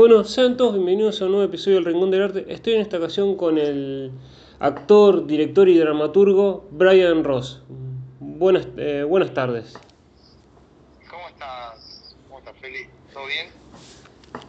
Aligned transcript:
Bueno, 0.00 0.24
sean 0.24 0.56
todos 0.56 0.72
bienvenidos 0.72 1.20
a 1.20 1.26
un 1.26 1.32
nuevo 1.32 1.44
episodio 1.44 1.76
del 1.76 1.84
Rincón 1.84 2.10
del 2.10 2.22
Arte. 2.22 2.46
Estoy 2.48 2.72
en 2.72 2.80
esta 2.80 2.96
ocasión 2.96 3.36
con 3.36 3.58
el 3.58 4.10
actor, 4.58 5.26
director 5.26 5.68
y 5.68 5.76
dramaturgo 5.76 6.64
Brian 6.70 7.22
Ross. 7.22 7.60
Buenas, 8.18 8.66
eh, 8.78 9.04
buenas 9.06 9.34
tardes. 9.34 9.78
¿Cómo 11.10 11.28
estás? 11.28 12.16
¿Cómo 12.28 12.38
estás, 12.38 12.56
Feli? 12.56 12.86
¿Todo 13.12 13.26
bien? 13.26 13.48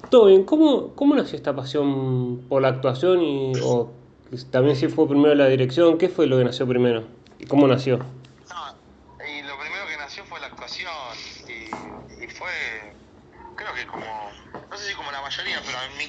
Todo 0.10 0.26
bien. 0.28 0.46
¿Cómo, 0.46 0.96
cómo 0.96 1.16
nació 1.16 1.36
esta 1.36 1.54
pasión 1.54 2.44
por 2.48 2.62
la 2.62 2.70
actuación 2.70 3.22
y 3.22 3.52
o 3.62 3.92
también 4.52 4.78
si 4.78 4.88
fue 4.88 5.06
primero 5.06 5.36
la 5.36 5.48
dirección? 5.48 5.98
¿Qué 5.98 6.08
fue 6.08 6.28
lo 6.28 6.38
que 6.38 6.46
nació 6.46 6.66
primero? 6.66 7.04
¿Y 7.40 7.46
cómo 7.46 7.68
nació? 7.68 8.00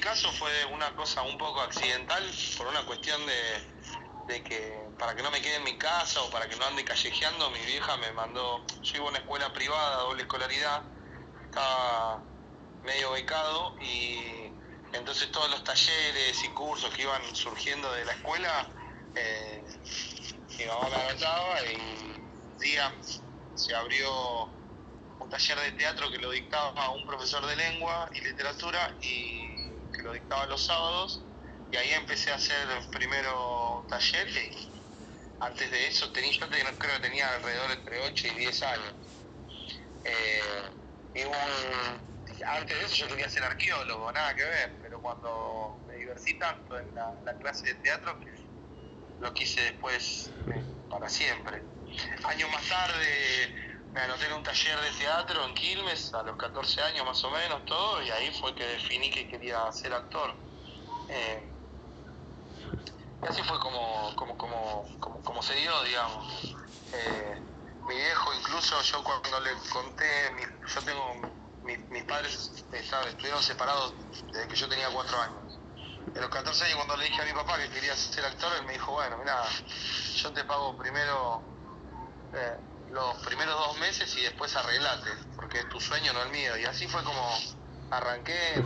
Caso 0.03 0.29
fue 0.33 0.65
una 0.65 0.93
cosa 0.95 1.21
un 1.21 1.37
poco 1.37 1.61
accidental 1.61 2.23
por 2.57 2.67
una 2.67 2.85
cuestión 2.85 3.25
de, 3.25 3.67
de 4.27 4.43
que 4.43 4.89
para 4.99 5.15
que 5.15 5.23
no 5.23 5.31
me 5.31 5.41
quede 5.41 5.55
en 5.55 5.63
mi 5.63 5.77
casa 5.77 6.21
o 6.21 6.29
para 6.29 6.49
que 6.49 6.57
no 6.57 6.65
ande 6.65 6.83
callejeando, 6.83 7.49
mi 7.51 7.65
vieja 7.65 7.95
me 7.97 8.11
mandó, 8.11 8.65
yo 8.83 8.97
iba 8.97 9.05
a 9.05 9.09
una 9.09 9.19
escuela 9.19 9.53
privada, 9.53 10.01
doble 10.01 10.23
escolaridad, 10.23 10.83
estaba 11.45 12.21
medio 12.83 13.11
becado 13.11 13.77
y 13.79 14.51
entonces 14.91 15.31
todos 15.31 15.49
los 15.49 15.63
talleres 15.63 16.43
y 16.43 16.49
cursos 16.49 16.93
que 16.93 17.03
iban 17.03 17.23
surgiendo 17.33 17.89
de 17.93 18.03
la 18.03 18.11
escuela, 18.11 18.69
eh, 19.15 19.63
mi 20.59 20.65
mamá 20.65 20.89
me 20.89 20.95
anotaba 20.95 21.63
y 21.63 21.75
un 21.75 22.57
día 22.57 22.93
se 23.55 23.73
abrió 23.73 24.11
un 25.19 25.29
taller 25.29 25.59
de 25.59 25.71
teatro 25.71 26.11
que 26.11 26.19
lo 26.19 26.29
dictaba 26.31 26.89
un 26.89 27.05
profesor 27.05 27.45
de 27.45 27.55
lengua 27.55 28.09
y 28.13 28.21
literatura 28.21 28.97
y 29.01 29.52
que 29.93 30.03
lo 30.03 30.13
dictaba 30.13 30.47
los 30.47 30.65
sábados 30.65 31.29
y 31.71 31.77
ahí 31.77 31.91
empecé 31.93 32.31
a 32.31 32.35
hacer 32.35 32.69
el 32.69 32.89
primero 32.89 33.85
taller 33.89 34.27
y 34.29 34.83
antes 35.39 35.71
de 35.71 35.87
eso 35.87 36.11
tenía, 36.11 36.31
yo 36.31 36.47
creo 36.49 36.95
que 36.95 37.01
tenía 37.01 37.33
alrededor 37.35 37.71
entre 37.71 37.99
8 38.01 38.27
y 38.29 38.31
10 38.31 38.63
años. 38.63 38.95
Eh, 40.03 40.41
y 41.13 41.23
un- 41.23 41.33
antes 42.47 42.77
de 42.79 42.85
eso 42.85 42.95
yo 42.95 43.07
quería 43.07 43.29
ser 43.29 43.43
arqueólogo, 43.43 44.11
nada 44.11 44.35
que 44.35 44.43
ver, 44.43 44.79
pero 44.81 45.01
cuando 45.01 45.83
me 45.87 45.95
divertí 45.95 46.37
tanto 46.37 46.79
en 46.79 46.93
la, 46.93 47.19
la 47.23 47.37
clase 47.37 47.67
de 47.69 47.75
teatro 47.75 48.19
que 48.19 48.31
lo 49.19 49.33
quise 49.33 49.61
después 49.61 50.35
eh, 50.49 50.65
para 50.89 51.09
siempre. 51.09 51.63
Años 52.25 52.49
más 52.51 52.67
tarde 52.67 53.53
me 53.93 54.01
anoté 54.01 54.25
en 54.25 54.33
un 54.33 54.43
taller 54.43 54.79
de 54.81 54.91
teatro 54.91 55.45
en 55.45 55.53
Quilmes, 55.53 56.13
a 56.15 56.23
los 56.23 56.35
14 56.37 56.81
años 56.81 57.05
más 57.05 57.23
o 57.25 57.31
menos, 57.31 57.63
todo, 57.65 58.01
y 58.01 58.09
ahí 58.09 58.31
fue 58.31 58.55
que 58.55 58.65
definí 58.65 59.11
que 59.11 59.27
quería 59.27 59.71
ser 59.71 59.93
actor. 59.93 60.35
Eh, 61.07 61.55
y 63.21 63.27
así 63.27 63.43
fue 63.43 63.59
como, 63.59 64.15
como, 64.15 64.37
como, 64.37 65.21
como, 65.23 65.43
se 65.43 65.55
dio, 65.55 65.83
digamos. 65.83 66.25
Eh, 66.91 67.33
mi 67.87 67.95
viejo, 67.95 68.33
incluso 68.33 68.81
yo 68.81 69.03
cuando 69.03 69.39
le 69.41 69.51
conté, 69.71 70.31
yo 70.75 70.83
tengo, 70.83 71.13
mi- 71.61 71.77
mis 71.89 72.03
padres 72.05 72.51
estaban, 72.71 73.07
estuvieron 73.09 73.41
separados 73.43 73.95
desde 74.31 74.47
que 74.47 74.55
yo 74.55 74.67
tenía 74.69 74.89
cuatro 74.91 75.19
años. 75.21 75.61
A 76.15 76.19
los 76.19 76.29
14 76.29 76.65
años 76.65 76.75
cuando 76.77 76.97
le 76.97 77.05
dije 77.05 77.21
a 77.21 77.25
mi 77.25 77.33
papá 77.33 77.57
que 77.57 77.69
quería 77.69 77.95
ser 77.95 78.25
actor, 78.25 78.51
él 78.59 78.65
me 78.65 78.73
dijo, 78.73 78.91
bueno, 78.91 79.17
mira, 79.19 79.35
yo 80.15 80.33
te 80.33 80.43
pago 80.45 80.77
primero 80.77 81.53
eh, 82.33 82.57
los 82.93 83.15
primeros 83.25 83.55
dos 83.55 83.79
meses 83.79 84.15
y 84.17 84.21
después 84.21 84.55
arreglate, 84.55 85.09
porque 85.35 85.59
es 85.59 85.69
tu 85.69 85.79
sueño, 85.81 86.13
no 86.13 86.21
el 86.21 86.29
mío. 86.29 86.55
Y 86.57 86.65
así 86.65 86.87
fue 86.87 87.03
como 87.03 87.27
arranqué 87.89 88.53
en 88.53 88.65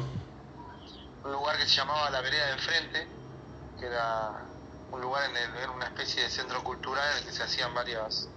un 1.23 1.31
lugar 1.31 1.57
que 1.57 1.65
se 1.65 1.77
llamaba 1.77 2.09
La 2.09 2.19
Vereda 2.21 2.47
de 2.47 2.51
Enfrente, 2.53 3.07
que 3.79 3.85
era 3.85 4.45
un 4.91 5.01
lugar 5.01 5.29
en 5.29 5.37
el, 5.37 5.55
era 5.55 5.71
una 5.71 5.85
especie 5.85 6.23
de 6.23 6.29
centro 6.29 6.61
cultural 6.63 7.09
en 7.11 7.17
el 7.19 7.25
que 7.25 7.31
se 7.31 7.43
hacían 7.43 7.73
varias 7.73 8.27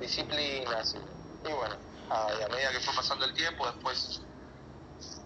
disciplinas. 0.00 0.96
Y, 1.44 1.52
bueno, 1.52 1.76
a, 2.10 2.32
y 2.38 2.42
a 2.42 2.48
medida 2.48 2.72
que 2.72 2.80
fue 2.80 2.94
pasando 2.94 3.24
el 3.24 3.34
tiempo, 3.34 3.64
después 3.66 4.20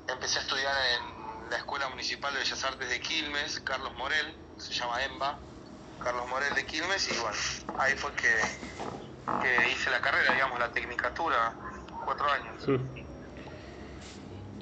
empecé 0.08 0.40
a 0.40 0.42
estudiar 0.42 0.76
en 0.94 1.50
la 1.50 1.56
Escuela 1.56 1.88
Municipal 1.88 2.34
de 2.34 2.40
Bellas 2.40 2.64
Artes 2.64 2.88
de 2.88 3.00
Quilmes, 3.00 3.60
Carlos 3.60 3.94
Morel, 3.94 4.36
se 4.58 4.74
llama 4.74 5.02
EMBA, 5.04 5.38
Carlos 5.98 6.28
Morel 6.28 6.54
de 6.54 6.66
Quilmes, 6.66 7.08
y 7.08 7.18
bueno, 7.18 7.36
ahí 7.78 7.94
fue 7.96 8.14
que, 8.14 8.28
que 9.26 9.70
hice 9.70 9.90
la 9.90 10.00
carrera, 10.00 10.32
digamos, 10.34 10.58
la 10.58 10.68
tecnicatura, 10.68 11.54
cuatro 12.04 12.26
años. 12.26 12.80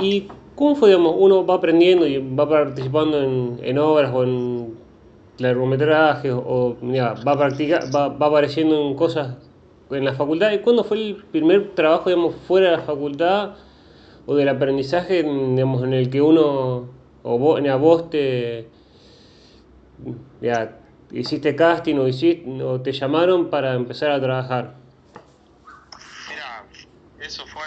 ¿Y 0.00 0.28
cómo 0.54 0.76
fue, 0.76 0.88
digamos, 0.90 1.14
uno 1.18 1.46
va 1.46 1.54
aprendiendo 1.54 2.06
y 2.06 2.18
va 2.18 2.48
participando 2.48 3.22
en, 3.22 3.60
en 3.62 3.78
obras 3.78 4.10
o 4.12 4.24
en 4.24 4.78
largometrajes 5.38 6.32
o 6.34 6.76
mira, 6.82 7.14
va, 7.26 7.32
a 7.32 7.38
practicar, 7.38 7.84
va, 7.94 8.08
va 8.08 8.26
apareciendo 8.26 8.80
en 8.80 8.94
cosas 8.94 9.36
en 9.90 10.04
la 10.04 10.14
facultad? 10.14 10.52
¿Y 10.52 10.58
cuándo 10.58 10.84
fue 10.84 10.98
el 10.98 11.16
primer 11.30 11.74
trabajo, 11.74 12.10
digamos, 12.10 12.34
fuera 12.46 12.70
de 12.70 12.76
la 12.76 12.82
facultad 12.82 13.56
o 14.26 14.34
del 14.34 14.48
aprendizaje, 14.48 15.22
digamos, 15.22 15.82
en 15.82 15.94
el 15.94 16.10
que 16.10 16.20
uno, 16.20 16.88
o 17.22 17.38
vos, 17.38 17.60
a 17.66 17.76
vos 17.76 18.10
te, 18.10 18.68
ya, 20.40 20.78
hiciste 21.12 21.54
casting 21.56 21.96
o, 21.96 22.08
hiciste, 22.08 22.62
o 22.62 22.80
te 22.80 22.92
llamaron 22.92 23.50
para 23.50 23.74
empezar 23.74 24.10
a 24.10 24.20
trabajar? 24.20 24.74
Mira, 26.28 26.66
eso 27.18 27.46
fue, 27.46 27.62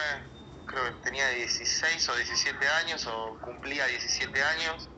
creo 0.65 0.83
que 0.85 1.03
tenía 1.03 1.27
16 1.29 2.09
o 2.09 2.15
17 2.15 2.67
años, 2.83 3.07
o 3.07 3.37
cumplía 3.41 3.85
17 3.87 4.43
años, 4.43 4.89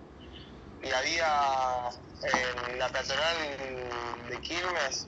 y 0.82 0.92
había 0.92 1.90
en 2.24 2.80
la 2.80 2.90
peatonal 2.90 3.36
de 4.30 4.42
Quilmes, 4.42 5.08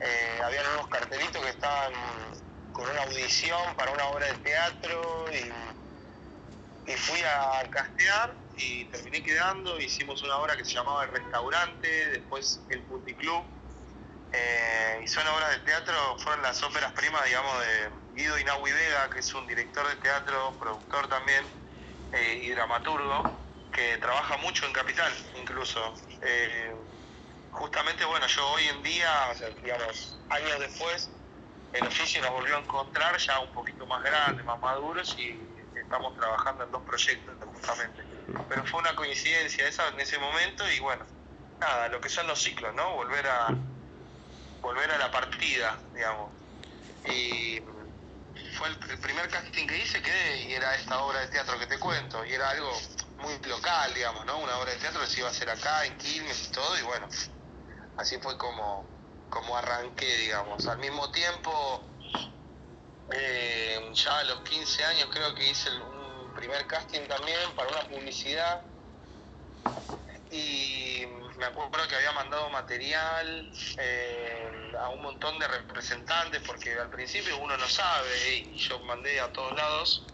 eh, 0.00 0.40
habían 0.44 0.64
unos 0.74 0.88
cartelitos 0.88 1.42
que 1.42 1.50
estaban 1.50 1.92
con 2.72 2.88
una 2.88 3.02
audición 3.02 3.60
para 3.76 3.92
una 3.92 4.06
obra 4.06 4.26
de 4.26 4.34
teatro, 4.38 5.24
y, 5.32 6.90
y 6.90 6.94
fui 6.96 7.20
a 7.20 7.68
castear 7.70 8.34
y 8.60 8.84
terminé 8.86 9.22
quedando, 9.22 9.80
hicimos 9.80 10.22
una 10.22 10.36
obra 10.36 10.56
que 10.56 10.64
se 10.64 10.74
llamaba 10.74 11.04
El 11.04 11.12
Restaurante, 11.12 11.88
después 12.10 12.60
El 12.68 12.82
Puticlub, 12.84 13.44
eh, 14.32 15.00
y 15.02 15.08
son 15.08 15.26
obras 15.26 15.50
de 15.50 15.58
teatro, 15.60 15.94
fueron 16.18 16.42
las 16.42 16.62
óperas 16.62 16.92
primas, 16.92 17.24
digamos, 17.24 17.60
de 17.60 17.90
Guido 18.14 18.38
Inaui 18.38 18.72
Vega, 18.72 19.10
que 19.10 19.20
es 19.20 19.34
un 19.34 19.46
director 19.46 19.88
de 19.88 19.96
teatro, 19.96 20.56
productor 20.60 21.08
también, 21.08 21.44
eh, 22.12 22.40
y 22.44 22.50
dramaturgo, 22.50 23.24
que 23.72 23.96
trabaja 23.98 24.36
mucho 24.38 24.66
en 24.66 24.72
Capital, 24.72 25.12
incluso. 25.36 25.94
Eh, 26.22 26.74
justamente, 27.50 28.04
bueno, 28.04 28.26
yo 28.26 28.48
hoy 28.50 28.68
en 28.68 28.82
día, 28.82 29.10
digamos, 29.62 30.20
años 30.28 30.60
después, 30.60 31.10
el 31.72 31.86
oficio 31.86 32.20
nos 32.20 32.30
volvió 32.30 32.56
a 32.56 32.60
encontrar 32.60 33.16
ya 33.18 33.40
un 33.40 33.52
poquito 33.52 33.86
más 33.86 34.02
grandes, 34.02 34.44
más 34.44 34.60
maduros, 34.60 35.16
y 35.18 35.40
estamos 35.74 36.16
trabajando 36.16 36.64
en 36.64 36.70
dos 36.70 36.82
proyectos, 36.82 37.34
justamente. 37.46 38.09
Pero 38.48 38.64
fue 38.66 38.80
una 38.80 38.94
coincidencia 38.94 39.66
esa 39.66 39.88
en 39.88 40.00
ese 40.00 40.18
momento, 40.18 40.68
y 40.70 40.80
bueno, 40.80 41.04
nada, 41.58 41.88
lo 41.88 42.00
que 42.00 42.08
son 42.08 42.26
los 42.26 42.42
ciclos, 42.42 42.74
¿no? 42.74 42.94
Volver 42.94 43.26
a 43.26 43.48
volver 44.60 44.90
a 44.90 44.98
la 44.98 45.10
partida, 45.10 45.78
digamos. 45.94 46.32
Y 47.06 47.60
fue 48.56 48.68
el, 48.68 48.90
el 48.90 48.98
primer 48.98 49.28
casting 49.28 49.66
que 49.66 49.78
hice 49.78 50.02
quedé 50.02 50.42
y 50.42 50.52
era 50.52 50.74
esta 50.74 51.00
obra 51.00 51.20
de 51.20 51.28
teatro 51.28 51.58
que 51.58 51.66
te 51.66 51.78
cuento, 51.78 52.24
y 52.24 52.32
era 52.32 52.50
algo 52.50 52.72
muy 53.18 53.38
local, 53.48 53.94
digamos, 53.94 54.24
¿no? 54.26 54.38
Una 54.38 54.56
obra 54.58 54.72
de 54.72 54.78
teatro 54.78 55.00
que 55.00 55.06
se 55.06 55.20
iba 55.20 55.28
a 55.28 55.30
hacer 55.30 55.50
acá, 55.50 55.84
en 55.84 55.96
Quilmes 55.98 56.48
y 56.48 56.52
todo, 56.52 56.78
y 56.78 56.82
bueno, 56.82 57.08
así 57.96 58.18
fue 58.18 58.36
como, 58.38 58.86
como 59.28 59.56
arranqué, 59.56 60.16
digamos. 60.18 60.66
Al 60.66 60.78
mismo 60.78 61.10
tiempo, 61.10 61.84
eh, 63.12 63.90
ya 63.92 64.18
a 64.18 64.24
los 64.24 64.40
15 64.40 64.84
años 64.84 65.08
creo 65.12 65.34
que 65.34 65.50
hice 65.50 65.70
un 65.70 65.99
primer 66.40 66.66
casting 66.66 67.06
también 67.06 67.38
para 67.54 67.68
una 67.68 67.82
publicidad. 67.82 68.62
Y 70.30 71.04
me 71.36 71.44
acuerdo 71.44 71.86
que 71.86 71.96
había 71.96 72.12
mandado 72.12 72.48
material 72.48 73.52
eh, 73.78 74.72
a 74.80 74.88
un 74.88 75.02
montón 75.02 75.38
de 75.38 75.46
representantes 75.48 76.40
porque 76.46 76.78
al 76.78 76.88
principio 76.88 77.36
uno 77.38 77.56
no 77.58 77.68
sabe 77.68 78.36
y 78.36 78.56
yo 78.56 78.78
mandé 78.80 79.20
a 79.20 79.30
todos 79.32 79.54
lados. 79.54 80.06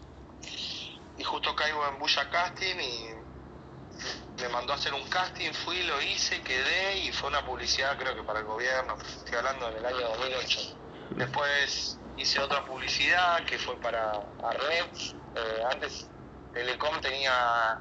Y 1.17 1.23
justo 1.23 1.55
caigo 1.55 1.87
en 1.87 1.97
Bulla 1.97 2.29
Casting 2.29 2.75
y 2.75 4.41
me 4.41 4.49
mandó 4.49 4.73
a 4.73 4.75
hacer 4.75 4.93
un 4.93 5.07
casting, 5.09 5.51
fui, 5.51 5.81
lo 5.83 5.99
hice, 6.01 6.41
quedé 6.41 6.99
y 6.99 7.11
fue 7.11 7.29
una 7.29 7.43
publicidad 7.45 7.97
creo 7.97 8.15
que 8.15 8.23
para 8.23 8.39
el 8.39 8.45
gobierno, 8.45 8.97
estoy 9.01 9.35
hablando 9.35 9.71
del 9.71 9.85
año 9.85 10.09
2008. 10.09 10.59
Después 11.11 11.97
hice 12.17 12.39
otra 12.39 12.65
publicidad 12.65 13.45
que 13.45 13.57
fue 13.57 13.79
para 13.79 14.11
Arnet, 14.43 14.95
eh, 15.35 15.63
antes 15.71 16.07
Telecom 16.57 16.99
tenía 17.01 17.79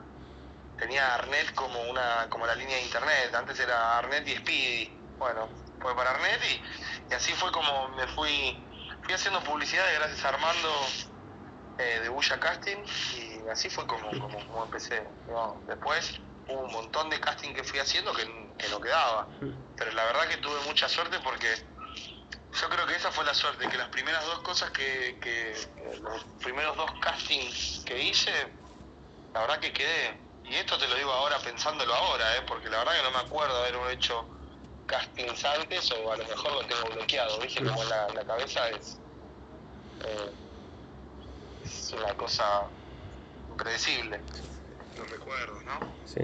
tenía 0.77 1.15
Arnet 1.15 1.55
como 1.55 1.81
una 1.85 2.29
como 2.29 2.47
la 2.47 2.55
línea 2.55 2.77
de 2.77 2.83
internet, 2.83 3.35
antes 3.35 3.59
era 3.59 3.99
Arnet 3.99 4.29
y 4.29 4.37
Speedy. 4.37 5.17
Bueno, 5.19 5.49
fue 5.81 5.97
para 5.97 6.11
Arnet 6.11 6.41
y, 6.45 7.11
y 7.11 7.15
así 7.15 7.33
fue 7.33 7.51
como 7.53 7.89
me 7.97 8.07
fui 8.09 8.55
fui 9.03 9.15
haciendo 9.15 9.43
publicidades 9.45 9.99
gracias 9.99 10.23
a 10.27 10.29
Armando 10.29 10.69
eh, 11.79 12.01
de 12.03 12.09
Bulla 12.11 12.39
Casting 12.39 12.85
y 13.15 13.49
así 13.49 13.71
fue 13.71 13.87
como, 13.87 14.11
como, 14.11 14.47
como 14.47 14.65
empecé. 14.65 15.09
Después 15.67 16.21
hubo 16.49 16.61
un 16.61 16.73
montón 16.73 17.09
de 17.09 17.19
casting 17.19 17.55
que 17.55 17.65
fui 17.65 17.79
haciendo 17.79 18.13
que, 18.13 18.25
que 18.59 18.69
no 18.69 18.79
quedaba. 18.79 19.27
Pero 19.41 19.93
la 19.93 20.05
verdad 20.05 20.29
que 20.29 20.37
tuve 20.37 20.61
mucha 20.67 20.87
suerte 20.87 21.19
porque 21.21 21.49
yo 22.61 22.69
creo 22.71 22.87
que 22.87 22.95
esa 22.95 23.11
fue 23.11 23.25
la 23.25 23.35
suerte, 23.35 23.69
que 23.69 23.77
las 23.77 23.89
primeras 23.89 24.25
dos 24.25 24.41
cosas 24.41 24.71
que, 24.71 25.19
que, 25.21 25.55
los 26.01 26.25
primeros 26.43 26.77
dos 26.77 26.91
castings 27.01 27.83
que 27.85 28.03
hice, 28.03 28.33
la 29.37 29.43
verdad 29.43 29.61
que 29.61 29.73
quedé. 29.73 30.17
Y 30.45 30.55
esto 30.55 30.79
te 30.79 30.89
lo 30.89 30.95
digo 30.97 31.11
ahora 31.11 31.37
pensándolo 31.45 31.93
ahora, 31.93 32.25
¿eh? 32.39 32.43
porque 32.49 32.71
la 32.71 32.79
verdad 32.79 32.93
que 32.97 33.03
no 33.03 33.11
me 33.11 33.19
acuerdo 33.19 33.55
haber 33.59 33.93
hecho 33.93 34.25
castings 34.87 35.45
antes 35.45 35.93
o 35.93 36.11
a 36.11 36.17
lo 36.17 36.25
mejor 36.25 36.53
lo 36.53 36.61
tengo 36.61 36.95
bloqueado, 36.95 37.39
¿viste? 37.41 37.63
Como 37.63 37.85
la, 37.85 38.09
la 38.15 38.25
cabeza 38.25 38.71
es, 38.71 38.99
eh, 40.07 40.31
es 41.63 41.93
una 41.93 42.15
cosa 42.15 42.45
impredecible, 43.51 44.23
los 44.97 45.11
recuerdos, 45.11 45.65
¿no? 45.67 45.73
Sí. 46.07 46.21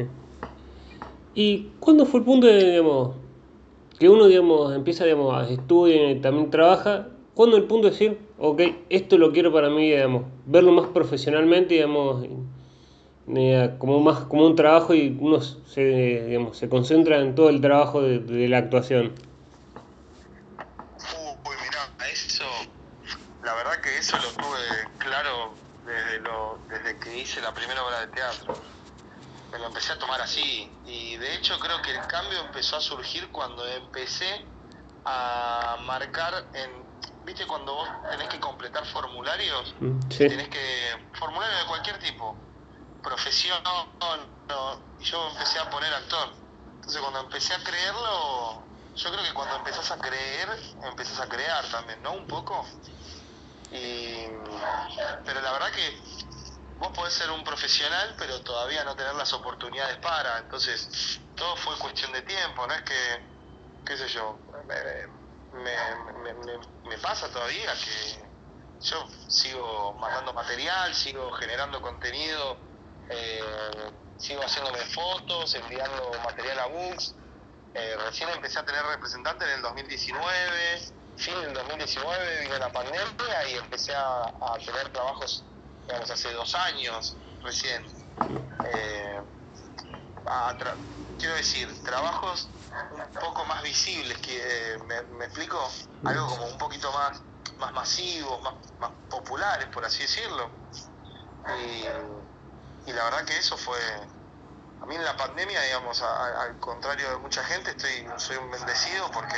¿Y 1.34 1.72
cuándo 1.80 2.06
fue 2.06 2.20
el 2.20 2.24
punto 2.26 2.46
de, 2.46 2.70
digamos, 2.70 3.16
que 3.98 4.08
uno, 4.08 4.26
digamos, 4.26 4.74
empieza, 4.74 5.04
digamos, 5.04 5.34
a 5.34 5.50
estudiar 5.50 6.16
y 6.16 6.20
también 6.22 6.50
trabaja? 6.50 7.08
¿Cuándo 7.34 7.58
el 7.58 7.64
punto 7.64 7.88
de 7.88 7.92
decir, 7.92 8.34
ok, 8.38 8.60
esto 8.88 9.18
lo 9.18 9.32
quiero 9.32 9.52
para 9.52 9.68
mí, 9.68 9.90
digamos, 9.90 10.24
verlo 10.46 10.72
más 10.72 10.88
profesionalmente, 10.88 11.74
digamos, 11.74 12.26
como 13.78 14.00
más 14.00 14.24
como 14.24 14.46
un 14.46 14.56
trabajo 14.56 14.94
y 14.94 15.16
uno 15.20 15.40
se, 15.40 15.80
digamos, 16.26 16.58
se 16.58 16.68
concentra 16.68 17.18
en 17.18 17.34
todo 17.34 17.48
el 17.48 17.60
trabajo 17.60 18.02
de, 18.02 18.18
de 18.18 18.48
la 18.48 18.58
actuación? 18.58 19.12
Uy, 21.44 21.56
mirá, 21.62 21.88
eso, 22.12 22.44
la 23.44 23.54
verdad 23.54 23.80
que 23.80 23.98
eso 23.98 24.16
lo 24.16 24.28
tuve 24.42 24.88
claro 24.98 25.54
desde, 25.86 26.20
lo, 26.20 26.58
desde 26.68 26.98
que 26.98 27.18
hice 27.18 27.40
la 27.40 27.52
primera 27.54 27.84
obra 27.84 28.00
de 28.00 28.06
teatro 28.08 28.56
me 29.52 29.58
lo 29.58 29.66
empecé 29.66 29.92
a 29.92 29.98
tomar 29.98 30.20
así. 30.20 30.68
Y 30.86 31.16
de 31.16 31.34
hecho 31.34 31.58
creo 31.58 31.80
que 31.82 31.90
el 31.90 32.06
cambio 32.06 32.40
empezó 32.46 32.76
a 32.76 32.80
surgir 32.80 33.28
cuando 33.30 33.66
empecé 33.68 34.44
a 35.04 35.76
marcar 35.84 36.32
en... 36.54 36.70
¿Viste 37.24 37.46
cuando 37.46 37.74
vos 37.74 37.88
tenés 38.10 38.28
que 38.28 38.40
completar 38.40 38.84
formularios? 38.86 39.74
Mm, 39.78 40.00
sí. 40.10 40.28
Tenés 40.28 40.48
que... 40.48 40.58
Formularios 41.12 41.60
de 41.60 41.66
cualquier 41.66 41.98
tipo. 41.98 42.36
Profesión, 43.02 43.62
no, 43.64 44.80
y 44.98 45.04
yo 45.04 45.28
empecé 45.30 45.58
a 45.58 45.68
poner 45.70 45.92
actor. 45.92 46.32
Entonces 46.76 47.00
cuando 47.00 47.20
empecé 47.20 47.54
a 47.54 47.62
creerlo, 47.62 48.64
yo 48.94 49.10
creo 49.10 49.24
que 49.24 49.34
cuando 49.34 49.56
empezás 49.56 49.90
a 49.90 49.98
creer, 49.98 50.48
empezás 50.82 51.20
a 51.20 51.28
crear 51.28 51.64
también, 51.70 52.02
¿no? 52.02 52.12
Un 52.12 52.26
poco. 52.26 52.66
Y, 53.70 54.26
pero 55.24 55.40
la 55.40 55.52
verdad 55.52 55.72
que 55.72 55.98
vos 56.78 56.92
podés 56.92 57.14
ser 57.14 57.30
un 57.30 57.42
profesional, 57.42 58.14
pero 58.18 58.40
todavía 58.42 58.84
no 58.84 58.94
tener 58.94 59.14
las 59.14 59.32
oportunidades 59.32 59.96
para. 59.98 60.38
Entonces, 60.38 61.20
todo 61.34 61.56
fue 61.56 61.78
cuestión 61.78 62.12
de 62.12 62.22
tiempo, 62.22 62.66
no 62.66 62.74
es 62.74 62.82
que, 62.82 63.26
qué 63.86 63.96
sé 63.96 64.08
yo, 64.08 64.38
me, 64.66 65.62
me, 65.62 66.58
me, 66.84 66.98
pasa 66.98 67.28
todavía 67.30 67.72
que 67.74 68.30
yo 68.80 69.08
sigo 69.28 69.94
mandando 69.94 70.32
material, 70.32 70.94
sigo 70.94 71.30
generando 71.32 71.80
contenido, 71.80 72.58
eh, 73.08 73.92
sigo 74.16 74.42
haciéndome 74.42 74.78
fotos, 74.86 75.54
enviando 75.54 76.12
material 76.24 76.58
a 76.60 76.66
books. 76.66 77.14
Eh, 77.74 77.96
recién 78.04 78.28
empecé 78.30 78.58
a 78.58 78.64
tener 78.64 78.82
representante 78.84 79.44
en 79.44 79.50
el 79.52 79.62
2019, 79.62 80.92
fin 81.16 81.40
del 81.40 81.54
2019 81.54 82.40
vino 82.42 82.58
la 82.58 82.70
pandemia 82.70 83.48
y 83.48 83.54
empecé 83.54 83.94
a, 83.94 84.32
tener 84.64 84.92
trabajos 84.92 85.44
digamos, 85.86 86.10
hace 86.10 86.32
dos 86.32 86.54
años 86.54 87.16
recién. 87.42 87.84
Eh, 88.66 89.20
quiero 91.18 91.34
decir, 91.34 91.68
trabajos 91.82 92.48
un 92.96 93.20
poco 93.20 93.44
más 93.46 93.62
visibles, 93.62 94.18
que 94.18 94.78
me, 94.86 95.24
explico, 95.24 95.58
algo 96.04 96.26
como 96.28 96.46
un 96.46 96.58
poquito 96.58 96.92
más, 96.92 97.22
más 97.58 97.72
masivos, 97.72 98.42
más, 98.42 98.54
más 98.78 98.90
populares, 99.08 99.66
por 99.68 99.84
así 99.84 100.02
decirlo. 100.02 100.50
Y, 102.86 102.92
la 102.92 103.04
verdad 103.04 103.24
que 103.24 103.36
eso 103.36 103.56
fue, 103.56 103.78
a 104.80 104.86
mí 104.86 104.94
en 104.94 105.04
la 105.04 105.16
pandemia, 105.16 105.60
digamos, 105.62 106.02
al 106.02 106.58
contrario 106.58 107.10
de 107.10 107.16
mucha 107.18 107.44
gente, 107.44 107.70
estoy 107.70 108.06
soy 108.16 108.36
un 108.36 108.50
bendecido 108.50 109.10
porque 109.10 109.36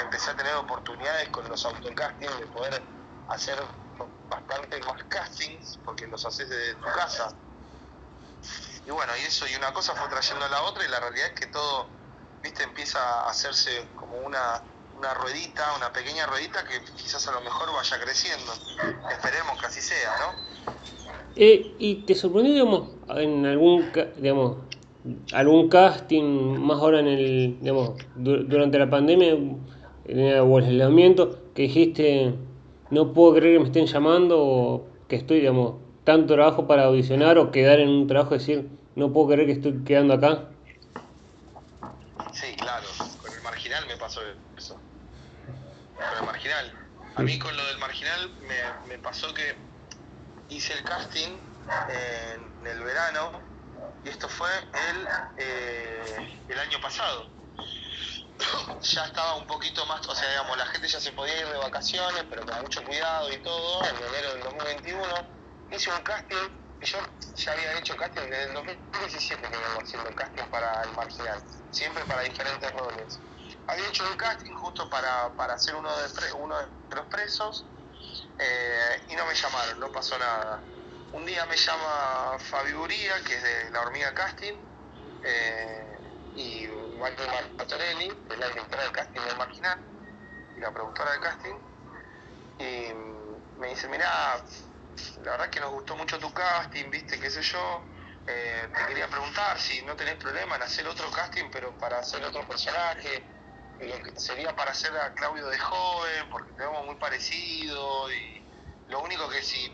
empecé 0.00 0.30
a 0.30 0.36
tener 0.36 0.54
oportunidades 0.56 1.28
con 1.30 1.48
los 1.48 1.64
autocastings 1.64 2.38
de 2.38 2.46
poder 2.46 2.82
hacer 3.28 3.62
bastante 4.28 4.80
más 4.80 5.02
castings 5.04 5.78
porque 5.84 6.06
los 6.06 6.24
haces 6.24 6.48
desde 6.48 6.74
tu 6.74 6.86
casa. 6.92 7.34
Y 8.84 8.90
bueno, 8.90 9.16
y 9.16 9.20
eso 9.20 9.46
y 9.46 9.54
una 9.54 9.72
cosa 9.72 9.94
fue 9.94 10.08
trayendo 10.08 10.44
a 10.44 10.48
la 10.48 10.62
otra 10.62 10.84
y 10.84 10.88
la 10.88 11.00
realidad 11.00 11.28
es 11.28 11.40
que 11.40 11.46
todo, 11.46 11.88
viste, 12.42 12.64
empieza 12.64 12.98
a 12.98 13.30
hacerse 13.30 13.88
como 13.94 14.16
una, 14.18 14.62
una 14.94 15.14
ruedita, 15.14 15.72
una 15.74 15.92
pequeña 15.92 16.26
ruedita 16.26 16.64
que 16.64 16.82
quizás 16.96 17.26
a 17.28 17.32
lo 17.32 17.40
mejor 17.40 17.72
vaya 17.72 18.00
creciendo. 18.00 18.52
Esperemos 19.10 19.60
que 19.60 19.66
así 19.66 19.80
sea, 19.80 20.18
¿no? 20.18 20.52
Eh, 21.36 21.74
¿Y 21.78 21.94
te 22.02 22.14
sorprendió, 22.14 22.52
digamos, 22.52 22.90
en 23.16 23.46
algún, 23.46 23.90
digamos, 24.16 24.58
algún 25.32 25.68
casting, 25.68 26.58
más 26.58 26.78
ahora 26.78 27.00
en 27.00 27.08
el, 27.08 27.58
digamos, 27.60 27.92
durante 28.16 28.78
la 28.78 28.90
pandemia 28.90 29.34
o 29.34 30.58
el 30.58 30.64
aislamiento, 30.64 31.38
que 31.54 31.62
dijiste, 31.62 32.34
no 32.90 33.12
puedo 33.12 33.34
creer 33.36 33.54
que 33.54 33.60
me 33.60 33.66
estén 33.66 33.86
llamando 33.86 34.38
o 34.40 34.86
que 35.08 35.16
estoy, 35.16 35.40
digamos, 35.40 35.76
tanto 36.04 36.34
trabajo 36.34 36.66
para 36.66 36.84
audicionar 36.84 37.38
o 37.38 37.50
quedar 37.50 37.80
en 37.80 37.88
un 37.88 38.06
trabajo 38.06 38.34
y 38.34 38.38
decir, 38.38 38.68
no 38.96 39.12
puedo 39.12 39.28
creer 39.28 39.46
que 39.46 39.52
estoy 39.52 39.84
quedando 39.84 40.14
acá? 40.14 40.48
Sí, 42.32 42.54
claro, 42.56 42.86
con 43.22 43.32
el 43.32 43.42
marginal 43.42 43.86
me 43.86 43.96
pasó 43.96 44.20
eso. 44.56 44.76
Con 45.96 46.18
el 46.18 46.26
marginal. 46.26 46.72
A 47.14 47.22
mí 47.22 47.38
con 47.38 47.54
lo 47.56 47.64
del 47.66 47.78
marginal 47.78 48.30
me, 48.40 48.88
me 48.88 48.98
pasó 49.02 49.32
que 49.34 49.54
hice 50.56 50.74
el 50.74 50.84
casting 50.84 51.38
en 51.88 52.66
el 52.66 52.80
verano 52.82 53.40
y 54.04 54.08
esto 54.08 54.28
fue 54.28 54.50
el, 54.90 55.08
eh, 55.38 56.40
el 56.48 56.58
año 56.58 56.80
pasado 56.80 57.26
ya 58.82 59.04
estaba 59.04 59.36
un 59.36 59.46
poquito 59.46 59.84
más, 59.86 60.06
o 60.06 60.14
sea, 60.14 60.28
digamos, 60.28 60.56
la 60.56 60.66
gente 60.66 60.88
ya 60.88 61.00
se 61.00 61.12
podía 61.12 61.40
ir 61.40 61.46
de 61.46 61.58
vacaciones, 61.58 62.24
pero 62.28 62.44
con 62.44 62.60
mucho 62.62 62.82
cuidado 62.84 63.32
y 63.32 63.38
todo, 63.38 63.84
en 63.84 63.96
enero 63.96 64.34
del 64.34 64.42
2021, 64.42 65.02
hice 65.70 65.90
un 65.90 66.02
casting, 66.02 66.48
y 66.80 66.84
yo 66.84 66.98
ya 67.36 67.52
había 67.52 67.78
hecho 67.78 67.96
casting 67.96 68.22
desde 68.22 68.44
el 68.44 68.54
2017 68.54 69.42
que 69.42 69.56
vengo 69.56 69.80
haciendo 69.82 70.14
casting 70.14 70.44
para 70.50 70.82
el 70.82 70.92
marginal, 70.92 71.42
siempre 71.70 72.04
para 72.04 72.22
diferentes 72.22 72.72
roles. 72.72 73.20
Había 73.66 73.88
hecho 73.88 74.04
un 74.10 74.16
casting 74.16 74.54
justo 74.54 74.88
para, 74.90 75.30
para 75.34 75.58
ser 75.58 75.76
uno 75.76 75.90
de, 75.96 76.32
uno 76.32 76.58
de 76.58 76.96
los 76.96 77.06
presos, 77.06 77.64
eh, 78.38 79.04
y 79.08 79.16
no 79.16 79.26
me 79.26 79.34
llamaron, 79.34 79.80
no 79.80 79.90
pasó 79.92 80.18
nada. 80.18 80.68
Un 81.12 81.26
día 81.26 81.44
me 81.46 81.56
llama 81.56 82.38
Fabi 82.38 82.72
Buría, 82.72 83.22
que 83.24 83.34
es 83.36 83.42
de 83.42 83.70
La 83.70 83.82
Hormiga 83.82 84.14
Casting, 84.14 84.54
eh, 85.22 86.00
y 86.34 86.66
Michael 86.66 87.30
Martorelli, 87.58 88.08
que 88.26 88.34
es 88.34 88.38
la 88.38 88.48
directora 88.48 88.84
de 88.84 88.92
casting 88.92 89.20
del 89.20 89.36
Marginal 89.36 89.78
y 90.54 90.60
la 90.60 90.72
productora 90.72 91.12
de 91.12 91.20
casting, 91.20 91.54
y 92.58 92.92
me 93.58 93.68
dice, 93.68 93.88
mira, 93.88 94.08
la 95.22 95.30
verdad 95.32 95.50
que 95.50 95.60
nos 95.60 95.70
gustó 95.72 95.96
mucho 95.96 96.18
tu 96.18 96.32
casting, 96.32 96.90
viste, 96.90 97.18
qué 97.18 97.30
sé 97.30 97.42
yo, 97.42 97.86
eh, 98.26 98.68
te 98.74 98.86
quería 98.86 99.08
preguntar 99.08 99.58
si 99.58 99.82
no 99.82 99.96
tenés 99.96 100.16
problema 100.16 100.56
en 100.56 100.62
hacer 100.62 100.86
otro 100.86 101.10
casting, 101.10 101.50
pero 101.50 101.76
para 101.76 101.98
hacer 101.98 102.24
otro 102.24 102.46
personaje, 102.46 103.41
lo 103.88 104.02
que 104.02 104.18
sería 104.20 104.54
para 104.54 104.72
hacer 104.72 104.96
a 104.96 105.14
Claudio 105.14 105.46
de 105.48 105.58
joven, 105.58 106.30
porque 106.30 106.52
te 106.52 106.62
vemos 106.62 106.86
muy 106.86 106.96
parecido, 106.96 108.12
y 108.12 108.42
lo 108.88 109.00
único 109.02 109.28
que 109.28 109.42
si, 109.42 109.72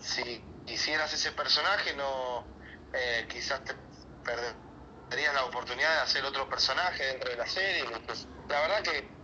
si 0.00 0.44
hicieras 0.66 1.12
ese 1.12 1.32
personaje, 1.32 1.94
no, 1.94 2.46
eh, 2.92 3.26
quizás 3.28 3.64
te 3.64 3.74
perder 4.24 4.66
tenías 5.08 5.34
la 5.34 5.44
oportunidad 5.44 5.94
de 5.94 6.00
hacer 6.00 6.24
otro 6.24 6.48
personaje 6.48 7.04
dentro 7.04 7.30
de 7.30 7.36
la 7.36 7.46
serie. 7.46 7.84
La 8.48 8.60
verdad 8.60 8.82
que 8.82 9.16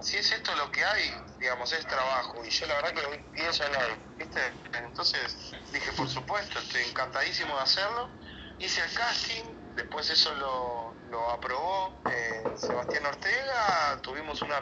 si 0.00 0.16
es 0.16 0.32
esto 0.32 0.54
lo 0.56 0.70
que 0.70 0.84
hay, 0.84 1.12
digamos, 1.38 1.72
es 1.72 1.86
trabajo. 1.86 2.44
Y 2.44 2.50
yo 2.50 2.66
la 2.66 2.74
verdad 2.74 2.94
que 2.94 3.18
pienso 3.32 3.64
en 3.64 3.76
hoy, 3.76 3.98
¿viste? 4.18 4.40
Entonces 4.72 5.52
dije, 5.72 5.92
por 5.92 6.08
supuesto, 6.08 6.58
estoy 6.58 6.82
encantadísimo 6.82 7.56
de 7.56 7.62
hacerlo. 7.62 8.10
Hice 8.58 8.82
el 8.82 8.92
casting, 8.94 9.44
después 9.74 10.08
eso 10.10 10.34
lo, 10.34 10.85
aprobó 11.30 11.94
eh, 12.10 12.44
Sebastián 12.56 13.06
Ortega, 13.06 13.98
tuvimos 14.02 14.42
una, 14.42 14.60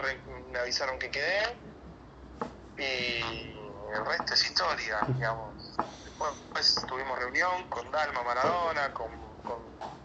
me 0.51 0.59
avisaron 0.59 0.99
que 0.99 1.11
quedé. 1.11 1.57
Y 2.77 3.55
el 3.95 4.05
resto 4.07 4.35
es 4.35 4.45
historia, 4.45 4.99
digamos. 5.09 5.55
Después 6.05 6.85
tuvimos 6.89 7.19
reunión 7.19 7.69
con 7.69 7.91
Dalma 7.91 8.23
Maradona, 8.23 8.93
con, 8.93 9.11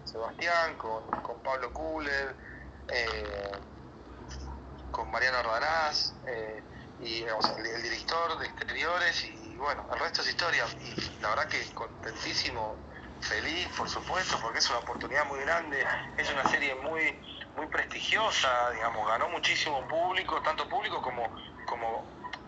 Sebastián, 0.06 0.76
con, 0.78 1.04
con 1.22 1.40
Pablo 1.42 1.72
Kuhler, 1.72 2.36
eh, 2.88 3.52
con 4.92 5.10
Mariano 5.12 5.40
Ordanás, 5.40 6.14
eh, 6.26 6.64
y 7.02 7.24
el, 7.24 7.82
director 7.82 8.40
de 8.40 8.46
exteriores, 8.48 9.24
y 9.24 9.56
bueno, 9.56 9.86
el 9.94 10.00
resto 10.00 10.22
es 10.22 10.30
historia. 10.30 10.66
Y 10.82 11.22
la 11.22 11.30
verdad 11.30 11.48
que 11.48 11.64
contentísimo, 11.74 12.76
feliz, 13.22 13.68
por 13.78 13.90
supuesto, 13.90 14.38
porque 14.42 14.60
es 14.60 14.70
una 14.70 14.80
oportunidad 14.80 15.26
muy 15.26 15.40
grande, 15.42 15.86
es 16.18 16.32
una 16.32 16.44
serie 16.46 16.76
muy 16.76 17.20
muy 17.60 17.68
prestigiosa, 17.68 18.72
digamos, 18.72 19.06
ganó 19.08 19.28
muchísimo 19.30 19.86
público, 19.88 20.42
tanto 20.42 20.68
público 20.70 21.02
como, 21.02 21.24
como 21.66 22.06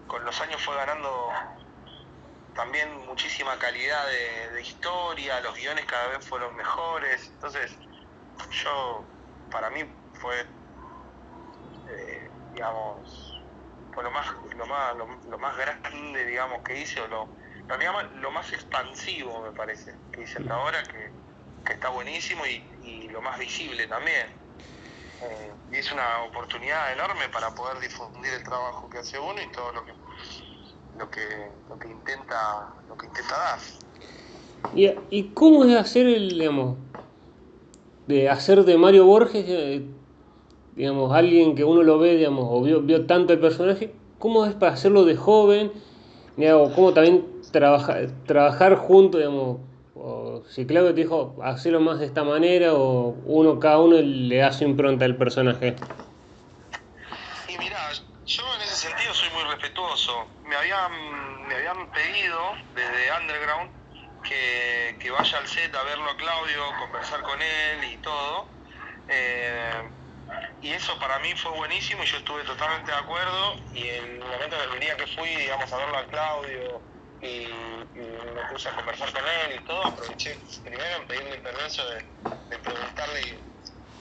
con 0.07 0.23
los 0.23 0.39
años 0.39 0.61
fue 0.63 0.75
ganando 0.75 1.29
también 2.55 3.05
muchísima 3.05 3.57
calidad 3.59 4.05
de, 4.07 4.61
historia, 4.61 5.41
los 5.41 5.55
guiones 5.55 5.85
cada 5.85 6.07
vez 6.07 6.25
fueron 6.27 6.55
mejores, 6.55 7.27
entonces 7.33 7.75
yo, 8.51 9.03
para 9.49 9.69
mí 9.69 9.83
fue, 10.13 10.45
eh, 11.89 12.29
digamos, 12.53 13.41
fue 13.93 14.03
lo 14.03 14.11
más, 14.11 14.27
lo 14.55 14.65
más, 14.65 14.95
lo, 14.95 15.37
más 15.39 15.57
grande, 15.57 16.25
digamos, 16.25 16.61
que 16.63 16.79
hice, 16.79 17.01
o 17.01 17.07
lo, 17.07 17.27
lo 18.21 18.31
más 18.31 18.51
expansivo, 18.53 19.41
me 19.41 19.51
parece, 19.51 19.93
que 20.11 20.23
hice 20.23 20.39
hasta 20.39 20.53
ahora, 20.53 20.83
que, 20.83 21.11
que 21.65 21.73
está 21.73 21.89
buenísimo 21.89 22.43
y, 22.45 22.63
y 22.87 23.07
lo 23.09 23.21
más 23.21 23.39
visible 23.39 23.87
también. 23.87 24.27
Eh, 25.23 25.51
y 25.71 25.75
es 25.75 25.91
una 25.91 26.23
oportunidad 26.23 26.93
enorme 26.93 27.29
para 27.31 27.53
poder 27.53 27.79
difundir 27.79 28.33
el 28.33 28.43
trabajo 28.43 28.89
que 28.89 28.97
hace 28.97 29.19
uno 29.19 29.39
y 29.41 29.51
todo 29.51 29.71
lo 29.71 29.85
que 29.85 29.93
lo 30.97 31.09
que, 31.09 31.21
lo 31.69 31.79
que 31.79 31.87
intenta 31.87 32.73
lo 32.87 32.97
que 32.97 33.05
intenta 33.05 33.37
dar. 33.37 33.59
¿Y, 34.75 34.91
y 35.09 35.29
cómo 35.29 35.63
es 35.65 35.75
hacer 35.77 36.07
el, 36.07 36.29
digamos, 36.29 36.77
de 38.07 38.29
hacer 38.29 38.63
de 38.63 38.77
Mario 38.77 39.05
Borges, 39.05 39.45
eh, 39.47 39.85
digamos, 40.75 41.13
alguien 41.13 41.55
que 41.55 41.63
uno 41.63 41.83
lo 41.83 41.99
ve, 41.99 42.17
digamos, 42.17 42.45
o 42.49 42.61
vio, 42.61 42.81
vio 42.81 43.05
tanto 43.05 43.33
el 43.33 43.39
personaje, 43.39 43.93
cómo 44.19 44.45
es 44.45 44.53
para 44.53 44.73
hacerlo 44.73 45.05
de 45.05 45.15
joven, 45.15 45.71
digamos, 46.35 46.73
cómo 46.73 46.93
también 46.93 47.25
trabajar 47.51 48.07
trabajar 48.25 48.75
juntos, 48.75 49.19
digamos, 49.19 49.59
o 49.95 50.43
si 50.49 50.65
Claudio 50.65 50.93
te 50.93 51.01
dijo 51.01 51.35
hacerlo 51.43 51.79
más 51.79 51.99
de 51.99 52.05
esta 52.05 52.23
manera 52.23 52.73
o 52.73 53.15
uno 53.25 53.59
cada 53.59 53.79
uno 53.79 53.97
le 53.97 54.43
hace 54.43 54.65
impronta 54.65 55.05
al 55.05 55.15
personaje. 55.15 55.75
Y 57.47 57.57
mira, 57.57 57.77
yo 58.25 58.43
en 58.55 58.61
ese 58.61 58.87
sentido 58.87 59.13
soy 59.13 59.29
muy 59.31 59.43
respetuoso. 59.43 60.25
Me 60.47 60.55
habían, 60.55 61.47
me 61.47 61.55
habían 61.55 61.91
pedido 61.91 62.39
desde 62.73 63.21
Underground 63.21 63.71
que, 64.23 64.95
que 64.99 65.11
vaya 65.11 65.37
al 65.37 65.47
set 65.47 65.75
a 65.75 65.83
verlo 65.83 66.09
a 66.09 66.17
Claudio, 66.17 66.63
conversar 66.79 67.21
con 67.21 67.39
él 67.41 67.93
y 67.93 67.97
todo. 67.97 68.45
Eh, 69.09 69.89
y 70.61 70.69
eso 70.69 70.97
para 70.99 71.19
mí 71.19 71.33
fue 71.35 71.51
buenísimo 71.51 72.03
y 72.03 72.05
yo 72.05 72.17
estuve 72.17 72.43
totalmente 72.43 72.91
de 72.91 72.97
acuerdo. 72.97 73.55
Y 73.73 73.87
en 73.87 74.05
el 74.05 74.19
momento 74.19 74.55
del 74.57 74.79
día 74.79 74.95
que 74.95 75.07
fui, 75.07 75.29
digamos, 75.29 75.71
a 75.71 75.77
verlo 75.77 75.97
a 75.97 76.05
Claudio, 76.05 76.81
y, 77.21 77.47
me 77.93 78.41
puse 78.51 78.69
a 78.69 78.75
conversar 78.75 79.11
con 79.13 79.23
él 79.27 79.59
y 79.61 79.65
todo, 79.65 79.85
aproveché 79.85 80.37
primero 80.63 80.97
en 80.97 81.07
pedirle 81.07 81.37
permiso 81.37 81.87
de, 81.89 82.03
preguntarle 82.57 83.39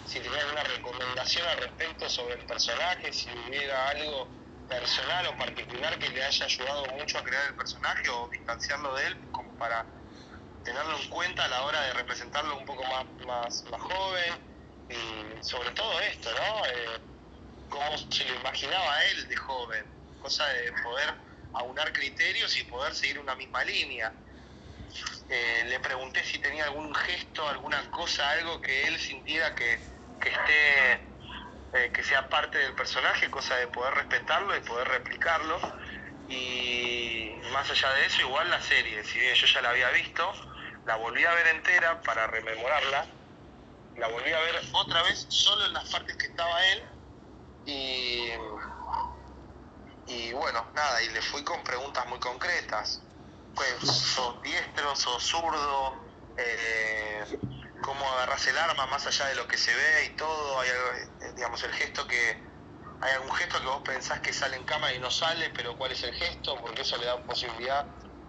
si 0.07 0.21
tenía 0.21 0.41
alguna 0.41 0.65
recomendación 0.65 1.47
al 1.49 1.59
respecto 1.59 2.09
sobre 2.09 2.35
el 2.35 2.47
personaje, 2.47 3.12
si 3.12 3.29
hubiera 3.31 3.89
algo 3.89 4.29
personal 4.69 5.27
o 5.27 5.37
particular 5.37 5.99
que 5.99 6.09
le 6.09 6.25
haya 6.25 6.45
ayudado 6.45 6.87
mucho 6.87 7.19
a 7.19 7.23
crear 7.23 7.47
el 7.49 7.55
personaje 7.55 8.09
o 8.09 8.29
distanciarlo 8.29 8.95
de 8.95 9.07
él 9.07 9.19
como 9.33 9.53
para 9.55 9.85
tenerlo 10.65 10.97
en 10.99 11.09
cuenta 11.09 11.45
a 11.45 11.49
la 11.49 11.62
hora 11.62 11.81
de 11.83 11.93
representarlo 11.95 12.57
un 12.57 12.65
poco 12.65 12.83
más, 12.85 13.07
más, 13.27 13.65
más 13.71 13.81
joven 13.81 14.35
y 14.89 15.45
sobre 15.45 15.71
todo 15.71 16.00
esto, 16.00 16.31
¿no? 16.33 16.67
Eh, 16.67 17.00
cómo 17.69 17.99
se 18.11 18.25
lo 18.25 18.35
imaginaba 18.35 19.05
él 19.05 19.29
de 19.29 19.37
joven, 19.37 19.85
cosa 20.21 20.47
de 20.49 20.73
poder 20.83 21.30
aunar 21.54 21.92
criterios 21.92 22.57
y 22.59 22.64
poder 22.64 22.95
seguir 22.95 23.19
una 23.19 23.35
misma 23.35 23.64
línea. 23.64 24.12
Eh, 25.28 25.64
le 25.69 25.78
pregunté 25.80 26.25
si 26.25 26.38
tenía 26.38 26.64
algún 26.64 26.95
gesto, 26.95 27.49
alguna 27.49 27.90
cosa, 27.90 28.28
algo 28.30 28.61
que 28.61 28.88
él 28.88 28.99
sintiera 28.99 29.54
que, 29.54 29.75
esté, 29.75 30.92
eh, 31.75 31.90
que 31.92 32.02
sea 32.02 32.28
parte 32.28 32.59
del 32.59 32.75
personaje, 32.75 33.30
cosa 33.30 33.57
de 33.57 33.69
poder 33.69 33.95
respetarlo 33.95 34.57
y 34.57 34.61
poder 34.61 34.88
replicarlo. 34.88 35.61
Y 36.28 37.33
más 37.52 37.71
allá 37.71 37.92
de 37.95 38.07
eso, 38.07 38.23
igual 38.23 38.50
la 38.50 38.61
serie, 38.62 39.02
si 39.04 39.19
bien 39.19 39.35
yo 39.35 39.47
ya 39.47 39.62
la 39.62 39.71
había 39.71 39.90
visto, 39.90 40.33
la 40.87 40.97
volví 40.97 41.25
a 41.25 41.35
ver 41.35 41.47
entera 41.49 42.00
para 42.02 42.26
rememorarla, 42.26 43.07
la 43.97 44.09
volví 44.09 44.33
a 44.33 44.40
ver 44.40 44.62
otra 44.73 45.02
vez 45.02 45.26
solo 45.28 45.66
en 45.66 45.73
las 45.73 45.88
partes 45.90 46.16
que 46.16 46.26
estaba 46.26 46.66
él 46.66 46.83
y 47.66 48.30
y 50.11 50.33
bueno, 50.33 50.67
nada, 50.75 51.00
y 51.02 51.09
le 51.11 51.23
fui 51.23 51.45
con 51.45 51.62
preguntas 51.62 52.05
muy 52.09 52.19
concretas. 52.19 53.00
Pues, 53.55 53.76
¿Sos 53.81 54.43
diestro, 54.43 54.97
sos 54.97 55.23
zurdo? 55.23 55.95
Eh, 56.37 57.38
¿Cómo 57.81 58.11
agarras 58.12 58.45
el 58.49 58.59
arma 58.59 58.87
más 58.87 59.07
allá 59.07 59.26
de 59.26 59.37
lo 59.37 59.47
que 59.47 59.57
se 59.57 59.73
ve 59.73 60.05
y 60.07 60.17
todo? 60.17 60.61
Hay, 60.61 60.69
eh, 60.69 61.33
digamos, 61.37 61.62
el 61.62 61.73
gesto 61.73 62.07
que... 62.09 62.50
¿Hay 63.02 63.12
algún 63.12 63.33
gesto 63.33 63.61
que 63.61 63.67
vos 63.67 63.83
pensás 63.83 64.21
que 64.21 64.33
sale 64.33 64.57
en 64.57 64.64
cámara 64.64 64.93
y 64.93 64.99
no 64.99 65.11
sale, 65.11 65.49
pero 65.50 65.79
cuál 65.79 65.93
es 65.93 66.02
el 66.02 66.12
gesto? 66.12 66.57
Porque 66.61 66.83
eso 66.83 66.99
le 66.99 67.07
da 67.07 67.17
posibilidad, 67.23 67.87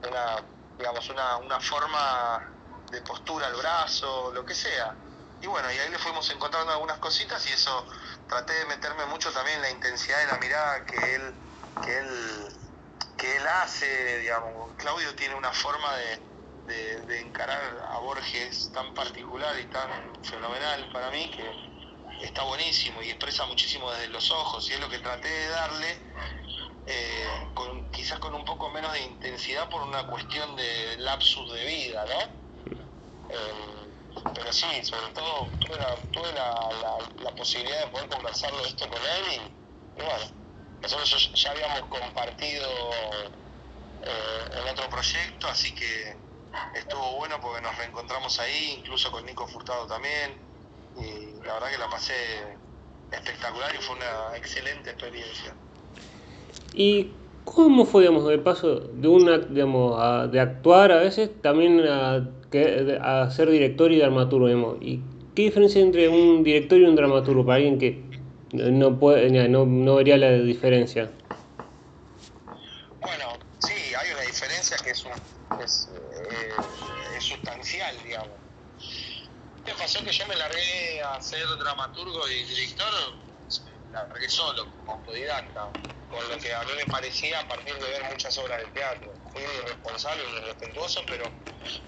una, 0.07 0.45
digamos, 0.77 1.09
una, 1.09 1.37
una 1.37 1.59
forma 1.59 2.41
de 2.89 3.01
postura 3.01 3.47
al 3.47 3.55
brazo, 3.55 4.31
lo 4.33 4.45
que 4.45 4.53
sea. 4.53 4.95
Y 5.41 5.47
bueno, 5.47 5.69
y 5.71 5.77
ahí 5.77 5.89
le 5.89 5.97
fuimos 5.97 6.29
encontrando 6.29 6.71
algunas 6.71 6.99
cositas 6.99 7.45
y 7.47 7.53
eso 7.53 7.85
traté 8.29 8.53
de 8.53 8.65
meterme 8.65 9.05
mucho 9.07 9.31
también 9.33 9.57
en 9.57 9.61
la 9.63 9.69
intensidad 9.71 10.19
de 10.19 10.27
la 10.27 10.37
mirada 10.37 10.85
que 10.85 11.15
él 11.15 11.33
que 11.83 11.97
él, 11.97 12.07
que 13.17 13.37
él 13.37 13.47
hace, 13.47 14.19
digamos, 14.19 14.71
Claudio 14.77 15.15
tiene 15.15 15.35
una 15.35 15.51
forma 15.51 15.95
de, 15.95 16.31
encarar 17.19 17.61
a 17.89 17.99
Borges 17.99 18.71
tan 18.73 18.93
particular 18.93 19.59
y 19.59 19.65
tan 19.65 19.89
fenomenal 20.23 20.89
para 20.93 21.11
mí 21.11 21.29
que 21.31 22.25
está 22.25 22.43
buenísimo 22.43 23.01
y 23.01 23.09
expresa 23.09 23.45
muchísimo 23.45 23.91
desde 23.91 24.07
los 24.07 24.31
ojos 24.31 24.69
y 24.69 24.73
es 24.73 24.79
lo 24.79 24.87
que 24.87 24.99
traté 24.99 25.27
de 25.27 25.49
darle, 25.49 25.97
eh, 26.87 27.47
con, 27.53 27.91
quizás 27.91 28.19
con 28.19 28.33
un 28.33 28.45
poco 28.45 28.69
menos 28.69 28.93
de 28.93 29.01
intensidad 29.01 29.69
por 29.69 29.81
una 29.81 30.07
cuestión 30.07 30.55
de 30.55 30.97
lapsus 30.99 31.51
de 31.53 31.65
vida, 31.65 32.05
¿no? 32.05 32.75
Eh, 33.29 33.81
pero 34.33 34.53
sí, 34.53 34.67
sobre 34.83 35.07
todo 35.13 35.47
tuve, 35.59 36.33
la, 36.33 37.35
posibilidad 37.35 37.85
de 37.85 37.87
poder 37.87 38.09
conversarlo 38.09 38.65
esto 38.65 38.87
con 38.87 38.99
él 38.99 39.41
y 39.97 40.01
bueno, 40.01 40.40
nosotros 40.81 41.31
ya 41.35 41.51
habíamos 41.51 41.81
compartido 41.81 42.67
eh, 44.03 44.59
en 44.61 44.73
otro 44.73 44.89
proyecto, 44.89 45.47
así 45.47 45.73
que 45.73 46.15
estuvo 46.75 47.17
bueno 47.17 47.35
porque 47.41 47.61
nos 47.61 47.77
reencontramos 47.77 48.39
ahí, 48.39 48.75
incluso 48.79 49.11
con 49.11 49.25
Nico 49.25 49.47
Furtado 49.47 49.85
también, 49.87 50.33
y 50.97 51.45
la 51.45 51.53
verdad 51.53 51.71
que 51.71 51.77
la 51.77 51.89
pasé 51.89 52.13
espectacular 53.11 53.73
y 53.75 53.81
fue 53.81 53.95
una 53.95 54.37
excelente 54.37 54.89
experiencia. 54.89 55.53
¿Y 56.73 57.11
cómo 57.45 57.85
fue, 57.85 58.03
digamos, 58.03 58.29
el 58.31 58.39
paso 58.39 58.79
de 58.79 59.07
una, 59.07 59.37
digamos, 59.37 60.31
de 60.31 60.39
actuar 60.39 60.91
a 60.91 60.97
veces 60.97 61.29
también 61.41 61.85
a, 61.87 62.27
a 63.01 63.29
ser 63.29 63.49
director 63.49 63.91
y 63.91 63.97
dramaturgo? 63.97 64.77
¿Y 64.81 65.01
qué 65.35 65.43
diferencia 65.43 65.81
entre 65.81 66.09
un 66.09 66.43
director 66.43 66.79
y 66.79 66.85
un 66.85 66.95
dramaturgo 66.95 67.45
para 67.45 67.57
alguien 67.57 67.77
que 67.77 68.03
no, 68.53 68.99
puede, 68.99 69.29
no, 69.49 69.65
no 69.65 69.95
vería 69.95 70.17
la 70.17 70.31
diferencia. 70.31 71.09
Bueno, 72.99 73.33
sí, 73.59 73.73
hay 73.73 74.11
una 74.11 74.21
diferencia 74.21 74.77
que 74.77 74.91
es, 74.91 75.05
es, 75.63 75.89
eh, 75.93 76.53
es 77.17 77.23
sustancial, 77.23 77.95
digamos. 78.03 78.37
¿Qué 79.65 79.73
pasó? 79.73 80.03
Que 80.03 80.11
yo 80.11 80.27
me 80.27 80.35
largué 80.35 81.01
a 81.01 81.21
ser 81.21 81.45
dramaturgo 81.59 82.27
y 82.27 82.43
director, 82.43 82.87
la 83.93 84.03
largué 84.07 84.27
solo, 84.27 84.67
como 84.77 84.93
autodidacta, 84.93 85.67
con 86.09 86.29
lo 86.29 86.37
que 86.37 86.53
a 86.53 86.63
mí 86.63 86.71
me 86.77 86.85
parecía 86.91 87.39
a 87.39 87.47
partir 87.47 87.73
de 87.75 87.89
ver 87.89 88.03
muchas 88.11 88.37
obras 88.37 88.59
de 88.59 88.67
teatro. 88.67 89.13
Fui 89.31 89.41
irresponsable 89.41 90.23
y 90.23 90.37
irrespetuoso, 90.37 91.01
pero 91.07 91.23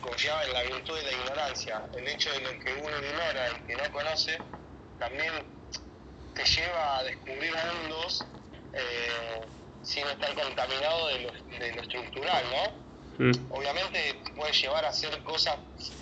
confiaba 0.01 0.45
en 0.45 0.53
la 0.53 0.63
virtud 0.63 0.95
de 0.95 1.03
la 1.03 1.11
ignorancia. 1.11 1.83
El 1.97 2.07
hecho 2.07 2.31
de 2.31 2.39
lo 2.41 2.51
que 2.59 2.73
uno 2.73 2.97
ignora 2.97 3.49
y 3.51 3.67
que 3.67 3.75
no 3.75 3.91
conoce, 3.91 4.39
también 4.99 5.33
te 6.33 6.43
lleva 6.45 6.97
a 6.97 7.03
descubrir 7.03 7.53
mundos 7.55 8.25
eh, 8.73 9.41
sin 9.83 10.07
estar 10.07 10.33
contaminado 10.33 11.07
de 11.07 11.19
lo, 11.19 11.31
de 11.31 11.75
lo 11.75 11.81
estructural, 11.81 12.43
¿no? 12.49 12.83
Mm. 13.25 13.51
Obviamente 13.51 14.15
puede 14.35 14.51
llevar 14.53 14.85
a 14.85 14.89
hacer 14.89 15.21
cosas 15.23 15.57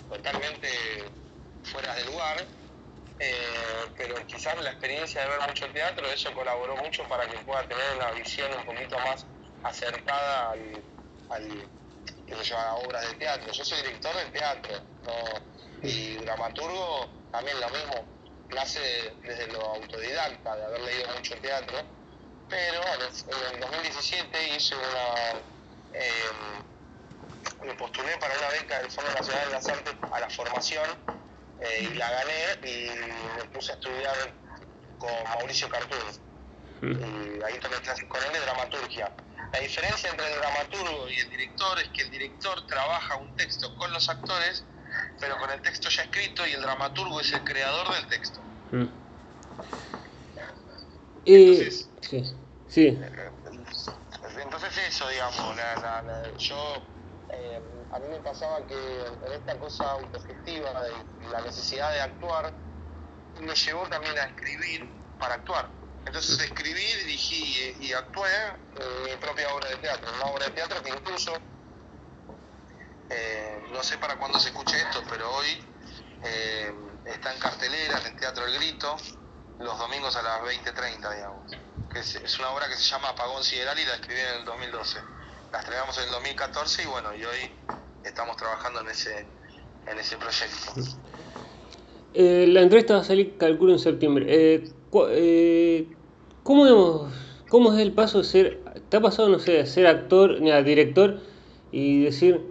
totalmente 0.09 0.69
fuera 1.63 1.93
de 1.95 2.05
lugar, 2.05 2.45
eh, 3.19 3.85
pero 3.97 4.15
quizás 4.27 4.59
la 4.61 4.71
experiencia 4.71 5.21
de 5.21 5.29
ver 5.29 5.47
mucho 5.47 5.67
teatro, 5.71 6.07
eso 6.07 6.31
colaboró 6.33 6.75
mucho 6.77 7.03
para 7.07 7.27
que 7.27 7.37
pueda 7.39 7.67
tener 7.67 7.95
una 7.97 8.11
visión 8.11 8.49
un 8.57 8.65
poquito 8.65 8.97
más 8.99 9.25
acercada 9.63 10.51
al, 10.51 10.83
al 11.29 11.69
que 12.25 12.53
a 12.53 12.75
obras 12.75 13.09
de 13.09 13.15
teatro. 13.15 13.51
Yo 13.51 13.65
soy 13.65 13.81
director 13.81 14.15
de 14.15 14.25
teatro 14.31 14.73
y 15.83 16.15
dramaturgo 16.17 17.09
también 17.31 17.59
lo 17.59 17.69
mismo 17.69 18.20
clase 18.51 19.15
desde 19.23 19.47
lo 19.47 19.61
autodidacta, 19.61 20.55
de 20.55 20.65
haber 20.65 20.81
leído 20.81 21.07
mucho 21.15 21.35
teatro, 21.37 21.77
pero 22.49 22.81
en 22.93 23.55
el 23.55 23.59
2017 23.61 24.55
hice 24.55 24.75
una, 24.75 25.39
em, 25.93 27.65
me 27.65 27.73
postulé 27.75 28.17
para 28.17 28.37
una 28.37 28.49
beca 28.49 28.79
del 28.79 28.91
Fondo 28.91 29.11
Nacional 29.13 29.45
de 29.47 29.51
las 29.53 29.67
Artes 29.67 29.95
a 30.11 30.19
la 30.19 30.29
formación 30.29 30.89
eh, 31.61 31.89
y 31.89 31.93
la 31.95 32.11
gané 32.11 32.69
y 32.69 32.89
me 33.37 33.45
puse 33.45 33.71
a 33.71 33.75
estudiar 33.75 34.33
con 34.97 35.23
Mauricio 35.23 35.69
Cartún. 35.69 36.31
Y 36.81 37.43
ahí 37.43 37.59
tomé 37.59 37.75
clases 37.77 38.05
con 38.09 38.23
él 38.23 38.33
de 38.33 38.39
dramaturgia. 38.39 39.11
La 39.53 39.59
diferencia 39.59 40.09
entre 40.09 40.33
el 40.33 40.39
dramaturgo 40.39 41.09
y 41.09 41.15
el 41.19 41.29
director 41.29 41.79
es 41.79 41.89
que 41.89 42.01
el 42.03 42.11
director 42.11 42.65
trabaja 42.67 43.17
un 43.17 43.35
texto 43.35 43.75
con 43.75 43.93
los 43.93 44.09
actores, 44.09 44.65
pero 45.19 45.37
con 45.37 45.49
el 45.49 45.61
texto 45.61 45.89
ya 45.89 46.03
escrito 46.03 46.45
y 46.47 46.53
el 46.53 46.61
dramaturgo 46.61 47.19
es 47.21 47.31
el 47.33 47.43
creador 47.43 47.93
del 47.93 48.07
texto. 48.07 48.41
Entonces, 51.25 51.89
sí, 52.01 52.23
sí. 52.67 52.99
Entonces 54.41 54.77
eso, 54.87 55.07
digamos, 55.09 55.39
yo, 56.37 56.75
eh, 57.29 57.61
a 57.91 57.99
mí 57.99 58.07
me 58.09 58.19
pasaba 58.19 58.65
que 58.65 58.75
en 58.75 59.33
esta 59.33 59.57
cosa 59.59 59.91
autogestiva 59.91 60.83
de 60.83 61.27
la 61.31 61.41
necesidad 61.41 61.91
de 61.91 62.01
actuar, 62.01 62.53
me 63.39 63.55
llevó 63.55 63.87
también 63.87 64.17
a 64.17 64.23
escribir 64.23 64.89
para 65.19 65.35
actuar. 65.35 65.69
Entonces 66.05 66.39
escribí, 66.39 66.83
dirigí 67.05 67.75
y, 67.79 67.93
actué 67.93 68.29
en 68.75 69.03
mi 69.03 69.15
propia 69.17 69.53
obra 69.53 69.69
de 69.69 69.77
teatro, 69.77 70.11
una 70.15 70.25
obra 70.25 70.45
de 70.45 70.51
teatro 70.51 70.81
que 70.83 70.89
incluso, 70.89 71.33
eh, 73.11 73.59
no 73.71 73.83
sé 73.83 73.97
para 73.97 74.17
cuándo 74.17 74.39
se 74.39 74.49
escuche 74.49 74.77
esto, 74.77 75.01
pero 75.09 75.29
hoy 75.35 75.47
eh, 76.23 76.71
está 77.05 77.33
en 77.33 77.39
cartelera 77.39 77.99
en 77.99 78.13
el 78.13 78.19
Teatro 78.19 78.45
El 78.45 78.55
Grito, 78.55 78.95
los 79.59 79.77
domingos 79.77 80.15
a 80.15 80.21
las 80.21 80.41
20.30, 80.41 81.15
digamos. 81.15 81.51
Es, 81.95 82.39
una 82.39 82.51
obra 82.51 82.69
que 82.69 82.75
se 82.75 82.83
llama 82.83 83.09
Apagón 83.09 83.43
Sideral 83.43 83.77
y 83.77 83.85
la 83.85 83.95
escribí 83.95 84.19
en 84.19 84.39
el 84.39 84.45
2012. 84.45 84.99
La 85.51 85.59
estrenamos 85.59 85.97
en 85.97 86.05
el 86.05 86.11
2014 86.11 86.83
y 86.83 86.85
bueno, 86.85 87.13
y 87.13 87.25
hoy 87.25 87.51
estamos 88.05 88.37
trabajando 88.37 88.79
en 88.79 88.87
ese, 88.87 89.25
en 89.87 89.99
ese 89.99 90.15
proyecto. 90.15 90.99
Eh, 92.13 92.45
la 92.47 92.61
entrevista 92.61 92.95
va 92.95 93.01
a 93.01 93.03
salir, 93.03 93.37
calculo, 93.37 93.73
en 93.73 93.79
septiembre. 93.79 94.63
¿cómo, 96.43 97.09
¿Cómo 97.49 97.73
es 97.73 97.79
el 97.79 97.91
paso 97.91 98.19
de 98.19 98.23
ser, 98.23 98.61
te 98.89 98.97
ha 98.97 99.01
pasado, 99.01 99.27
no 99.27 99.39
sé, 99.39 99.51
de 99.51 99.65
ser 99.65 99.87
actor, 99.87 100.39
ni 100.39 100.51
director 100.63 101.19
y 101.71 102.03
decir, 102.03 102.50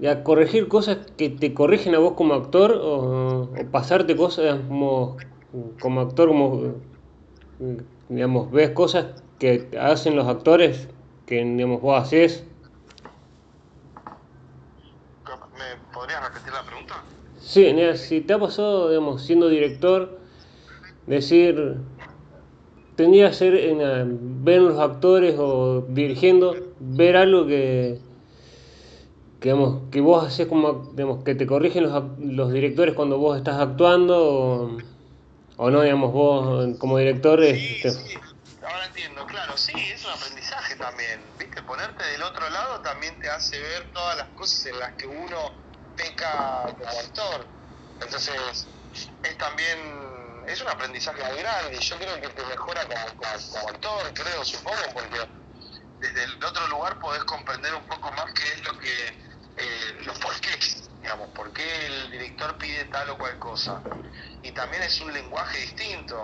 ya 0.00 0.22
corregir 0.22 0.68
cosas 0.68 0.98
que 1.16 1.28
te 1.28 1.54
corrigen 1.54 1.94
a 1.94 1.98
vos 1.98 2.12
como 2.12 2.34
actor 2.34 2.78
o, 2.80 3.50
pasarte 3.70 4.16
cosas 4.16 4.60
como, 4.68 5.16
como 5.80 6.00
actor, 6.00 6.28
como, 6.28 6.74
digamos, 8.08 8.50
ves 8.50 8.70
cosas 8.70 9.22
que 9.38 9.68
hacen 9.80 10.16
los 10.16 10.26
actores 10.26 10.88
que, 11.26 11.44
digamos, 11.44 11.80
vos 11.80 12.00
haces? 12.00 12.44
¿Me 15.24 15.92
podrías 15.92 16.22
repetir 16.22 16.52
la 16.52 16.62
pregunta? 16.62 16.94
Sí, 17.40 17.74
si 17.96 18.20
te 18.20 18.32
ha 18.32 18.38
pasado, 18.38 18.88
digamos, 18.90 19.22
siendo 19.22 19.48
director, 19.48 20.18
decir, 21.06 21.76
tendría 22.94 23.28
que 23.28 23.34
ser 23.34 23.54
en, 23.56 24.44
ver 24.44 24.62
los 24.62 24.78
actores 24.78 25.36
o 25.38 25.84
dirigiendo, 25.88 26.56
ver 26.80 27.16
algo 27.16 27.46
que, 27.46 28.00
que, 29.40 29.50
digamos, 29.50 29.90
que 29.90 30.00
vos 30.00 30.26
haces 30.26 30.46
como, 30.46 30.90
digamos, 30.94 31.24
que 31.24 31.34
te 31.34 31.46
corrigen 31.46 31.84
los, 31.84 32.18
los 32.18 32.52
directores 32.52 32.94
cuando 32.94 33.18
vos 33.18 33.36
estás 33.36 33.60
actuando 33.60 34.78
o, 35.56 35.70
no, 35.70 35.82
digamos, 35.82 36.12
vos 36.12 36.76
como 36.78 36.98
director... 36.98 37.40
Sí, 37.44 37.80
sí, 37.82 38.18
ahora 38.62 38.86
entiendo, 38.86 39.26
claro, 39.26 39.56
sí, 39.56 39.72
es 39.76 40.04
un 40.04 40.12
aprendizaje 40.12 40.76
también, 40.76 41.20
viste, 41.38 41.62
ponerte 41.62 42.04
del 42.04 42.22
otro 42.22 42.48
lado 42.50 42.80
también 42.80 43.18
te 43.20 43.28
hace 43.28 43.60
ver 43.60 43.90
todas 43.92 44.16
las 44.16 44.28
cosas 44.28 44.66
en 44.66 44.78
las 44.78 44.92
que 44.94 45.06
uno 45.06 45.52
peca 45.96 46.62
como 46.76 46.98
actor, 47.00 47.46
entonces 48.00 48.68
es 49.22 49.38
también 49.38 49.78
es 50.46 50.60
un 50.62 50.68
aprendizaje 50.68 51.22
muy 51.24 51.38
grande 51.38 51.76
y 51.76 51.80
yo 51.80 51.96
creo 51.96 52.20
que 52.20 52.28
te 52.28 52.44
mejora 52.46 52.82
como, 52.84 53.16
como, 53.16 53.68
actor, 53.68 54.14
creo, 54.14 54.44
supongo, 54.44 54.78
porque 54.94 55.18
desde 56.00 56.24
el 56.24 56.44
otro 56.44 56.66
lugar 56.68 56.98
podés 57.00 57.22
comprender 57.24 57.74
un 57.74 57.86
poco 57.86 58.10
más 58.12 58.32
qué 58.32 58.44
es 58.44 58.64
lo 58.64 58.78
que, 58.78 59.27
eh, 59.58 60.02
los 60.04 60.18
porqués, 60.18 60.90
digamos, 61.00 61.28
por 61.30 61.52
qué 61.52 61.86
el 61.86 62.10
director 62.10 62.56
pide 62.58 62.84
tal 62.86 63.10
o 63.10 63.18
cual 63.18 63.38
cosa. 63.38 63.82
Y 64.42 64.52
también 64.52 64.82
es 64.82 65.00
un 65.00 65.12
lenguaje 65.12 65.58
distinto, 65.58 66.22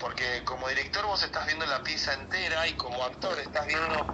porque 0.00 0.42
como 0.44 0.68
director 0.68 1.06
vos 1.06 1.22
estás 1.22 1.46
viendo 1.46 1.64
la 1.66 1.82
pieza 1.82 2.12
entera 2.14 2.66
y 2.66 2.74
como 2.74 3.04
actor 3.04 3.38
estás 3.38 3.66
viendo, 3.66 4.06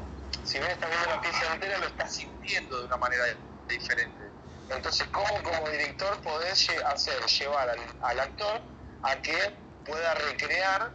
si 0.45 0.59
bien 0.59 0.71
estás 0.71 0.91
viendo 0.91 1.11
la 1.11 1.21
pieza 1.21 1.55
entera, 1.55 1.79
lo 1.79 1.87
estás 1.87 2.15
sintiendo 2.15 2.79
de 2.81 2.87
una 2.87 2.97
manera 2.99 3.25
diferente. 3.69 4.25
Entonces, 4.69 5.09
¿cómo 5.09 5.43
como 5.43 5.69
director 5.71 6.21
podés 6.21 6.69
hacer 6.87 7.25
llevar 7.25 7.75
al 8.03 8.21
actor 8.21 8.61
a 9.03 9.17
que 9.23 9.57
pueda 9.85 10.15
recrear 10.15 10.93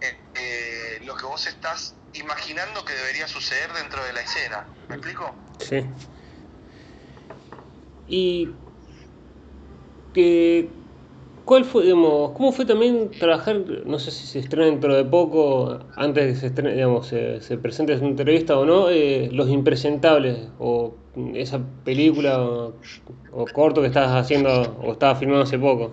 eh, 0.00 0.20
eh, 0.34 0.98
lo 1.04 1.16
que 1.16 1.24
vos 1.24 1.46
estás 1.46 1.94
imaginando 2.12 2.84
que 2.84 2.92
debería 2.92 3.26
suceder 3.26 3.72
dentro 3.72 4.04
de 4.04 4.12
la 4.12 4.20
escena. 4.20 4.66
¿Me 4.88 4.96
explico? 4.96 5.34
Sí. 5.58 5.84
Y 8.08 8.48
que, 10.12 10.68
¿cuál 11.44 11.64
fue, 11.64 11.84
digamos, 11.84 12.32
cómo 12.32 12.52
fue 12.52 12.66
también 12.66 13.10
trabajar, 13.10 13.56
no 13.86 13.98
sé 13.98 14.10
si 14.10 14.26
se 14.26 14.38
estrena 14.38 14.66
dentro 14.66 14.94
de 14.94 15.04
poco, 15.04 15.80
antes 15.96 16.24
de 16.24 16.32
que 16.32 16.38
se 16.38 16.46
estrene, 16.48 16.74
digamos, 16.74 17.06
se, 17.06 17.40
se 17.40 17.58
presente 17.58 17.92
en 17.92 18.00
una 18.00 18.08
entrevista 18.10 18.58
o 18.58 18.64
no, 18.64 18.90
eh, 18.90 19.28
Los 19.32 19.48
Impresentables, 19.48 20.48
o 20.58 20.94
esa 21.34 21.60
película 21.84 22.42
o, 22.42 22.74
corto 23.52 23.80
que 23.80 23.88
estabas 23.88 24.12
haciendo 24.12 24.50
o 24.82 24.92
estabas 24.92 25.18
filmando 25.18 25.44
hace 25.44 25.58
poco? 25.58 25.92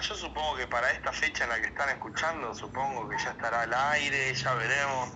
yo 0.00 0.16
supongo 0.16 0.56
que 0.56 0.66
para 0.66 0.90
esta 0.90 1.12
fecha 1.12 1.44
en 1.44 1.50
la 1.50 1.60
que 1.60 1.68
están 1.68 1.88
escuchando, 1.90 2.54
supongo 2.54 3.08
que 3.08 3.16
ya 3.18 3.30
estará 3.30 3.62
al 3.62 3.74
aire, 3.92 4.34
ya 4.34 4.54
veremos. 4.54 5.10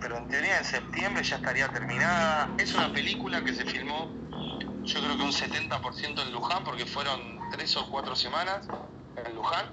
Pero 0.00 0.16
en 0.16 0.28
teoría 0.28 0.58
en 0.58 0.64
septiembre 0.64 1.22
ya 1.22 1.36
estaría 1.36 1.68
terminada. 1.68 2.54
Es 2.58 2.74
una 2.74 2.92
película 2.92 3.44
que 3.44 3.52
se 3.52 3.64
filmó, 3.64 4.10
yo 4.84 5.02
creo 5.02 5.16
que 5.16 5.22
un 5.22 5.32
70% 5.32 6.22
en 6.22 6.32
Luján, 6.32 6.64
porque 6.64 6.86
fueron 6.86 7.38
tres 7.50 7.76
o 7.76 7.88
cuatro 7.90 8.16
semanas 8.16 8.66
en 9.16 9.34
Luján. 9.34 9.66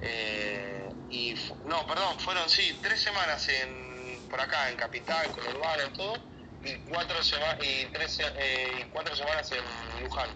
Eh, 0.00 0.88
y 1.10 1.34
no, 1.66 1.86
perdón, 1.86 2.18
fueron 2.18 2.48
sí, 2.48 2.78
tres 2.82 3.00
semanas 3.00 3.48
en 3.48 4.26
por 4.30 4.40
acá, 4.40 4.70
en 4.70 4.76
Capital, 4.76 5.30
con 5.32 5.46
Urbano 5.46 5.82
y 5.86 5.96
todo, 5.96 6.14
y 6.62 6.76
cuatro, 6.90 7.22
semanas 7.22 7.56
y 7.62 7.86
tres, 7.86 8.20
eh, 8.20 8.80
y 8.80 8.84
cuatro 8.90 9.14
semanas 9.14 9.50
en 9.52 10.04
Luján. 10.04 10.30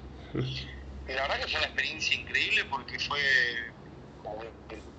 Y 1.07 1.12
la 1.12 1.22
verdad 1.22 1.40
que 1.40 1.48
fue 1.48 1.59
una 1.61 1.66
experiencia 1.66 2.16
increíble 2.16 2.64
porque 2.66 2.98
fue 2.98 3.20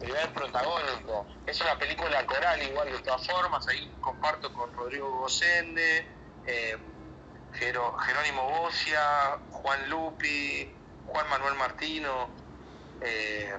el 0.04 0.10
primer 0.12 0.34
protagónico. 0.34 1.26
Es 1.46 1.60
una 1.62 1.78
película 1.78 2.26
coral 2.26 2.62
igual 2.62 2.92
de 2.92 3.00
todas 3.00 3.26
formas, 3.26 3.68
ahí 3.68 3.92
comparto 4.02 4.54
con 4.54 4.74
Rodrigo 4.74 5.20
Gosende, 5.20 6.08
eh, 6.46 6.78
Jerónimo 7.54 8.50
Bocia, 8.50 9.40
Juan 9.52 9.90
Lupi, 9.90 10.74
Juan 11.08 11.30
Manuel 11.30 11.56
Martino, 11.56 12.30
eh, 13.02 13.58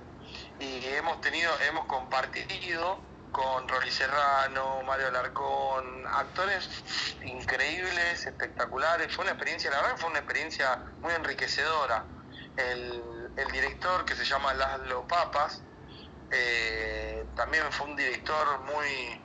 y 0.60 0.84
hemos 0.86 1.20
tenido, 1.20 1.52
hemos 1.68 1.86
compartido 1.86 2.98
con 3.32 3.68
Rolly 3.68 3.90
Serrano, 3.90 4.82
Mario 4.84 5.08
Alarcón, 5.08 6.06
actores 6.06 6.68
increíbles, 7.24 8.26
espectaculares. 8.26 9.12
Fue 9.14 9.24
una 9.24 9.32
experiencia, 9.32 9.70
la 9.70 9.80
verdad 9.80 9.96
fue 9.96 10.10
una 10.10 10.18
experiencia 10.18 10.84
muy 11.00 11.12
enriquecedora 11.12 12.04
el, 12.56 13.02
director 13.52 14.04
que 14.04 14.14
se 14.14 14.24
llama 14.24 14.52
Laszlo 14.54 15.06
Papas, 15.06 15.62
eh, 16.30 17.26
también 17.34 17.64
fue 17.70 17.86
un 17.88 17.96
director 17.96 18.60
muy 18.60 19.20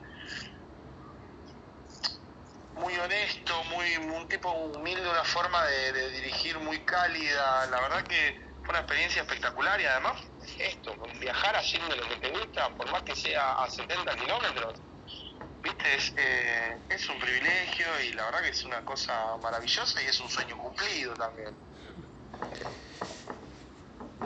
muy 2.79 2.95
honesto, 2.97 3.63
muy 3.65 3.97
un 3.97 4.27
tipo 4.27 4.51
humilde, 4.51 5.07
una 5.07 5.23
forma 5.23 5.65
de, 5.65 6.12
dirigir 6.12 6.57
muy 6.59 6.79
cálida. 6.85 7.65
La 7.67 7.81
verdad 7.81 8.03
que 8.03 8.39
fue 8.62 8.69
una 8.69 8.79
experiencia 8.79 9.21
espectacular 9.21 9.79
y 9.81 9.85
además 9.85 10.21
esto, 10.57 10.95
viajar 11.19 11.55
haciendo 11.55 11.95
lo 11.95 12.07
que 12.07 12.15
te 12.17 12.29
gusta, 12.29 12.69
por 12.75 12.89
más 12.91 13.03
que 13.03 13.15
sea 13.15 13.63
a 13.63 13.69
70 13.69 14.15
kilómetros, 14.15 14.81
viste, 15.62 15.97
eh, 16.15 16.77
es 16.89 17.09
un 17.09 17.19
privilegio 17.19 17.85
y 18.01 18.13
la 18.13 18.25
verdad 18.25 18.41
que 18.43 18.49
es 18.49 18.63
una 18.63 18.83
cosa 18.85 19.38
maravillosa 19.43 20.01
y 20.01 20.05
es 20.05 20.19
un 20.21 20.29
sueño 20.29 20.57
cumplido 20.57 21.13
también. 21.15 21.53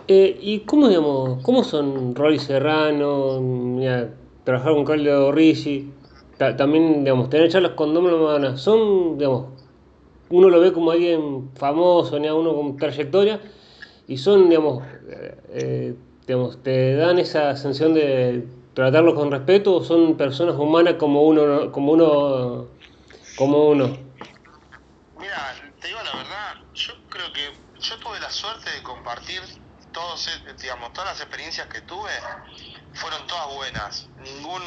Eh, 0.08 0.38
¿Y 0.42 0.60
cómo, 0.62 0.90
digamos, 0.90 1.42
cómo 1.44 1.64
son 1.64 2.14
Roy 2.14 2.38
Serrano, 2.38 3.40
mira, 3.40 4.10
trabajar 4.44 4.74
con 4.74 4.84
Carlos 4.84 5.34
Ricci, 5.34 5.92
también, 6.38 7.06
digamos, 7.06 7.30
tener 7.30 7.50
charlas 7.50 7.72
con 7.74 7.94
Domingo 7.94 8.26
Madonna? 8.26 8.58
Son, 8.58 9.18
digamos, 9.18 9.46
uno 10.30 10.50
lo 10.50 10.60
ve 10.60 10.74
como 10.74 10.92
alguien 10.92 11.52
famoso, 11.56 12.20
¿no? 12.20 12.36
uno 12.36 12.54
con 12.54 12.76
trayectoria, 12.76 13.40
y 14.08 14.18
son, 14.18 14.50
digamos, 14.50 14.84
eh, 15.08 15.38
eh, 15.50 15.96
digamos, 16.28 16.62
te 16.62 16.96
dan 16.96 17.20
esa 17.20 17.56
sensación 17.56 17.94
de 17.94 18.46
tratarlos 18.74 19.14
con 19.14 19.32
respeto, 19.32 19.76
o 19.76 19.84
son 19.84 20.18
personas 20.18 20.56
humanas 20.56 20.96
como 20.96 21.22
uno, 21.22 21.72
como 21.72 21.94
uno, 21.94 22.68
como 23.38 23.70
uno. 23.70 23.86
Mira, 25.18 25.56
te 25.80 25.88
digo 25.88 26.00
la 26.04 26.18
verdad, 26.18 26.56
yo 26.74 26.94
creo 27.08 27.32
que 27.32 27.52
yo 27.80 27.98
tuve 28.00 28.20
la 28.20 28.30
suerte 28.30 28.70
de 28.70 28.84
compartir 28.84 29.40
todos, 29.94 30.28
eh, 30.28 30.56
digamos, 30.60 30.92
todas 30.94 31.12
las 31.12 31.22
experiencias 31.22 31.68
que 31.68 31.82
tuve 31.82 32.12
fueron 32.94 33.26
todas 33.28 33.48
buenas. 33.54 34.10
Ningún 34.18 34.62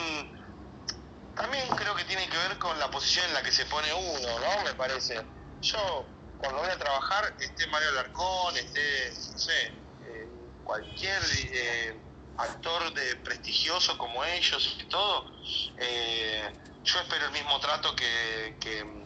también 1.35 1.69
creo 1.77 1.95
que 1.95 2.05
tiene 2.05 2.27
que 2.29 2.39
ver 2.39 2.59
con 2.59 2.79
la 2.79 2.91
posición 2.91 3.27
en 3.27 3.35
la 3.35 3.43
que 3.43 3.53
se 3.53 3.67
pone 3.67 3.93
uno, 3.93 4.41
¿no? 4.41 4.65
Me 4.65 4.73
parece. 4.75 5.23
Yo 5.61 6.07
cuando 6.39 6.61
voy 6.61 6.71
a 6.71 6.79
trabajar, 6.79 7.37
esté 7.39 7.67
Mario 7.67 7.91
Alarcón, 7.91 8.57
esté, 8.57 9.11
no 9.33 9.39
sé, 9.39 9.67
eh, 10.07 10.29
cualquier 10.65 11.23
eh, 11.53 12.01
actor 12.39 12.95
de 12.95 13.17
prestigioso 13.17 13.99
como 13.99 14.25
ellos 14.25 14.79
y 14.81 14.85
todo, 14.85 15.27
yo 16.87 17.01
espero 17.01 17.27
el 17.27 17.33
mismo 17.33 17.59
trato 17.59 17.95
que, 17.97 18.57
que, 18.61 19.06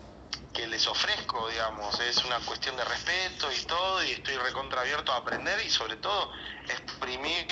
les 0.55 0.87
ofrezco, 0.87 1.49
digamos. 1.49 1.99
Es 2.01 2.25
una 2.25 2.39
cuestión 2.41 2.77
de 2.77 2.85
respeto 2.85 3.51
y 3.53 3.65
todo, 3.65 4.03
y 4.05 4.13
estoy 4.13 4.37
recontra 4.37 4.81
abierto 4.81 5.13
a 5.13 5.17
aprender 5.17 5.61
y 5.65 5.71
sobre 5.71 5.97
todo 5.97 6.31
exprimir 6.69 7.47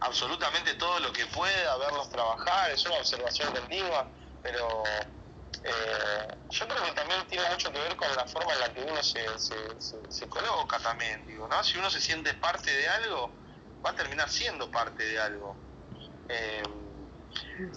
absolutamente 0.00 0.74
todo 0.74 0.98
lo 1.00 1.12
que 1.12 1.26
pueda, 1.26 1.76
verlos 1.76 2.08
trabajar, 2.10 2.70
es 2.70 2.84
una 2.86 2.96
observación 2.96 3.52
continua, 3.54 4.10
pero 4.42 4.82
eh, 5.62 6.28
yo 6.48 6.68
creo 6.68 6.84
que 6.84 6.92
también 6.92 7.26
tiene 7.28 7.48
mucho 7.50 7.70
que 7.70 7.78
ver 7.78 7.96
con 7.96 8.08
la 8.16 8.26
forma 8.26 8.52
en 8.54 8.60
la 8.60 8.72
que 8.72 8.82
uno 8.82 9.02
se, 9.02 9.26
se, 9.38 10.28
coloca 10.28 10.78
también, 10.78 11.26
digo, 11.26 11.46
¿no? 11.48 11.62
Si 11.62 11.76
uno 11.76 11.90
se 11.90 12.00
siente 12.00 12.32
parte 12.34 12.70
de 12.70 12.88
algo, 12.88 13.30
va 13.84 13.90
a 13.90 13.94
terminar 13.94 14.30
siendo 14.30 14.70
parte 14.70 15.04
de 15.04 15.20
algo. 15.20 15.54
Eh, 16.28 16.62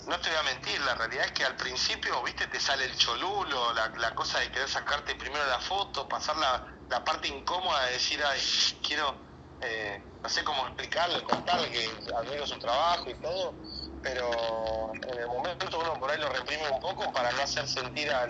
no 0.08 0.20
te 0.20 0.30
voy 0.30 0.40
a 0.40 0.44
mentir, 0.44 0.80
la 0.82 0.96
realidad 0.96 1.26
es 1.26 1.32
que 1.32 1.44
al 1.44 1.56
principio, 1.56 2.22
viste, 2.24 2.48
te 2.48 2.60
sale 2.60 2.86
el 2.86 2.96
cholulo, 2.96 3.74
la, 3.74 4.16
cosa 4.16 4.40
de 4.40 4.52
querer 4.52 4.70
sacarte 4.70 5.16
primero 5.16 5.46
la 5.48 5.60
foto, 5.60 6.08
pasar 6.08 6.38
la, 6.38 6.66
la 6.90 7.04
parte 7.04 7.28
incómoda 7.28 7.86
de 7.86 7.94
decir, 7.94 8.24
ay, 8.24 8.40
quiero, 8.82 9.16
eh, 9.62 10.02
no 10.22 10.30
sé 10.30 10.44
cómo 10.44 10.66
explicarle, 10.68 11.24
contarle 11.24 11.70
que 11.70 11.90
admiro 12.16 12.46
su 12.48 12.58
trabajo 12.60 13.10
y 13.10 13.16
todo, 13.16 13.56
pero 14.02 14.92
en 14.94 15.18
el 15.18 15.28
momento 15.28 15.80
uno 15.80 16.00
por 16.00 16.12
ahí 16.12 16.20
lo 16.20 16.30
reprime 16.30 16.70
un 16.70 16.80
poco 16.80 17.12
para 17.14 17.32
no 17.32 17.42
hacer 17.42 17.68
sentir 17.68 18.12
a, 18.12 18.28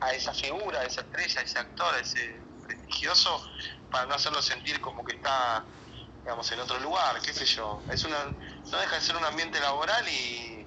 a, 0.00 0.12
esa 0.12 0.32
figura, 0.32 0.80
a 0.80 0.84
esa 0.84 1.00
estrella, 1.00 1.40
a 1.40 1.44
ese 1.44 1.58
actor, 1.58 1.94
a 1.94 1.98
ese 1.98 2.40
prestigioso, 2.66 3.42
para 3.90 4.06
no 4.06 4.14
hacerlo 4.14 4.42
sentir 4.42 4.80
como 4.80 5.04
que 5.04 5.16
está, 5.16 5.64
digamos, 6.22 6.50
en 6.52 6.60
otro 6.60 6.78
lugar, 6.80 7.20
qué 7.22 7.32
sé 7.32 7.46
yo. 7.46 7.82
Es 7.90 8.04
una, 8.04 8.18
no 8.70 8.78
deja 8.78 8.96
de 8.96 9.00
ser 9.00 9.16
un 9.16 9.24
ambiente 9.24 9.60
laboral 9.60 10.06
y, 10.08 10.66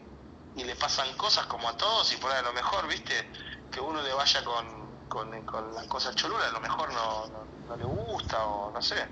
y 0.55 0.63
le 0.63 0.75
pasan 0.75 1.13
cosas 1.15 1.45
como 1.45 1.69
a 1.69 1.77
todos 1.77 2.11
y 2.13 2.17
por 2.17 2.31
ahí 2.31 2.39
a 2.39 2.43
lo 2.43 2.53
mejor, 2.53 2.87
viste, 2.87 3.31
que 3.69 3.79
uno 3.79 4.01
le 4.01 4.13
vaya 4.13 4.43
con, 4.43 5.07
con, 5.07 5.45
con 5.45 5.73
las 5.73 5.87
cosas 5.87 6.15
cholulas, 6.15 6.49
a 6.49 6.51
lo 6.51 6.59
mejor 6.61 6.91
no, 6.93 7.47
no, 7.67 7.77
le 7.77 7.85
gusta 7.85 8.45
o 8.45 8.71
no 8.71 8.81
sé. 8.81 9.07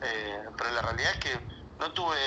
Eh, 0.00 0.44
pero 0.56 0.70
la 0.70 0.82
realidad 0.82 1.12
es 1.12 1.18
que 1.18 1.48
no 1.78 1.92
tuve 1.92 2.18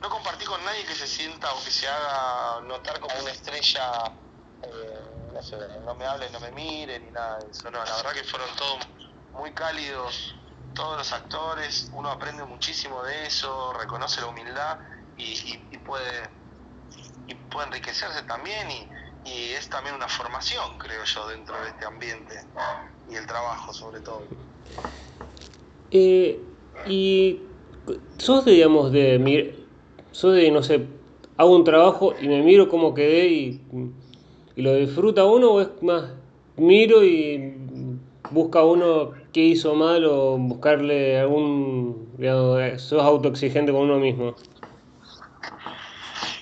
no 0.00 0.10
compartí 0.10 0.44
con 0.44 0.62
nadie 0.64 0.84
que 0.84 0.94
se 0.94 1.06
sienta 1.06 1.50
o 1.54 1.64
que 1.64 1.70
se 1.70 1.88
haga 1.88 2.60
notar 2.62 3.00
como 3.00 3.18
una 3.20 3.30
estrella, 3.30 3.90
eh, 4.60 5.30
no 5.32 5.42
sé, 5.42 5.56
no 5.82 5.94
me 5.94 6.04
hable, 6.06 6.28
no 6.30 6.40
me 6.40 6.50
mire, 6.50 7.00
ni 7.00 7.10
nada 7.10 7.38
de 7.38 7.50
eso. 7.50 7.70
No, 7.70 7.82
la 7.82 7.96
verdad 7.96 8.12
que 8.12 8.24
fueron 8.24 8.54
todos 8.54 8.86
muy 9.32 9.54
cálidos, 9.54 10.34
todos 10.74 10.98
los 10.98 11.12
actores, 11.12 11.88
uno 11.92 12.10
aprende 12.10 12.44
muchísimo 12.44 13.02
de 13.02 13.26
eso, 13.26 13.72
reconoce 13.72 14.20
la 14.20 14.26
humildad 14.26 14.78
y, 15.16 15.58
puede 15.78 16.28
y 17.26 17.34
puede 17.34 17.66
enriquecerse 17.66 18.22
también 18.22 18.68
y, 18.70 18.88
es 19.26 19.70
también 19.70 19.94
una 19.94 20.08
formación, 20.08 20.76
creo 20.76 21.02
yo, 21.04 21.28
dentro 21.28 21.58
de 21.62 21.68
este 21.68 21.86
ambiente 21.86 22.34
y 23.10 23.14
el 23.14 23.26
trabajo 23.26 23.72
sobre 23.72 24.00
todo. 24.00 24.22
Eh, 25.90 26.38
y 26.86 27.40
sos, 28.18 28.44
digamos, 28.44 28.92
de 28.92 29.54
soy 30.12 30.42
de, 30.42 30.50
no 30.50 30.62
sé, 30.62 30.86
hago 31.36 31.56
un 31.56 31.64
trabajo 31.64 32.14
y 32.20 32.28
me 32.28 32.42
miro 32.42 32.68
cómo 32.68 32.94
quedé 32.94 33.26
y, 33.28 33.60
lo 34.56 34.76
disfruta 34.76 35.24
uno 35.24 35.50
o 35.50 35.60
es 35.60 35.82
más, 35.82 36.12
miro 36.56 37.02
y 37.02 37.54
busca 38.30 38.62
uno 38.62 39.10
qué 39.32 39.40
hizo 39.40 39.74
mal 39.74 40.04
o 40.04 40.38
buscarle 40.38 41.18
algún, 41.18 42.14
digamos, 42.16 42.80
sos 42.80 43.02
autoexigente 43.02 43.72
con 43.72 43.82
uno 43.82 43.98
mismo. 43.98 44.36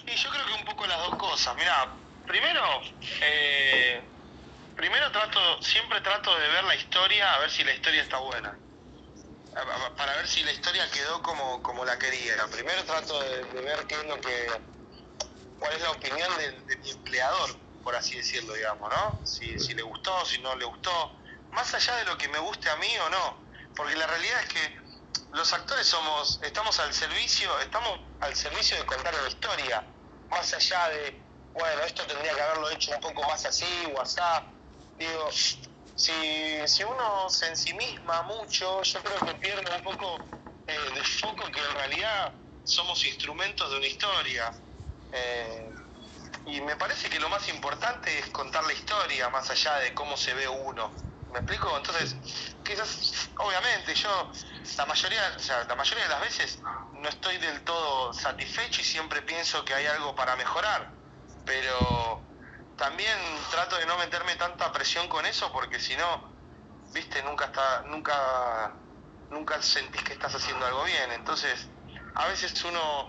Y 0.07 0.15
yo 0.15 0.29
creo 0.29 0.45
que 0.45 0.61
un 0.61 0.67
poco 0.67 0.87
las 0.87 0.99
dos 1.09 1.17
cosas. 1.17 1.55
Mira, 1.57 1.89
primero, 2.27 2.61
eh, 3.23 4.01
primero 4.77 5.11
trato, 5.11 5.41
siempre 5.63 6.01
trato 6.01 6.37
de 6.39 6.49
ver 6.49 6.65
la 6.65 6.75
historia 6.75 7.35
a 7.35 7.39
ver 7.41 7.51
si 7.51 7.65
la 7.65 7.73
historia 7.73 8.03
está 8.03 8.19
buena. 8.19 8.59
Para 9.97 10.17
ver 10.17 10.27
si 10.27 10.43
la 10.43 10.53
historia 10.53 10.91
quedó 10.91 11.23
como, 11.23 11.63
como 11.63 11.85
la 11.85 11.99
quería. 11.99 12.47
Primero 12.51 12.83
trato 12.85 13.21
de, 13.21 13.43
ver 13.61 13.87
qué 13.87 13.95
es 13.95 14.05
lo 14.07 14.21
que, 14.21 14.51
cuál 15.59 15.73
es 15.75 15.83
la 15.83 15.91
opinión 15.91 16.31
de, 16.67 16.77
mi 16.79 16.91
empleador, 16.91 17.57
por 17.83 17.95
así 17.95 18.17
decirlo, 18.17 18.55
digamos, 18.55 18.91
¿no? 18.91 19.27
Si, 19.27 19.59
si 19.59 19.75
le 19.75 19.83
gustó, 19.83 20.25
si 20.25 20.39
no 20.41 20.57
le 20.57 20.65
gustó, 20.65 21.13
más 21.51 21.73
allá 21.75 21.97
de 21.97 22.05
lo 22.07 22.17
que 22.17 22.29
me 22.29 22.39
guste 22.39 22.71
a 22.71 22.77
mí 22.77 22.89
o 22.99 23.11
no, 23.11 23.37
porque 23.77 23.95
la 23.95 24.07
realidad 24.07 24.41
es 24.41 24.49
que 24.49 24.81
los 25.33 25.53
actores 25.53 25.87
somos, 25.87 26.41
estamos 26.43 26.79
al 26.81 26.93
servicio, 26.95 27.59
estamos 27.61 28.01
al 28.21 28.35
servicio 28.35 28.79
de 28.79 28.87
contar 28.87 29.15
una 29.15 29.29
historia, 29.29 29.85
más 30.31 30.53
allá 30.55 30.89
de, 30.89 31.21
bueno, 31.53 31.83
esto 31.83 32.07
tendría 32.07 32.35
que 32.35 32.41
haberlo 32.41 32.71
hecho 32.71 32.91
un 32.93 33.01
poco 33.01 33.23
más 33.25 33.45
así 33.45 33.67
o 33.95 34.01
digo, 35.07 35.31
si, 35.33 36.13
si 36.67 36.85
uno 36.85 37.29
se 37.29 37.49
ensimisma 37.49 38.23
mucho, 38.23 38.83
yo 38.83 39.03
creo 39.03 39.25
que 39.25 39.35
pierde 39.35 39.77
un 39.77 39.83
poco 39.83 40.21
eh, 40.67 40.91
de 40.95 41.05
foco 41.05 41.51
que 41.51 41.61
en 41.61 41.75
realidad 41.75 42.35
somos 42.63 43.05
instrumentos 43.05 43.71
de 43.71 43.77
una 43.77 43.87
historia. 43.87 44.53
Eh, 45.13 45.71
y 46.47 46.61
me 46.61 46.77
parece 46.77 47.09
que 47.09 47.21
lo 47.21 47.29
más 47.29 47.49
importante 47.49 48.19
es 48.19 48.29
contar 48.31 48.65
la 48.65 48.73
historia 48.73 49.29
más 49.31 49.49
allá 49.51 49.77
de 49.77 49.95
cómo 49.95 50.17
se 50.17 50.35
ve 50.35 50.49
uno. 50.49 50.93
¿Me 51.31 51.39
explico? 51.39 51.75
Entonces, 51.77 52.17
quizás, 52.63 53.31
obviamente, 53.39 53.95
yo 53.95 54.31
la 54.77 54.87
mayoría, 54.87 55.35
o 55.37 55.41
sea, 55.41 55.65
la 55.65 55.77
mayoría 55.77 56.05
de 56.05 56.11
las 56.11 56.21
veces 56.21 56.61
no 56.95 57.09
estoy 57.09 57.39
del 57.39 57.63
todo 57.65 58.13
satisfecho 58.13 58.83
y 58.83 58.85
siempre 58.85 59.23
pienso 59.23 59.65
que 59.65 59.75
hay 59.75 59.87
algo 59.87 60.15
para 60.15 60.37
mejorar. 60.37 60.95
Pero 61.45 62.32
también 62.83 63.17
trato 63.49 63.77
de 63.77 63.87
no 63.87 63.97
meterme 63.97 64.35
tanta 64.35 64.73
presión 64.73 65.07
con 65.07 65.25
eso 65.25 65.53
porque 65.53 65.79
si 65.79 65.95
no, 65.97 66.21
viste, 66.93 67.23
nunca 67.23 67.45
está, 67.45 67.85
nunca, 67.87 68.73
nunca 69.31 69.63
sentís 69.63 70.03
que 70.03 70.15
estás 70.15 70.35
haciendo 70.35 70.67
algo 70.67 70.83
bien. 70.83 71.13
Entonces, 71.13 71.69
a 72.17 72.27
veces 72.27 72.53
uno 72.65 73.09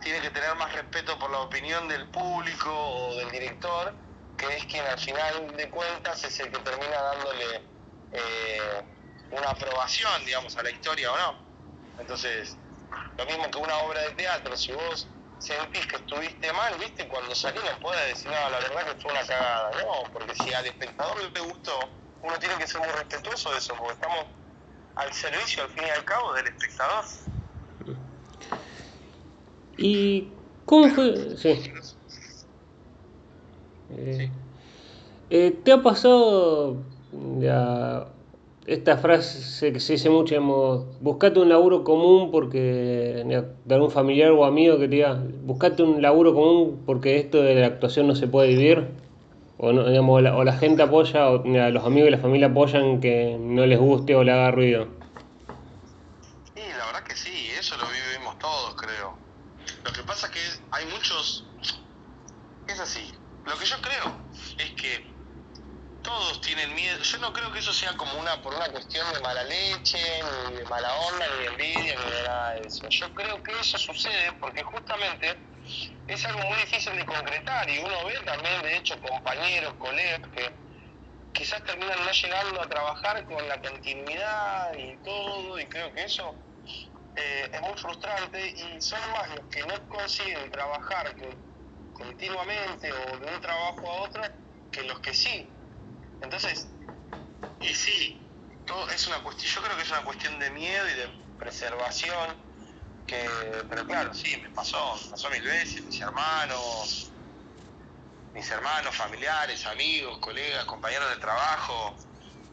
tiene 0.00 0.20
que 0.20 0.30
tener 0.30 0.54
más 0.54 0.72
respeto 0.72 1.18
por 1.18 1.32
la 1.32 1.40
opinión 1.40 1.88
del 1.88 2.08
público 2.10 2.70
o 2.72 3.16
del 3.16 3.28
director, 3.32 3.92
que 4.36 4.56
es 4.56 4.64
quien 4.66 4.86
al 4.86 5.00
final 5.00 5.56
de 5.56 5.68
cuentas 5.68 6.22
es 6.22 6.38
el 6.38 6.52
que 6.52 6.58
termina 6.60 7.02
dándole 7.02 7.68
eh, 8.12 8.84
una 9.32 9.50
aprobación, 9.50 10.24
digamos, 10.26 10.56
a 10.56 10.62
la 10.62 10.70
historia 10.70 11.10
o 11.10 11.18
no. 11.18 11.34
Entonces, 11.98 12.56
lo 13.16 13.26
mismo 13.26 13.50
que 13.50 13.58
una 13.58 13.78
obra 13.78 14.00
de 14.02 14.12
teatro, 14.12 14.56
si 14.56 14.70
vos 14.70 15.08
sentís 15.38 15.86
que 15.86 15.96
estuviste 15.96 16.52
mal, 16.52 16.74
¿viste? 16.78 17.06
Cuando 17.08 17.34
salí 17.34 17.58
no 17.58 17.78
puedes 17.80 18.08
decir, 18.08 18.30
no, 18.30 18.50
la 18.50 18.58
verdad 18.58 18.92
que 18.92 19.00
fue 19.00 19.12
una 19.12 19.20
cagada, 19.22 19.70
¿no? 19.82 20.12
Porque 20.12 20.34
si 20.34 20.52
al 20.52 20.66
espectador 20.66 21.16
le 21.32 21.40
gustó, 21.40 21.78
uno 22.22 22.38
tiene 22.38 22.56
que 22.56 22.66
ser 22.66 22.80
muy 22.80 22.90
respetuoso 22.90 23.52
de 23.52 23.58
eso, 23.58 23.74
porque 23.76 23.94
estamos 23.94 24.26
al 24.96 25.12
servicio, 25.12 25.62
al 25.62 25.70
fin 25.70 25.84
y 25.86 25.90
al 25.90 26.04
cabo, 26.04 26.34
del 26.34 26.46
espectador. 26.46 27.04
¿Y 29.76 30.32
cómo 30.64 30.88
fue? 30.90 31.36
Sí. 31.36 31.72
Eh, 33.90 34.30
eh, 35.30 35.60
¿Te 35.64 35.72
ha 35.72 35.82
pasado 35.82 36.82
ya 37.38 38.06
esta 38.68 38.98
frase 38.98 39.72
que 39.72 39.80
se 39.80 39.94
dice 39.94 40.10
mucho, 40.10 40.34
digamos, 40.34 40.84
buscate 41.00 41.40
un 41.40 41.48
laburo 41.48 41.84
común 41.84 42.30
porque, 42.30 43.24
de 43.64 43.74
algún 43.74 43.90
familiar 43.90 44.30
o 44.32 44.44
amigo 44.44 44.78
que 44.78 44.88
te 44.88 44.96
diga, 44.96 45.18
buscate 45.42 45.82
un 45.82 46.02
laburo 46.02 46.34
común 46.34 46.82
porque 46.84 47.18
esto 47.18 47.42
de 47.42 47.54
la 47.54 47.66
actuación 47.66 48.06
no 48.06 48.14
se 48.14 48.28
puede 48.28 48.48
vivir, 48.48 48.88
o, 49.56 49.72
no, 49.72 49.88
digamos, 49.88 50.22
o, 50.22 50.44
la, 50.44 50.52
gente 50.52 50.82
apoya, 50.82 51.30
o 51.30 51.42
los 51.42 51.84
amigos 51.84 52.08
y 52.08 52.10
la 52.10 52.18
familia 52.18 52.48
apoyan 52.48 53.00
que 53.00 53.38
no 53.40 53.64
les 53.64 53.78
guste 53.78 54.14
o 54.14 54.22
le 54.22 54.32
haga 54.32 54.50
ruido. 54.50 54.86
Sí, 56.54 56.60
la 56.78 56.86
verdad 56.86 57.04
que 57.04 57.16
sí, 57.16 57.48
eso 57.58 57.74
lo 57.78 57.86
vivimos 57.86 58.38
todos, 58.38 58.74
creo. 58.74 59.16
Lo 59.82 59.92
que 59.92 60.02
pasa 60.02 60.26
es 60.26 60.32
que 60.32 60.40
hay 60.72 60.84
muchos... 60.92 61.46
Es 62.68 62.78
así. 62.78 63.12
Lo 63.46 63.56
que 63.56 63.64
yo 63.64 63.76
creo 63.80 64.12
es 64.58 64.70
que 64.72 65.17
todos 66.08 66.40
tienen 66.40 66.74
miedo. 66.74 67.02
Yo 67.02 67.18
no 67.18 67.32
creo 67.34 67.52
que 67.52 67.58
eso 67.58 67.72
sea 67.72 67.94
como 67.96 68.18
una 68.18 68.40
por 68.40 68.54
una 68.54 68.66
cuestión 68.70 69.12
de 69.12 69.20
mala 69.20 69.44
leche, 69.44 69.98
ni 70.48 70.56
de 70.56 70.64
mala 70.64 70.94
onda, 70.94 71.26
ni 71.28 71.42
de 71.42 71.46
envidia, 71.48 71.96
ni 71.96 72.10
de 72.10 72.22
nada 72.22 72.54
de 72.54 72.66
eso. 72.66 72.88
Yo 72.88 73.12
creo 73.14 73.42
que 73.42 73.52
eso 73.52 73.76
sucede 73.76 74.32
porque 74.40 74.62
justamente 74.62 75.38
es 76.06 76.24
algo 76.24 76.40
muy 76.48 76.56
difícil 76.60 76.96
de 76.96 77.04
concretar 77.04 77.68
y 77.68 77.78
uno 77.78 78.06
ve 78.06 78.18
también, 78.24 78.62
de 78.62 78.76
hecho, 78.78 78.98
compañeros, 79.02 79.74
colegas 79.74 80.22
que, 80.34 80.50
quizás 81.32 81.62
terminan 81.64 82.02
no 82.04 82.10
llegando 82.10 82.62
a 82.62 82.68
trabajar 82.68 83.24
con 83.26 83.46
la 83.46 83.60
continuidad 83.60 84.74
y 84.74 84.96
todo, 85.04 85.60
y 85.60 85.66
creo 85.66 85.92
que 85.92 86.04
eso 86.04 86.34
eh, 87.14 87.50
es 87.52 87.60
muy 87.60 87.76
frustrante 87.76 88.44
y 88.48 88.80
son 88.80 89.00
más 89.12 89.28
los 89.36 89.46
que 89.48 89.60
no 89.66 89.86
consiguen 89.88 90.50
trabajar 90.50 91.14
continuamente 91.92 92.90
o 92.92 93.18
de 93.18 93.26
un 93.26 93.40
trabajo 93.42 93.90
a 93.90 94.02
otro 94.02 94.22
que 94.72 94.82
los 94.84 94.98
que 95.00 95.12
sí. 95.12 95.57
Entonces, 96.20 96.68
y 97.60 97.74
sí, 97.74 98.20
todo 98.64 98.88
es 98.90 99.06
una 99.06 99.22
cuestión, 99.22 99.50
yo 99.52 99.62
creo 99.62 99.76
que 99.76 99.82
es 99.82 99.90
una 99.90 100.04
cuestión 100.04 100.38
de 100.38 100.50
miedo 100.50 100.88
y 100.88 100.94
de 100.94 101.08
preservación, 101.38 102.38
que, 103.06 103.64
pero 103.68 103.86
claro, 103.86 104.12
sí, 104.12 104.36
me 104.36 104.50
pasó, 104.50 104.96
me 105.02 105.10
pasó 105.10 105.30
mil 105.30 105.42
veces, 105.42 105.84
mis 105.84 106.00
hermanos, 106.00 107.12
mis 108.32 108.50
hermanos, 108.50 108.94
familiares, 108.94 109.66
amigos, 109.66 110.18
colegas, 110.18 110.64
compañeros 110.66 111.08
de 111.10 111.16
trabajo, 111.16 111.96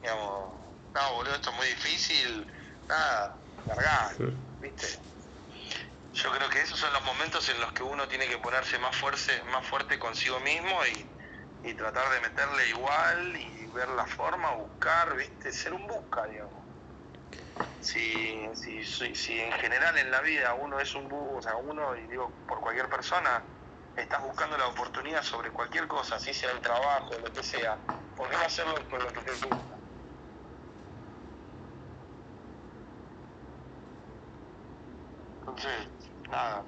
digamos, 0.01 0.75
no, 0.93 1.13
boludo, 1.13 1.36
esto 1.36 1.49
es 1.49 1.56
muy 1.58 1.67
difícil, 1.67 2.47
nada, 2.88 3.43
largar, 3.65 4.15
¿viste? 4.62 4.99
Yo 6.13 6.32
creo 6.32 6.49
que 6.49 6.62
esos 6.62 6.80
son 6.80 6.93
los 6.93 7.04
momentos 7.04 7.49
en 7.49 7.60
los 7.60 7.73
que 7.73 7.84
uno 7.84 8.08
tiene 8.08 8.30
que 8.30 8.38
ponerse 8.38 8.80
más 8.80 8.95
fuerte, 8.95 9.43
más 9.45 9.67
fuerte 9.67 9.99
consigo 9.99 10.39
mismo 10.39 10.86
y, 10.86 11.14
y 11.65 11.73
tratar 11.73 12.08
de 12.13 12.21
meterle 12.21 12.69
igual 12.69 13.36
y 13.38 13.65
ver 13.67 13.89
la 13.89 14.06
forma, 14.06 14.51
buscar, 14.54 15.15
¿viste? 15.15 15.51
Ser 15.51 15.73
un 15.73 15.88
busca, 15.88 16.25
digamos. 16.28 16.63
Si, 17.80 18.56
si, 18.56 19.15
si, 19.15 19.39
en 19.39 19.51
general 19.54 19.97
en 19.97 20.12
la 20.12 20.21
vida 20.21 20.54
uno 20.56 20.80
es 20.80 20.93
un 20.95 21.08
busca, 21.08 21.38
o 21.38 21.41
sea, 21.41 21.56
uno, 21.58 21.95
y 21.95 22.08
digo 22.08 22.43
por 22.47 22.60
cualquier 22.62 22.89
persona, 22.89 23.43
estás 23.95 24.21
buscando 24.21 24.58
la 24.58 24.67
oportunidad 24.67 25.23
sobre 25.23 25.51
cualquier 25.51 25.88
cosa, 25.88 26.19
si 26.19 26.34
sea 26.34 26.51
el 26.51 26.62
trabajo, 26.62 27.17
lo 27.19 27.34
que 27.34 27.43
sea, 27.43 27.80
¿por 28.15 28.30
qué 28.30 28.38
no 28.38 28.43
hacerlo 28.43 28.75
con 28.89 28.99
lo 29.04 29.08
que 29.12 29.21
te 29.21 29.32
gusta? 29.34 29.80
Entonces, 35.39 35.89
nada, 36.30 36.65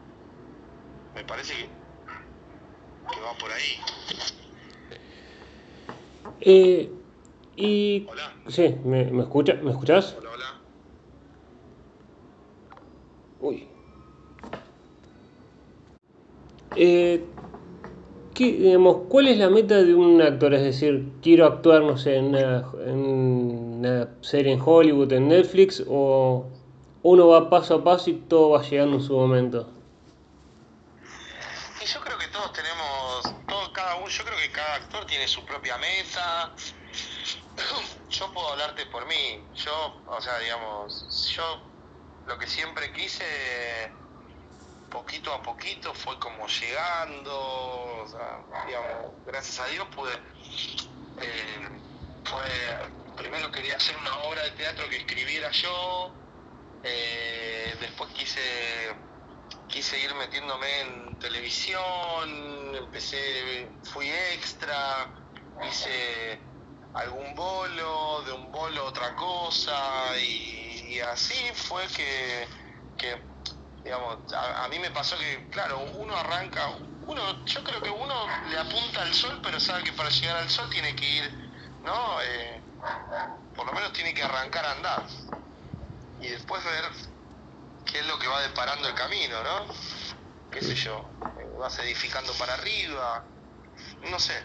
me 1.13 1.23
parece 1.25 1.53
que, 1.55 1.67
que 3.13 3.19
va 3.21 3.33
por 3.37 3.51
ahí. 3.51 4.46
Eh, 6.41 6.91
y... 7.55 8.07
Hola. 8.09 8.33
Sí, 8.47 8.75
¿me, 8.83 9.05
me, 9.05 9.23
escucha, 9.23 9.55
¿me 9.61 9.71
escuchas? 9.71 10.15
Hola, 10.19 10.29
hola. 10.33 10.61
Uy. 13.39 13.67
Eh, 16.75 17.25
¿qué, 18.35 18.51
digamos, 18.51 18.97
¿Cuál 19.09 19.29
es 19.29 19.37
la 19.39 19.49
meta 19.49 19.81
de 19.83 19.95
un 19.95 20.21
actor? 20.21 20.53
Es 20.53 20.61
decir, 20.61 21.11
quiero 21.23 21.47
actuar, 21.47 21.81
no 21.81 21.97
sé, 21.97 22.17
en 22.17 22.25
una, 22.25 22.65
en 22.85 22.99
una 22.99 24.09
serie 24.21 24.53
en 24.53 24.61
Hollywood, 24.63 25.11
en 25.11 25.27
Netflix, 25.29 25.83
o 25.87 26.45
uno 27.01 27.27
va 27.29 27.49
paso 27.49 27.75
a 27.75 27.83
paso 27.83 28.11
y 28.11 28.13
todo 28.13 28.51
va 28.51 28.61
llegando 28.61 28.97
en 28.97 29.01
su 29.01 29.13
momento. 29.17 29.67
Y 31.81 31.85
yo 31.87 31.99
creo 32.01 32.17
que 32.19 32.27
todos 32.27 32.53
tenemos, 32.53 33.45
todo, 33.47 33.73
cada 33.73 33.95
uno, 33.95 33.96
yo 34.09 34.25
creo 34.25 34.37
que 34.37 34.51
cada 34.51 34.75
actor 34.75 35.05
tiene 35.05 35.27
su 35.27 35.43
propia 35.45 35.77
meta. 35.77 36.53
Yo 38.09 38.31
puedo 38.33 38.49
hablarte 38.49 38.85
por 38.87 39.05
mí. 39.05 39.43
Yo, 39.55 40.01
o 40.07 40.21
sea, 40.21 40.39
digamos, 40.39 41.33
yo 41.35 41.61
lo 42.25 42.37
que 42.37 42.47
siempre 42.47 42.91
quise, 42.93 43.91
poquito 44.89 45.33
a 45.33 45.41
poquito, 45.43 45.93
fue 45.93 46.17
como 46.19 46.47
llegando. 46.47 47.33
O 47.35 48.07
sea, 48.07 48.65
digamos, 48.65 49.25
gracias 49.25 49.59
a 49.59 49.65
Dios 49.67 49.87
pude. 49.93 50.13
Eh, 51.19 51.69
fue, 52.23 53.15
primero 53.17 53.51
quería 53.51 53.75
hacer 53.75 53.97
una 53.97 54.15
obra 54.19 54.43
de 54.43 54.51
teatro 54.51 54.87
que 54.89 54.97
escribiera 54.97 55.51
yo 55.51 56.13
eh, 56.83 57.75
después 57.79 58.09
quise, 58.11 58.39
quise 59.67 59.99
ir 59.99 60.13
metiéndome 60.15 60.81
en 60.81 61.19
televisión, 61.19 62.75
empecé, 62.75 63.69
fui 63.83 64.09
extra, 64.09 65.07
hice 65.69 66.39
algún 66.93 67.35
bolo, 67.35 68.23
de 68.23 68.31
un 68.31 68.51
bolo 68.51 68.85
otra 68.85 69.15
cosa, 69.15 70.17
y, 70.19 70.99
así 70.99 71.35
fue 71.53 71.85
que, 71.87 72.47
digamos, 73.83 74.33
a, 74.33 74.67
mí 74.69 74.79
me 74.79 74.89
pasó 74.91 75.17
que, 75.17 75.47
claro, 75.49 75.79
uno 75.97 76.15
arranca, 76.15 76.61
uno, 77.05 77.45
yo 77.45 77.63
creo 77.63 77.81
que 77.81 77.91
uno 77.91 78.25
le 78.49 78.57
apunta 78.57 79.01
al 79.01 79.13
sol, 79.13 79.39
pero 79.43 79.59
sabe 79.59 79.83
que 79.83 79.93
para 79.93 80.09
llegar 80.09 80.37
al 80.37 80.49
sol 80.49 80.69
tiene 80.69 80.95
que 80.95 81.05
ir, 81.05 81.51
¿no? 81.83 82.21
Eh, 82.21 82.61
por 83.55 83.65
lo 83.65 83.73
menos 83.73 83.93
tiene 83.93 84.13
que 84.13 84.23
arrancar 84.23 84.65
a 84.65 84.71
andar 84.71 85.07
y 86.19 86.27
después 86.27 86.63
ver 86.63 87.16
qué 87.97 88.01
es 88.01 88.07
lo 88.07 88.19
que 88.19 88.27
va 88.27 88.39
deparando 88.41 88.87
el 88.87 88.93
camino, 88.93 89.41
¿no? 89.41 89.73
¿Qué 90.51 90.61
sé 90.61 90.75
yo? 90.75 91.03
Vas 91.57 91.79
edificando 91.79 92.31
para 92.33 92.53
arriba, 92.53 93.23
no 94.11 94.19
sé. 94.19 94.35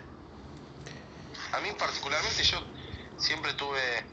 A 1.52 1.60
mí 1.60 1.70
particularmente 1.78 2.42
yo 2.44 2.62
siempre 3.18 3.52
tuve 3.52 4.06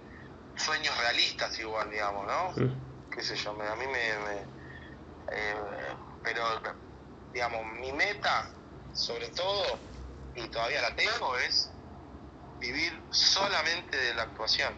sueños 0.57 0.93
realistas 0.97 1.57
igual, 1.57 1.89
digamos, 1.89 2.27
¿no? 2.27 2.53
¿Qué 3.09 3.23
sé 3.23 3.37
yo? 3.37 3.51
A 3.51 3.75
mí 3.77 3.87
me... 3.87 4.09
Eh, 5.31 5.55
pero, 6.21 6.43
digamos, 7.31 7.65
mi 7.79 7.93
meta, 7.93 8.49
sobre 8.93 9.29
todo, 9.29 9.79
y 10.35 10.49
todavía 10.49 10.81
la 10.81 10.93
tengo, 10.97 11.37
es 11.37 11.69
vivir 12.59 13.01
solamente 13.09 13.95
de 13.95 14.15
la 14.15 14.23
actuación. 14.23 14.73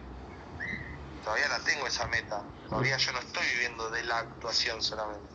Todavía 1.24 1.47
la 1.47 1.60
tengo 1.62 1.88
esa 1.88 2.06
meta 2.06 2.43
Todavía 2.72 2.96
yo 2.96 3.12
no 3.12 3.20
estoy 3.20 3.46
viviendo 3.56 3.90
de 3.90 4.02
la 4.04 4.20
actuación 4.20 4.82
solamente. 4.82 5.34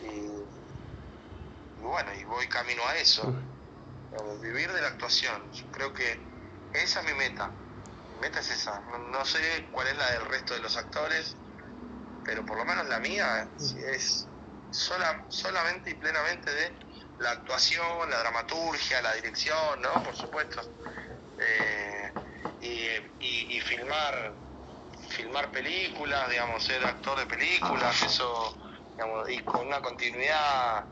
Y, 0.00 1.82
bueno, 1.82 2.14
y 2.14 2.22
voy 2.22 2.46
camino 2.46 2.86
a 2.86 2.96
eso. 2.96 3.34
vivir 4.40 4.72
de 4.72 4.80
la 4.80 4.86
actuación. 4.86 5.50
Yo 5.50 5.64
creo 5.72 5.92
que 5.92 6.16
esa 6.72 7.00
es 7.00 7.06
mi 7.06 7.14
meta. 7.14 7.48
Mi 7.48 8.20
meta 8.20 8.38
es 8.38 8.48
esa. 8.48 8.80
No, 9.10 9.24
sé 9.24 9.66
cuál 9.72 9.88
es 9.88 9.96
la 9.96 10.12
del 10.12 10.26
resto 10.26 10.54
de 10.54 10.60
los 10.60 10.76
actores, 10.76 11.36
pero 12.24 12.46
por 12.46 12.58
lo 12.58 12.64
menos 12.64 12.86
la 12.86 13.00
mía 13.00 13.48
es 13.58 14.28
sola, 14.70 15.26
solamente 15.30 15.90
y 15.90 15.94
plenamente 15.94 16.48
de 16.54 16.78
la 17.18 17.32
actuación, 17.32 18.08
la 18.08 18.20
dramaturgia, 18.20 19.02
la 19.02 19.14
dirección, 19.14 19.82
¿no? 19.82 19.92
Por 20.04 20.14
supuesto. 20.14 20.62
Eh, 21.40 22.12
y, 22.60 23.56
y 23.56 23.60
filmar 23.62 24.43
filmar 25.14 25.50
películas, 25.50 26.28
digamos, 26.28 26.62
ser 26.62 26.84
actor 26.84 27.18
de 27.18 27.26
películas, 27.26 28.02
eso, 28.02 28.56
digamos, 28.92 29.30
y 29.30 29.38
con 29.40 29.66
una 29.66 29.80
continuidad 29.80 30.84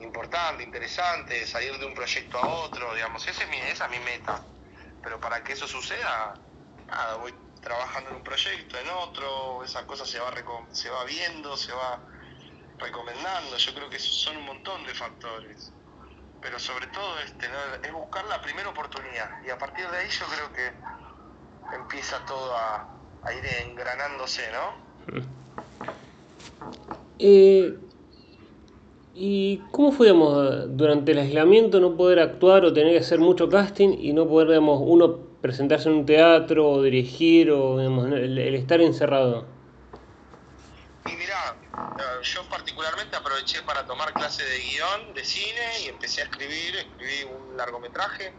importante, 0.00 0.62
interesante, 0.62 1.46
salir 1.46 1.78
de 1.78 1.86
un 1.86 1.94
proyecto 1.94 2.38
a 2.38 2.46
otro, 2.46 2.94
digamos, 2.94 3.26
esa 3.26 3.44
es 3.44 3.50
mi, 3.50 3.58
esa 3.58 3.84
es 3.84 3.90
mi 3.90 4.00
meta. 4.00 4.42
Pero 5.02 5.20
para 5.20 5.42
que 5.44 5.52
eso 5.52 5.68
suceda, 5.68 6.34
nada, 6.86 7.16
voy 7.16 7.34
trabajando 7.60 8.10
en 8.10 8.16
un 8.16 8.22
proyecto, 8.22 8.78
en 8.78 8.88
otro, 8.90 9.64
esa 9.64 9.86
cosa 9.86 10.04
se 10.04 10.18
va, 10.18 10.32
se 10.72 10.90
va 10.90 11.04
viendo, 11.04 11.56
se 11.56 11.72
va 11.72 12.00
recomendando, 12.78 13.56
yo 13.56 13.74
creo 13.74 13.88
que 13.88 13.98
son 13.98 14.36
un 14.36 14.46
montón 14.46 14.84
de 14.84 14.94
factores. 14.94 15.72
Pero 16.40 16.58
sobre 16.58 16.86
todo 16.88 17.18
es, 17.20 17.36
tener, 17.38 17.80
es 17.82 17.92
buscar 17.92 18.24
la 18.26 18.40
primera 18.40 18.68
oportunidad 18.68 19.42
y 19.44 19.50
a 19.50 19.58
partir 19.58 19.88
de 19.88 19.98
ahí 19.98 20.08
yo 20.10 20.26
creo 20.26 20.52
que 20.52 20.72
empieza 21.74 22.24
todo 22.26 22.56
a, 22.56 22.95
a 23.26 23.32
ir 23.32 23.44
engranándose, 23.66 24.42
¿no? 24.52 25.20
Eh, 27.18 27.76
¿Y 29.14 29.58
cómo 29.72 29.92
fue, 29.92 30.12
durante 30.68 31.12
el 31.12 31.18
aislamiento 31.18 31.80
no 31.80 31.96
poder 31.96 32.20
actuar 32.20 32.64
o 32.64 32.72
tener 32.72 32.92
que 32.92 32.98
hacer 32.98 33.18
mucho 33.18 33.48
casting 33.48 33.96
y 33.98 34.12
no 34.12 34.28
poder, 34.28 34.48
digamos, 34.48 34.80
uno 34.82 35.18
presentarse 35.40 35.88
en 35.88 35.96
un 35.96 36.06
teatro 36.06 36.68
o 36.68 36.82
dirigir 36.82 37.50
o 37.50 37.80
el, 37.80 38.54
estar 38.54 38.80
encerrado? 38.80 39.46
Y 41.06 41.16
mira, 41.16 41.56
eh, 41.98 42.22
yo 42.22 42.42
particularmente 42.50 43.16
aproveché 43.16 43.62
para 43.62 43.86
tomar 43.86 44.12
clase 44.12 44.44
de 44.44 44.58
guion, 44.58 45.14
de 45.14 45.24
cine 45.24 45.80
y 45.84 45.88
empecé 45.88 46.20
a 46.20 46.24
escribir, 46.24 46.76
escribí 46.76 47.24
un 47.24 47.56
largometraje, 47.56 48.34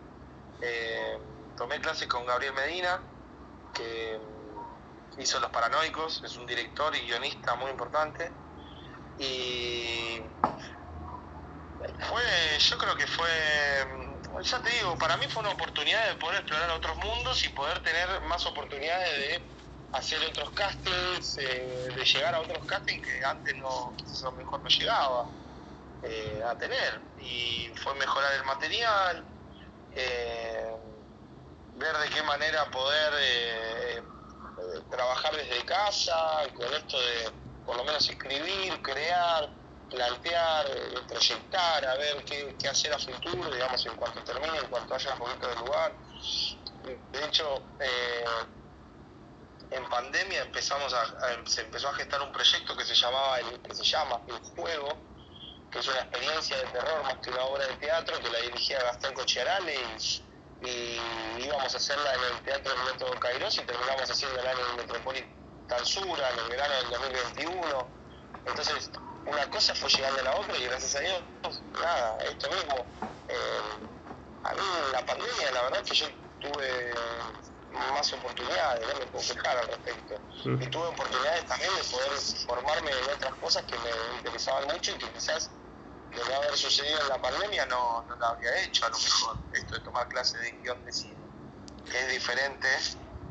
eh, 0.61 1.17
tomé 1.57 1.79
clases 1.81 2.07
con 2.07 2.25
Gabriel 2.25 2.53
Medina, 2.53 3.01
que 3.73 4.19
hizo 5.17 5.39
Los 5.39 5.51
Paranoicos, 5.51 6.21
es 6.23 6.37
un 6.37 6.45
director 6.45 6.95
y 6.95 6.99
guionista 7.01 7.55
muy 7.55 7.71
importante. 7.71 8.31
Y 9.19 10.21
fue, 11.99 12.21
yo 12.59 12.77
creo 12.77 12.95
que 12.95 13.07
fue, 13.07 13.29
ya 14.43 14.61
te 14.61 14.69
digo, 14.69 14.97
para 14.97 15.17
mí 15.17 15.25
fue 15.27 15.41
una 15.41 15.51
oportunidad 15.51 16.07
de 16.09 16.15
poder 16.15 16.41
explorar 16.41 16.69
otros 16.71 16.97
mundos 16.97 17.43
y 17.43 17.49
poder 17.49 17.81
tener 17.81 18.21
más 18.21 18.45
oportunidades 18.45 19.17
de 19.17 19.41
hacer 19.93 20.23
otros 20.25 20.51
castings, 20.51 21.37
eh, 21.39 21.89
de 21.95 22.05
llegar 22.05 22.35
a 22.35 22.41
otros 22.41 22.65
castings 22.65 23.05
que 23.05 23.25
antes 23.25 23.55
no, 23.57 23.95
a 24.25 24.31
mejor 24.31 24.61
no 24.61 24.69
llegaba 24.69 25.25
eh, 26.03 26.43
a 26.45 26.57
tener. 26.57 27.01
Y 27.19 27.71
fue 27.75 27.95
mejorar 27.95 28.33
el 28.33 28.43
material. 28.43 29.25
Eh, 29.91 30.77
ver 31.77 31.97
de 31.97 32.09
qué 32.09 32.23
manera 32.23 32.69
poder 32.71 34.03
trabajar 34.89 35.35
desde 35.35 35.63
casa, 35.65 36.43
con 36.55 36.73
esto 36.73 36.99
de 36.99 37.31
por 37.65 37.77
lo 37.77 37.83
menos 37.83 38.07
escribir, 38.09 38.81
crear, 38.81 39.49
plantear, 39.89 40.65
eh, 40.69 40.99
proyectar, 41.07 41.85
a 41.85 41.95
ver 41.95 42.23
qué, 42.25 42.55
qué, 42.59 42.67
hacer 42.69 42.93
a 42.93 42.99
futuro, 42.99 43.51
digamos, 43.51 43.85
en 43.85 43.95
cuanto 43.95 44.23
termine, 44.23 44.57
en 44.57 44.67
cuanto 44.67 44.95
haya 44.95 45.13
un 45.13 45.19
poquito 45.19 45.47
de 45.47 45.55
lugar. 45.55 45.93
De 47.11 47.25
hecho, 47.25 47.61
en 49.71 49.89
pandemia 49.89 50.43
empezamos 50.43 50.93
a, 50.93 51.45
se 51.45 51.61
empezó 51.61 51.89
a 51.89 51.93
gestar 51.93 52.21
un 52.21 52.31
proyecto 52.31 52.75
que 52.75 52.85
se 52.85 52.95
llamaba 52.95 53.39
el, 53.39 53.59
que 53.59 53.75
se 53.75 53.83
llama 53.83 54.21
El 54.27 54.39
Juego, 54.55 54.89
que 55.71 55.79
es 55.79 55.87
una 55.87 55.99
experiencia 55.99 56.57
de 56.57 56.63
terror 56.67 57.03
más 57.03 57.15
que 57.15 57.29
una 57.29 57.43
obra 57.43 57.67
de 57.67 57.75
teatro 57.75 58.19
que 58.19 58.29
la 58.29 58.39
dirigía 58.39 58.81
Gastón 58.83 59.13
Cochiarale 59.13 59.75
y, 60.61 60.99
íbamos 61.43 61.73
a 61.73 61.77
hacerla 61.77 62.13
en 62.15 62.23
el 62.35 62.41
Teatro 62.41 62.73
del 62.73 62.93
Método 62.93 63.19
Kairos 63.19 63.57
y 63.57 63.61
terminamos 63.61 64.09
haciendo 64.09 64.39
el 64.39 64.47
año 64.47 64.59
en 64.71 64.75
Metropolitan 64.77 65.85
Sura, 65.85 66.29
en 66.31 66.39
el 66.39 66.49
verano 66.49 66.73
del 66.75 66.89
2021. 66.89 67.87
Entonces, 68.45 68.91
una 69.25 69.49
cosa 69.49 69.75
fue 69.75 69.89
llegando 69.89 70.19
a 70.21 70.23
la 70.23 70.35
otra 70.37 70.57
y 70.57 70.65
gracias 70.65 70.95
a 70.95 70.99
Dios, 70.99 71.21
nada, 71.73 72.17
esto 72.23 72.49
mismo. 72.49 72.75
Eh, 73.27 73.87
a 74.43 74.53
mí 74.53 74.61
la 74.91 75.05
pandemia, 75.05 75.51
la 75.51 75.61
verdad 75.63 75.83
que 75.83 75.93
yo 75.93 76.07
tuve 76.39 76.93
más 77.71 78.13
oportunidades, 78.13 78.87
no 78.87 78.99
me 78.99 79.05
puedo 79.07 79.25
quejar 79.25 79.57
al 79.57 79.67
respecto. 79.67 80.15
Y 80.45 80.67
tuve 80.67 80.87
oportunidades 80.87 81.45
también 81.45 81.75
de 81.75 81.83
poder 81.83 82.11
formarme 82.45 82.91
en 82.91 83.13
otras 83.13 83.33
cosas 83.35 83.63
que 83.65 83.77
me 83.79 84.17
interesaban 84.17 84.65
mucho 84.67 84.91
y 84.91 84.97
que 84.97 85.09
quizás 85.11 85.51
de 86.17 86.29
no 86.29 86.35
haber 86.35 86.55
sucedido 86.55 86.99
en 87.01 87.09
la 87.09 87.21
pandemia 87.21 87.65
no, 87.67 88.03
no 88.07 88.15
lo 88.15 88.25
habría 88.25 88.63
hecho 88.63 88.85
a 88.85 88.89
lo 88.89 88.97
mejor, 88.97 89.37
esto 89.53 89.75
de 89.75 89.81
tomar 89.81 90.07
clases 90.09 90.41
de 90.41 90.51
guion 90.63 90.83
de 90.85 90.91
cine, 90.91 91.15
es 91.93 92.13
diferente 92.13 92.67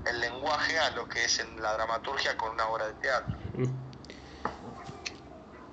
el 0.06 0.20
lenguaje 0.20 0.78
a 0.78 0.90
lo 0.90 1.08
que 1.08 1.24
es 1.24 1.40
en 1.40 1.60
la 1.60 1.74
dramaturgia 1.74 2.36
con 2.36 2.52
una 2.52 2.68
obra 2.68 2.86
de 2.86 2.94
teatro. 2.94 3.36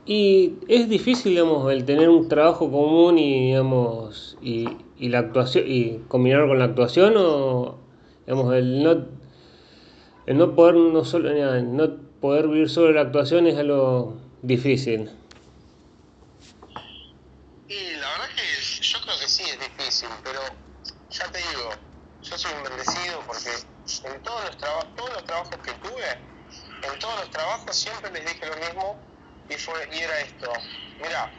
Y 0.06 0.60
es 0.68 0.90
difícil, 0.90 1.32
digamos, 1.32 1.72
el 1.72 1.86
tener 1.86 2.10
un 2.10 2.28
trabajo 2.28 2.70
común 2.70 3.18
y, 3.18 3.48
digamos, 3.48 4.38
y, 4.42 4.78
y 4.98 5.10
la 5.10 5.20
actuación, 5.20 5.64
y 5.66 6.00
combinar 6.10 6.48
con 6.48 6.60
la 6.60 6.66
actuación 6.66 7.14
o 7.16 7.84
Digamos, 8.26 8.54
el 8.54 8.84
no, 8.84 8.92
el 10.26 10.38
no 10.38 10.56
poder 10.56 10.76
no 10.76 11.04
solo 11.04 11.34
no 11.62 11.98
poder 12.22 12.48
vivir 12.48 12.70
solo 12.70 12.94
la 12.94 13.02
actuación 13.02 13.48
es 13.48 13.58
algo 13.58 14.18
difícil. 14.42 15.12
Y 17.68 17.96
la 18.00 18.10
verdad 18.12 18.30
que 18.34 18.82
yo 18.82 19.00
creo 19.02 19.20
que 19.20 19.28
sí 19.28 19.44
es 19.44 19.60
difícil, 19.60 20.08
pero 20.24 20.40
ya 21.10 21.30
te 21.32 21.40
digo, 21.40 21.70
yo 22.34 22.40
soy 22.40 22.54
un 22.54 22.64
bendecido 22.64 23.20
porque 23.28 23.52
en 24.06 24.24
todos 24.24 24.44
los, 24.46 24.58
todos 24.58 25.14
los 25.14 25.26
trabajos 25.26 25.56
que 25.64 25.72
tuve, 25.74 26.18
en 26.82 27.00
todos 27.00 27.20
los 27.20 27.30
trabajos 27.30 27.76
siempre 27.76 28.10
les 28.10 28.26
dije 28.26 28.48
lo 28.48 28.56
mismo 28.56 29.00
y, 29.50 29.54
fue, 29.54 29.88
y 29.92 30.00
era 30.00 30.20
esto, 30.22 30.52
mira, 31.00 31.32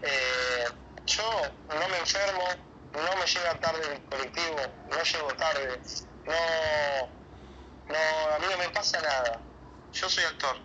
eh, 0.00 0.64
yo 1.04 1.42
no 1.68 1.88
me 1.88 1.98
enfermo, 1.98 2.48
no 2.92 3.16
me 3.16 3.26
llega 3.26 3.60
tarde 3.60 3.92
el 3.92 4.02
colectivo, 4.06 4.56
no 4.88 5.02
llego 5.02 5.34
tarde, 5.34 5.82
no, 6.24 6.34
no, 7.88 8.34
a 8.34 8.38
mí 8.38 8.46
no 8.50 8.56
me 8.56 8.70
pasa 8.70 9.02
nada. 9.02 9.42
Yo 9.92 10.08
soy 10.08 10.24
actor. 10.24 10.56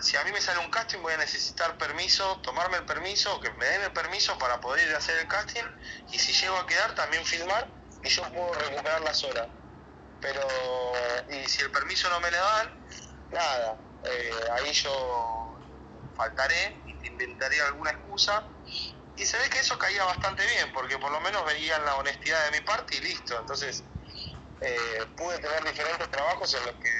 Si 0.00 0.16
a 0.16 0.24
mí 0.24 0.32
me 0.32 0.40
sale 0.40 0.60
un 0.60 0.70
casting 0.70 1.00
voy 1.02 1.12
a 1.12 1.18
necesitar 1.18 1.76
permiso, 1.76 2.40
tomarme 2.42 2.78
el 2.78 2.86
permiso, 2.86 3.38
que 3.40 3.50
me 3.52 3.66
den 3.66 3.82
el 3.82 3.92
permiso 3.92 4.38
para 4.38 4.60
poder 4.60 4.88
ir 4.88 4.94
a 4.94 4.98
hacer 4.98 5.18
el 5.18 5.28
casting 5.28 5.64
y 6.10 6.18
si 6.18 6.32
llego 6.32 6.56
a 6.56 6.66
quedar 6.66 6.94
también 6.94 7.24
filmar 7.26 7.81
y 8.02 8.08
yo 8.08 8.22
puedo 8.32 8.52
recuperar 8.54 9.00
las 9.02 9.22
horas. 9.24 9.48
Pero, 10.20 10.40
y 11.30 11.48
si 11.48 11.62
el 11.62 11.70
permiso 11.70 12.08
no 12.08 12.20
me 12.20 12.30
lo 12.30 12.36
dan, 12.36 12.86
nada, 13.30 13.76
eh, 14.04 14.30
ahí 14.52 14.72
yo 14.72 15.58
faltaré, 16.14 16.82
inventaré 17.04 17.60
alguna 17.62 17.90
excusa 17.90 18.44
y 19.16 19.26
se 19.26 19.36
ve 19.38 19.50
que 19.50 19.58
eso 19.58 19.78
caía 19.78 20.04
bastante 20.04 20.46
bien, 20.46 20.72
porque 20.72 20.98
por 20.98 21.10
lo 21.10 21.20
menos 21.20 21.44
veían 21.44 21.84
la 21.84 21.96
honestidad 21.96 22.44
de 22.46 22.58
mi 22.58 22.64
parte 22.64 22.96
y 22.96 23.00
listo. 23.00 23.38
Entonces 23.38 23.84
eh, 24.60 25.06
pude 25.16 25.38
tener 25.38 25.64
diferentes 25.64 26.08
trabajos 26.10 26.54
en 26.54 26.66
los 26.66 26.74
que 26.76 26.90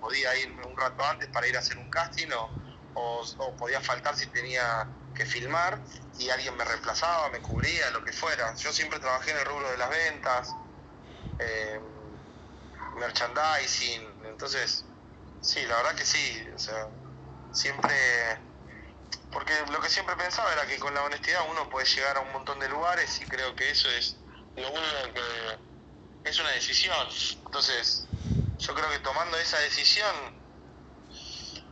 podía 0.00 0.34
irme 0.36 0.66
un 0.66 0.76
rato 0.76 1.04
antes 1.04 1.28
para 1.28 1.46
ir 1.46 1.56
a 1.56 1.60
hacer 1.60 1.78
un 1.78 1.88
casting 1.88 2.28
o, 2.34 2.58
podía 3.56 3.80
faltar 3.80 4.14
si 4.16 4.26
tenía 4.26 4.86
que 5.14 5.24
filmar 5.24 5.82
y 6.18 6.28
alguien 6.30 6.56
me 6.56 6.64
reemplazaba, 6.64 7.30
me 7.30 7.40
cubría, 7.40 7.90
lo 7.90 8.04
que 8.04 8.12
fuera. 8.12 8.54
Yo 8.56 8.72
siempre 8.72 9.00
trabajé 9.00 9.30
en 9.30 9.38
el 9.38 9.44
rubro 9.44 9.70
de 9.70 9.76
las 9.78 9.90
ventas, 9.90 10.54
eh, 11.38 11.80
merchandising, 12.96 14.24
entonces 14.26 14.84
sí, 15.40 15.64
la 15.66 15.76
verdad 15.76 15.94
que 15.94 16.04
sí, 16.04 16.44
o 16.54 16.58
sea, 16.58 16.88
siempre 17.50 17.94
porque 19.32 19.54
lo 19.70 19.80
que 19.80 19.88
siempre 19.88 20.14
pensaba 20.16 20.52
era 20.52 20.66
que 20.66 20.78
con 20.78 20.94
la 20.94 21.02
honestidad 21.02 21.40
uno 21.50 21.68
puede 21.70 21.86
llegar 21.86 22.18
a 22.18 22.20
un 22.20 22.32
montón 22.32 22.58
de 22.58 22.68
lugares 22.68 23.20
y 23.20 23.24
creo 23.26 23.56
que 23.56 23.70
eso 23.70 23.88
es 23.90 24.16
lo 24.56 24.70
único 24.70 25.14
que 25.14 26.28
es 26.28 26.38
una 26.38 26.50
decisión. 26.50 27.08
Entonces, 27.46 28.06
yo 28.58 28.74
creo 28.74 28.90
que 28.90 28.98
tomando 28.98 29.38
esa 29.38 29.58
decisión 29.60 30.41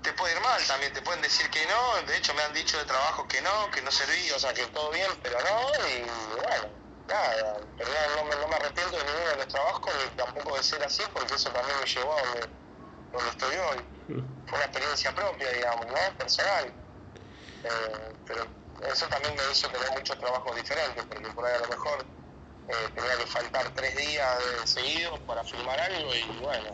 te 0.03 0.13
puede 0.15 0.35
ir 0.35 0.41
mal 0.41 0.63
también, 0.67 0.93
te 0.93 1.03
pueden 1.03 1.23
decir 1.23 1.49
que 1.51 1.65
no, 1.67 2.07
de 2.07 2.17
hecho 2.17 2.33
me 2.35 2.43
han 2.43 2.55
dicho 2.55 2.79
de 2.79 2.85
trabajo 2.85 3.27
que 3.29 3.41
no, 3.43 3.71
que 3.71 3.83
no 3.83 3.91
serví, 3.91 4.31
o 4.31 4.39
sea, 4.39 4.55
que 4.55 4.67
todo 4.69 4.91
bien, 4.91 5.11
pero 5.23 5.39
no, 5.41 5.87
y 5.89 6.01
bueno, 6.37 6.69
nada, 7.07 7.61
pero 7.77 7.91
no, 8.41 8.49
me 8.49 8.57
arrepiento 8.57 8.97
de 8.97 9.05
ninguno 9.05 9.29
de 9.29 9.37
los 9.37 9.49
trabajos 9.49 9.93
ni 10.03 10.17
tampoco 10.17 10.57
de 10.57 10.63
ser 10.63 10.83
así, 10.83 11.03
porque 11.13 11.35
eso 11.35 11.51
también 11.51 11.79
me 11.79 11.87
llevó 11.87 12.17
a 12.17 12.23
donde, 12.23 12.49
donde 13.13 13.31
estoy 13.31 13.57
hoy. 13.57 13.79
Mm. 14.09 14.49
Fue 14.49 14.59
una 14.59 14.65
experiencia 14.67 15.15
propia, 15.15 15.51
digamos, 15.53 15.87
¿no? 15.87 16.19
Personal. 16.19 16.73
Eh, 17.63 18.15
pero 18.27 18.47
eso 18.91 19.07
también 19.09 19.35
me 19.37 19.43
hizo 19.53 19.69
tener 19.69 19.91
muchos 19.93 20.19
trabajos 20.19 20.57
diferentes, 20.57 21.05
porque 21.05 21.29
por 21.29 21.45
ahí 21.45 21.55
a 21.55 21.59
lo 21.59 21.69
mejor 21.69 22.07
eh, 22.69 22.89
tenía 22.95 23.17
que 23.19 23.27
faltar 23.27 23.75
tres 23.75 23.97
días 23.97 24.39
seguidos 24.65 25.19
para 25.21 25.45
filmar 25.45 25.79
algo 25.79 26.15
y 26.15 26.23
bueno, 26.41 26.71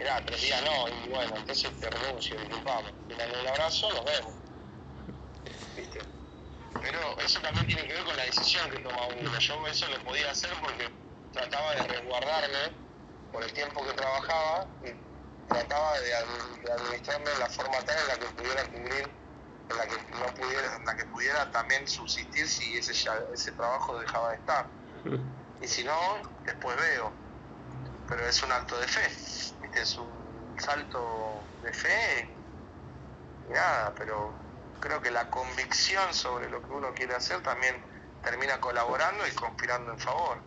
era 0.00 0.24
tres 0.24 0.40
días 0.40 0.62
no, 0.64 0.88
y 0.88 1.08
bueno, 1.10 1.36
entonces 1.36 1.70
te 1.78 1.90
renuncio, 1.90 2.40
disculpame, 2.40 2.90
un 2.90 3.48
abrazo, 3.48 3.92
nos 3.92 4.04
vemos. 4.04 4.34
¿Viste? 5.76 6.00
Pero 6.80 7.18
eso 7.20 7.40
también 7.40 7.66
tiene 7.66 7.86
que 7.86 7.92
ver 7.92 8.04
con 8.04 8.16
la 8.16 8.24
decisión 8.24 8.70
que 8.70 8.78
toma 8.78 9.06
uno. 9.06 9.38
Yo 9.38 9.66
eso 9.66 9.88
lo 9.88 10.02
podía 10.04 10.30
hacer 10.30 10.50
porque 10.60 10.90
trataba 11.32 11.74
de 11.74 11.82
resguardarme 11.82 12.72
por 13.32 13.42
el 13.44 13.52
tiempo 13.52 13.84
que 13.84 13.92
trabajaba 13.92 14.66
y 14.84 15.48
trataba 15.48 16.00
de, 16.00 16.08
de 16.08 16.72
administrarme 16.72 17.26
la 17.38 17.46
forma 17.46 17.78
tal 17.84 17.98
en 17.98 18.08
la 18.08 18.18
que 18.18 18.26
pudiera 18.34 18.64
cubrir 18.64 19.20
en 19.70 19.76
la 19.76 19.86
que 19.86 19.96
no 20.10 20.34
pudiera, 20.34 20.76
en 20.76 20.84
la 20.84 20.96
que 20.96 21.04
pudiera 21.06 21.50
también 21.52 21.86
subsistir 21.86 22.48
si 22.48 22.76
ese, 22.76 22.92
ese 22.92 23.52
trabajo 23.52 23.98
dejaba 24.00 24.30
de 24.30 24.36
estar. 24.36 24.66
Y 25.62 25.66
si 25.66 25.84
no, 25.84 25.94
después 26.44 26.76
veo. 26.76 27.12
Pero 28.08 28.26
es 28.26 28.42
un 28.42 28.50
acto 28.50 28.78
de 28.80 28.88
fe, 28.88 29.08
es 29.72 29.98
un 29.98 30.54
salto 30.58 31.54
de 31.60 31.72
fe 31.72 32.36
y 33.44 33.48
nada, 33.52 33.94
pero 33.94 34.46
creo 34.78 35.00
que 35.02 35.10
la 35.10 35.28
convicción 35.30 36.14
sobre 36.14 36.48
lo 36.50 36.62
que 36.62 36.72
uno 36.72 36.94
quiere 36.94 37.14
hacer 37.14 37.42
también 37.42 37.84
termina 38.20 38.60
colaborando 38.60 39.26
y 39.26 39.34
conspirando 39.34 39.92
en 39.92 39.98
favor. 39.98 40.42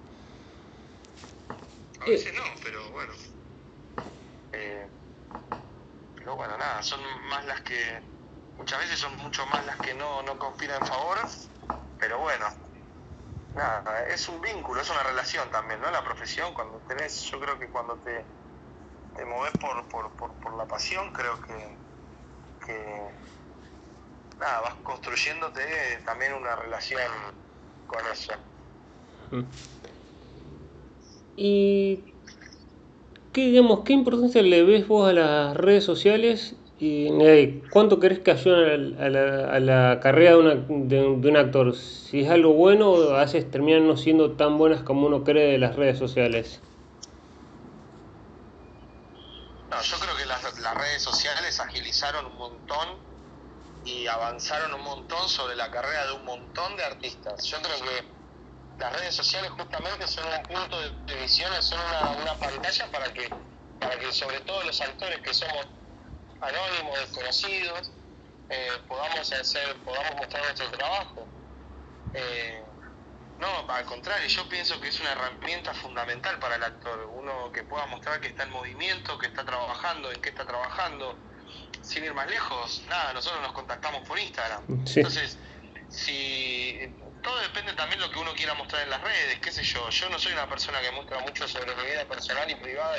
A 1.99 2.07
veces 2.09 2.31
no, 2.35 2.43
pero 2.61 2.91
bueno. 2.91 3.13
Eh, 4.51 4.89
pero 6.15 6.35
bueno, 6.35 6.57
nada, 6.57 6.81
son 6.83 7.01
más 7.29 7.45
las 7.45 7.61
que 7.61 8.03
muchas 8.57 8.79
veces 8.79 8.99
son 8.99 9.15
mucho 9.17 9.45
más 9.47 9.65
las 9.65 9.79
que 9.79 9.93
no, 9.93 10.21
no 10.23 10.37
conspiran 10.37 10.77
en 10.77 10.85
favor, 10.85 11.17
pero 11.97 12.19
bueno, 12.19 12.45
nada, 13.53 14.05
es 14.07 14.27
un 14.29 14.41
vínculo, 14.41 14.81
es 14.81 14.89
una 14.89 15.03
relación 15.03 15.49
también, 15.51 15.79
¿no? 15.81 15.89
La 15.91 16.03
profesión, 16.03 16.53
cuando 16.53 16.81
tenés, 16.81 17.21
yo 17.31 17.39
creo 17.39 17.57
que 17.59 17.69
cuando 17.69 17.99
te, 17.99 18.29
te 19.15 19.25
moves 19.25 19.51
por, 19.59 19.83
por, 19.89 20.33
por, 20.33 20.53
la 20.57 20.65
pasión, 20.65 21.11
creo 21.13 21.33
que, 21.41 22.73
nada, 24.39 24.61
vas 24.61 24.75
construyéndote 24.83 25.61
también 26.05 26.33
una 26.33 26.55
relación 26.55 27.01
con 27.87 27.99
eso. 28.11 28.33
¿Y 31.35 32.13
qué, 33.31 33.47
digamos, 33.47 33.81
qué 33.85 33.93
importancia 33.93 34.41
le 34.41 34.63
ves 34.63 34.87
vos 34.87 35.09
a 35.09 35.13
las 35.13 35.57
redes 35.57 35.83
sociales 35.83 36.55
¿Y 36.85 37.61
cuánto 37.71 37.99
crees 37.99 38.19
que 38.19 38.31
ayudan 38.31 38.95
a 38.99 39.07
la, 39.07 39.53
a 39.53 39.59
la 39.61 39.99
carrera 40.01 40.31
de, 40.31 40.37
una, 40.37 40.55
de, 40.55 41.29
un 41.29 41.37
actor? 41.37 41.73
Si 41.75 42.21
es 42.21 42.29
algo 42.29 42.53
bueno 42.53 42.91
o 42.91 43.13
a 43.13 43.21
veces 43.21 43.49
terminan 43.49 43.87
no 43.87 43.95
siendo 43.95 44.31
tan 44.31 44.57
buenas 44.57 44.81
como 44.81 45.07
uno 45.07 45.23
cree 45.23 45.53
de 45.53 45.57
las 45.59 45.77
redes 45.77 45.97
sociales. 45.97 46.61
No, 49.73 49.81
yo 49.81 49.97
creo 49.97 50.15
que 50.15 50.25
las, 50.27 50.43
redes 50.75 51.01
sociales 51.01 51.59
agilizaron 51.59 52.27
un 52.27 52.37
montón 52.37 52.89
y 53.83 54.05
avanzaron 54.05 54.71
un 54.75 54.81
montón 54.81 55.27
sobre 55.27 55.55
la 55.55 55.71
carrera 55.71 56.05
de 56.05 56.11
un 56.13 56.25
montón 56.25 56.75
de 56.77 56.83
artistas. 56.83 57.43
Yo 57.45 57.59
creo 57.59 57.81
que 57.81 58.03
las 58.77 58.93
redes 58.93 59.15
sociales 59.15 59.49
justamente 59.49 60.07
son 60.07 60.25
un 60.27 60.43
punto 60.43 60.79
de, 60.79 61.15
visión, 61.15 61.51
son 61.63 61.79
una, 61.79 62.11
una 62.11 62.35
pantalla 62.35 62.91
para 62.91 63.11
que, 63.13 63.29
para 63.79 63.97
que 63.97 64.13
sobre 64.13 64.41
todo 64.41 64.61
los 64.63 64.79
actores 64.79 65.19
que 65.21 65.33
somos 65.33 65.65
anónimos, 66.39 66.99
desconocidos, 66.99 67.91
eh, 68.49 68.77
podamos 68.87 69.31
hacer, 69.31 69.75
podamos 69.77 70.15
mostrar 70.17 70.43
nuestro 70.43 70.69
trabajo. 70.69 71.27
Eh, 72.13 72.62
no, 73.39 73.69
al 73.69 73.85
contrario, 73.85 74.27
yo 74.27 74.47
pienso 74.47 74.79
que 74.79 74.89
es 74.89 74.99
una 74.99 75.11
herramienta 75.11 75.73
fundamental 75.73 76.39
para 76.39 76.55
el 76.55 76.63
actor, 76.63 77.09
uno 77.13 77.51
que 77.51 77.63
pueda 77.63 77.85
mostrar 77.87 78.21
que 78.21 78.27
está 78.27 78.43
en 78.43 78.51
movimiento, 78.51 79.17
que 79.17 79.27
está 79.27 79.43
trabajando, 79.43 80.11
en 80.11 80.21
qué 80.21 80.29
está 80.29 80.45
trabajando. 80.45 81.17
Sin 81.81 82.03
ir 82.05 82.13
más 82.13 82.29
lejos, 82.29 82.83
nada, 82.87 83.11
nosotros 83.13 83.41
nos 83.41 83.51
contactamos 83.51 84.07
por 84.07 84.17
Instagram. 84.17 84.63
Entonces, 84.69 85.37
si 85.89 86.79
todo 87.21 87.37
depende 87.41 87.73
también 87.73 87.99
de 87.99 88.07
lo 88.07 88.13
que 88.13 88.19
uno 88.19 88.33
quiera 88.33 88.53
mostrar 88.53 88.83
en 88.83 88.89
las 88.89 89.01
redes, 89.01 89.39
qué 89.39 89.51
sé 89.51 89.63
yo. 89.63 89.89
Yo 89.89 90.09
no 90.09 90.17
soy 90.17 90.31
una 90.33 90.47
persona 90.47 90.79
que 90.81 90.91
muestra 90.91 91.19
mucho 91.19 91.47
sobre 91.47 91.75
mi 91.75 91.83
vida 91.83 92.05
personal 92.05 92.49
y 92.49 92.55
privada, 92.55 92.97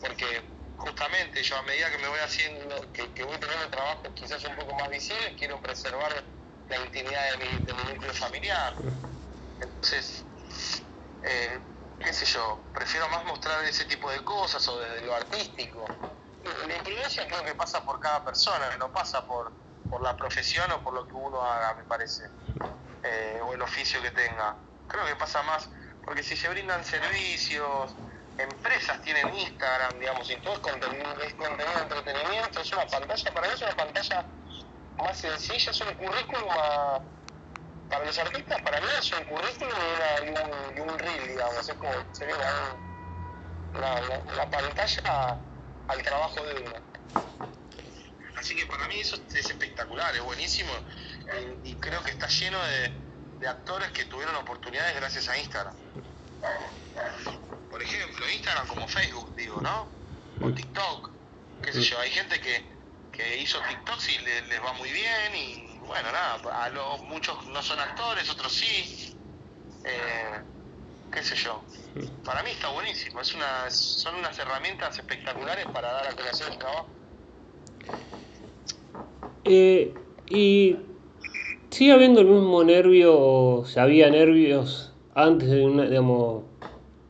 porque 0.00 0.42
justamente 0.76 1.42
yo 1.42 1.56
a 1.56 1.62
medida 1.62 1.90
que 1.90 1.98
me 1.98 2.08
voy 2.08 2.18
haciendo, 2.18 2.92
que, 2.92 3.12
que 3.12 3.22
voy 3.22 3.38
teniendo 3.38 3.68
trabajos 3.68 4.08
quizás 4.14 4.42
un 4.44 4.56
poco 4.56 4.74
más 4.74 4.88
visibles, 4.88 5.34
quiero 5.38 5.60
preservar 5.60 6.24
la 6.68 6.76
intimidad 6.76 7.30
de 7.32 7.36
mi, 7.38 7.64
de 7.64 7.74
mi 7.74 7.82
núcleo 7.94 8.14
familiar. 8.14 8.74
Entonces, 9.60 10.24
eh, 11.22 11.60
qué 11.98 12.12
sé 12.12 12.24
yo, 12.24 12.64
prefiero 12.72 13.08
más 13.08 13.24
mostrar 13.26 13.62
ese 13.64 13.84
tipo 13.84 14.10
de 14.10 14.24
cosas 14.24 14.66
o 14.68 14.78
desde 14.80 15.06
lo 15.06 15.14
artístico. 15.14 15.84
La 16.66 16.76
imprudencia 16.76 17.26
creo 17.26 17.44
que 17.44 17.54
pasa 17.54 17.84
por 17.84 18.00
cada 18.00 18.24
persona, 18.24 18.74
no 18.78 18.90
pasa 18.90 19.26
por, 19.26 19.52
por 19.88 20.00
la 20.00 20.16
profesión 20.16 20.70
o 20.72 20.82
por 20.82 20.94
lo 20.94 21.06
que 21.06 21.14
uno 21.14 21.42
haga, 21.42 21.74
me 21.74 21.84
parece, 21.84 22.24
eh, 23.02 23.40
o 23.42 23.52
el 23.52 23.60
oficio 23.60 24.00
que 24.00 24.10
tenga. 24.12 24.56
Creo 24.88 25.04
que 25.04 25.16
pasa 25.16 25.42
más, 25.42 25.68
porque 26.02 26.22
si 26.22 26.36
se 26.36 26.48
brindan 26.48 26.82
servicios, 26.82 27.94
empresas 28.38 29.02
tienen 29.02 29.34
Instagram, 29.34 29.98
digamos, 29.98 30.30
y 30.30 30.36
todo 30.40 30.54
es 30.54 30.60
contenido, 30.60 31.14
de 31.14 31.26
entretenimiento, 31.26 32.60
es 32.60 32.72
una 32.72 32.86
pantalla, 32.86 33.34
para 33.34 33.46
mí 33.46 33.54
es 33.54 33.62
una 33.62 33.76
pantalla 33.76 34.30
más 34.96 35.18
sencilla, 35.18 35.70
es 35.70 35.80
un 35.82 35.94
currículum 35.94 36.48
para 37.90 38.04
los 38.04 38.18
artistas, 38.18 38.62
para 38.62 38.80
mí 38.80 38.86
es 38.98 39.12
un 39.12 39.24
currículum 39.24 39.74
y, 40.24 40.80
un, 40.80 40.90
un, 40.90 40.98
reel, 40.98 41.28
digamos, 41.28 41.68
es 41.68 41.74
como 41.74 41.92
sería 42.12 42.36
una, 43.74 44.50
pantalla 44.50 45.38
al 45.88 46.02
trabajo 46.02 46.42
de 46.44 46.54
uno. 46.62 46.72
Así 48.36 48.56
que 48.56 48.64
para 48.66 48.88
mí 48.88 49.00
eso 49.00 49.16
es 49.28 49.50
espectacular, 49.50 50.14
es 50.14 50.22
buenísimo 50.22 50.72
y, 51.64 51.74
creo 51.74 52.02
que 52.02 52.10
está 52.12 52.28
lleno 52.28 52.58
de, 52.64 52.92
de 53.40 53.48
actores 53.48 53.90
que 53.90 54.04
tuvieron 54.06 54.34
oportunidades 54.36 54.96
gracias 54.96 55.28
a 55.28 55.36
Instagram 55.36 55.74
por 57.70 57.82
ejemplo, 57.82 58.28
Instagram 58.28 58.66
como 58.66 58.88
Facebook, 58.88 59.34
digo, 59.36 59.60
¿no? 59.60 59.88
O. 60.40 60.50
TikTok, 60.52 61.10
qué 61.62 61.72
sé 61.72 61.82
yo, 61.82 61.98
hay 62.00 62.10
gente 62.10 62.40
que, 62.40 62.64
que 63.12 63.38
hizo 63.38 63.58
TikTok 63.68 64.00
y 64.08 64.18
les 64.48 64.62
va 64.62 64.72
muy 64.74 64.90
bien 64.90 65.34
y 65.34 65.69
bueno, 65.90 66.08
nada, 66.12 66.38
muchos 67.08 67.36
no 67.48 67.60
son 67.60 67.80
actores, 67.80 68.30
otros 68.30 68.52
sí, 68.52 69.16
eh, 69.84 70.38
qué 71.10 71.20
sé 71.20 71.34
yo. 71.34 71.60
Para 72.24 72.44
mí 72.44 72.50
está 72.50 72.68
buenísimo, 72.68 73.20
es 73.20 73.34
una, 73.34 73.68
son 73.70 74.14
unas 74.14 74.38
herramientas 74.38 74.96
espectaculares 74.96 75.66
para 75.74 75.90
dar 75.92 76.06
a 76.06 76.12
conocer 76.12 76.52
el 76.52 76.58
trabajo. 76.58 76.86
Eh, 79.44 79.92
y 80.28 80.76
sigue 81.72 81.92
habiendo 81.92 82.20
el 82.20 82.26
mismo 82.28 82.62
nervio, 82.62 83.18
o 83.18 83.66
había 83.76 84.10
nervios 84.10 84.92
antes 85.16 85.50
de 85.50 85.66
una, 85.66 85.86
digamos, 85.86 86.44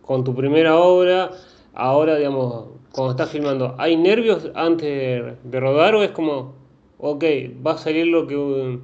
con 0.00 0.24
tu 0.24 0.34
primera 0.34 0.78
obra, 0.78 1.32
ahora, 1.74 2.16
digamos, 2.16 2.80
cuando 2.92 3.10
estás 3.10 3.30
filmando, 3.30 3.76
¿hay 3.78 3.98
nervios 3.98 4.50
antes 4.54 5.36
de 5.42 5.60
rodar 5.60 5.94
o 5.96 6.02
es 6.02 6.12
como, 6.12 6.59
ok, 7.00 7.24
va 7.66 7.72
a 7.72 7.78
salir 7.78 8.06
lo 8.06 8.26
que, 8.26 8.78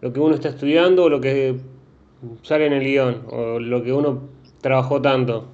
lo 0.00 0.12
que 0.12 0.20
uno 0.20 0.34
está 0.34 0.48
estudiando 0.48 1.04
o 1.04 1.08
lo 1.08 1.20
que 1.20 1.58
sale 2.42 2.66
en 2.66 2.72
el 2.74 2.84
guion 2.84 3.26
o 3.30 3.58
lo 3.58 3.82
que 3.82 3.92
uno 3.92 4.28
trabajó 4.60 5.00
tanto? 5.00 5.52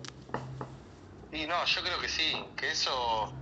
Y 1.32 1.46
no, 1.46 1.64
yo 1.64 1.82
creo 1.82 1.98
que 1.98 2.08
sí, 2.08 2.34
que 2.56 2.70
eso, 2.70 3.32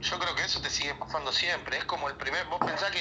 yo 0.00 0.18
creo 0.18 0.34
que 0.34 0.42
eso 0.42 0.60
te 0.60 0.70
sigue 0.70 0.94
pasando 0.94 1.30
siempre. 1.32 1.78
Es 1.78 1.84
como 1.84 2.08
el 2.08 2.16
primer, 2.16 2.44
vos 2.46 2.58
pensás 2.58 2.90
que 2.90 3.00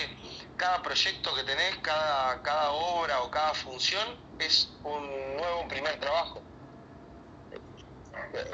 cada 0.58 0.82
proyecto 0.82 1.34
que 1.36 1.44
tenés, 1.44 1.78
cada, 1.82 2.42
cada 2.42 2.72
obra 2.72 3.22
o 3.22 3.32
cada 3.32 3.54
función 3.54 4.04
es 4.40 4.72
un 4.84 5.08
nuevo 5.38 5.68
primer 5.68 6.00
trabajo. 6.00 6.42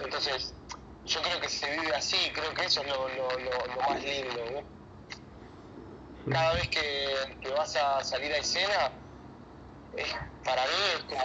Entonces, 0.03 0.53
yo 1.05 1.21
creo 1.21 1.39
que 1.39 1.49
se 1.49 1.69
vive 1.71 1.95
así, 1.95 2.17
creo 2.33 2.53
que 2.53 2.65
eso 2.65 2.81
es 2.81 2.87
lo, 2.87 3.07
lo, 3.09 3.27
lo, 3.39 3.81
más 3.81 4.03
lindo. 4.03 4.74
Cada 6.31 6.53
vez 6.53 6.67
que, 6.69 7.37
que, 7.41 7.49
vas 7.49 7.75
a 7.75 8.03
salir 8.03 8.33
a 8.33 8.37
escena, 8.37 8.91
para 10.43 10.63
mí 10.65 10.73
es 10.95 11.03
como 11.03 11.23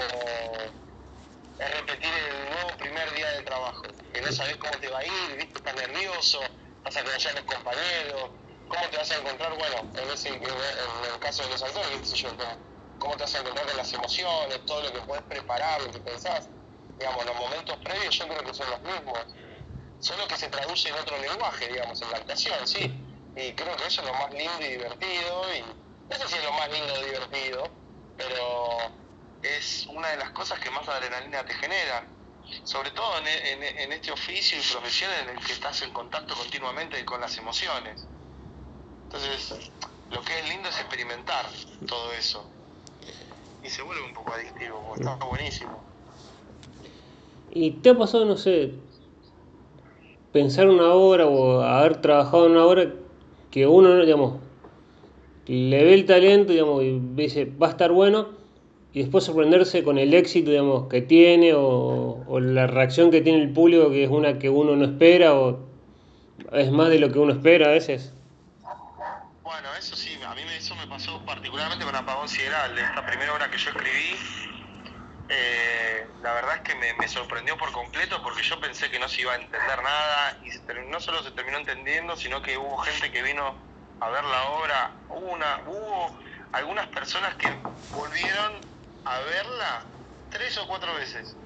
es 1.59 1.75
repetir 1.75 2.13
el 2.13 2.51
nuevo 2.51 2.71
primer 2.79 3.13
día 3.15 3.31
de 3.33 3.43
trabajo, 3.43 3.83
que 4.13 4.23
no 4.23 4.33
sabes 4.33 4.57
cómo 4.57 4.73
te 4.79 4.89
va 4.89 4.99
a 4.99 5.05
ir, 5.05 5.37
¿viste? 5.37 5.59
estás 5.59 5.75
nervioso, 5.75 6.41
vas 6.83 6.97
a 6.97 7.05
conocer 7.05 7.33
a 7.33 7.35
los 7.35 7.45
compañeros, 7.45 8.31
cómo 8.69 8.89
te 8.91 8.97
vas 8.97 9.11
a 9.11 9.17
encontrar, 9.17 9.55
bueno, 9.57 9.91
en, 9.95 10.11
ese, 10.11 10.29
el 10.31 11.19
caso 11.21 11.43
de 11.43 11.51
los 11.51 11.63
actores, 11.63 12.13
yo, 12.13 12.31
cómo 12.99 13.17
te 13.17 13.23
vas 13.25 13.35
a 13.35 13.39
encontrar 13.41 13.67
con 13.67 13.77
las 13.77 13.93
emociones, 13.93 14.65
todo 14.65 14.83
lo 14.83 14.93
que 14.93 15.01
puedes 15.01 15.25
preparar, 15.25 15.83
lo 15.83 15.91
que 15.91 16.01
pensás 16.01 16.49
digamos, 17.01 17.25
los 17.25 17.37
momentos 17.37 17.79
previos 17.79 18.17
yo 18.17 18.29
creo 18.29 18.45
que 18.45 18.55
son 18.55 18.71
los 18.71 18.83
mismos, 18.83 19.19
solo 19.99 20.29
que 20.29 20.37
se 20.37 20.49
traduce 20.49 20.91
en 20.91 20.95
otro 20.97 21.19
lenguaje, 21.19 21.69
digamos, 21.69 22.01
en 22.03 22.11
la 22.11 22.19
actuación, 22.19 22.69
sí. 22.69 23.10
Y 23.41 23.53
creo 23.53 23.75
que 23.77 23.87
eso 23.87 24.03
es 24.03 24.07
lo 24.07 24.13
más 24.13 24.31
lindo 24.33 24.61
y 24.61 24.73
divertido, 24.73 25.43
y 25.57 25.63
no 26.11 26.17
sé 26.17 26.29
si 26.29 26.37
es 26.37 26.45
lo 26.45 26.53
más 26.53 26.71
lindo 26.71 26.93
y 27.01 27.05
divertido, 27.07 27.69
pero 28.19 28.79
es 29.43 29.87
una 29.87 30.09
de 30.09 30.19
las 30.19 30.31
cosas 30.31 30.59
que 30.61 30.71
más 30.71 30.87
adrenalina 30.87 31.43
te 31.45 31.55
genera, 31.55 32.07
sobre 32.65 32.91
todo 32.91 33.19
en, 33.19 33.63
en, 33.63 33.93
este 33.93 34.13
oficio 34.13 34.59
y 34.59 34.73
profesión 34.73 35.11
en 35.23 35.31
el 35.31 35.45
que 35.45 35.53
estás 35.53 35.81
en 35.81 35.93
contacto 35.93 36.35
continuamente 36.35 37.03
con 37.07 37.21
las 37.21 37.39
emociones. 37.39 38.07
Entonces, 39.05 39.71
lo 40.11 40.21
que 40.23 40.39
es 40.39 40.49
lindo 40.49 40.69
es 40.69 40.79
experimentar 40.79 41.47
todo 41.87 42.13
eso. 42.13 42.45
Y 43.63 43.71
se 43.71 43.81
vuelve 43.83 44.03
un 44.03 44.13
poco 44.13 44.35
adictivo, 44.35 44.85
porque 44.87 45.05
está 45.05 45.25
buenísimo. 45.25 45.83
¿Y 47.53 47.71
te 47.71 47.91
ha 47.91 47.97
pasado, 47.97 48.27
no 48.27 48.37
sé, 48.37 48.75
pensar 50.33 50.69
una 50.69 50.93
obra 50.93 51.27
o 51.27 51.63
haber 51.63 52.01
trabajado 52.03 52.47
en 52.47 52.53
una 52.53 52.67
obra 52.67 53.00
que 53.51 53.67
uno, 53.67 54.05
digamos, 54.05 54.41
le 55.47 55.85
ve 55.85 55.95
el 55.95 56.07
talento, 56.07 56.53
digamos, 56.53 56.83
y 56.85 57.01
dice, 57.15 57.45
va 57.45 57.69
a 57.69 57.71
estar 57.71 57.91
bueno, 57.91 58.29
y 58.93 59.01
después 59.01 59.25
sorprenderse 59.25 59.83
con 59.83 59.99
el 59.99 60.15
éxito, 60.15 60.51
digamos, 60.51 60.89
que 60.89 61.03
tiene 61.03 61.53
o, 61.55 62.41
la 62.41 62.67
reacción 62.67 63.11
que 63.11 63.21
tiene 63.21 63.43
el 63.43 63.53
público, 63.53 63.91
que 63.91 64.05
es 64.05 64.11
una 64.11 64.39
que 64.39 64.49
uno 64.49 64.77
no 64.77 64.85
espera 64.85 65.35
o 65.35 65.61
es 66.53 66.71
más 66.71 66.89
de 66.89 66.99
lo 66.99 67.11
que 67.11 67.19
uno 67.19 67.33
espera 67.33 67.67
a 67.67 67.71
veces? 67.71 68.13
Bueno, 69.43 69.69
eso 69.79 69.97
sí, 69.97 70.11
a 70.25 70.35
mí 70.35 70.43
eso 70.57 70.75
me 70.77 70.87
pasó 70.87 71.21
particularmente 71.25 71.85
con 71.85 71.95
Apagón 71.95 72.29
Sideral, 72.29 72.77
esta 72.79 73.05
primera 73.07 73.35
obra 73.35 73.51
que 73.51 73.59
yo 73.59 73.71
escribí, 73.71 74.60
eh, 75.33 76.09
la 76.23 76.33
verdad 76.35 76.57
es 76.57 76.63
que 76.63 76.75
me, 76.75 77.07
sorprendió 77.07 77.57
por 77.57 77.71
completo 77.71 78.21
porque 78.21 78.43
yo 78.43 78.61
pensé 78.61 78.91
que 78.91 78.99
no 78.99 79.09
se 79.09 79.21
iba 79.23 79.33
a 79.33 79.37
entender 79.37 79.81
nada 79.81 80.41
y 80.45 80.51
no 80.89 80.99
solo 80.99 81.23
se 81.23 81.31
terminó 81.31 81.59
entendiendo, 81.59 82.17
sino 82.17 82.43
que 82.43 82.59
hubo 82.59 82.77
gente 82.79 83.13
que 83.13 83.23
vino 83.23 83.57
a 84.01 84.11
ver 84.11 84.25
la 84.25 84.43
obra, 84.51 84.93
una, 85.09 85.61
hubo 85.69 86.19
algunas 86.51 86.89
personas 86.89 87.37
que 87.37 87.49
volvieron 87.93 88.61
a 89.05 89.21
verla 89.21 89.87
tres 90.31 90.59
o 90.59 90.67
cuatro 90.67 90.93
veces. 90.95 91.37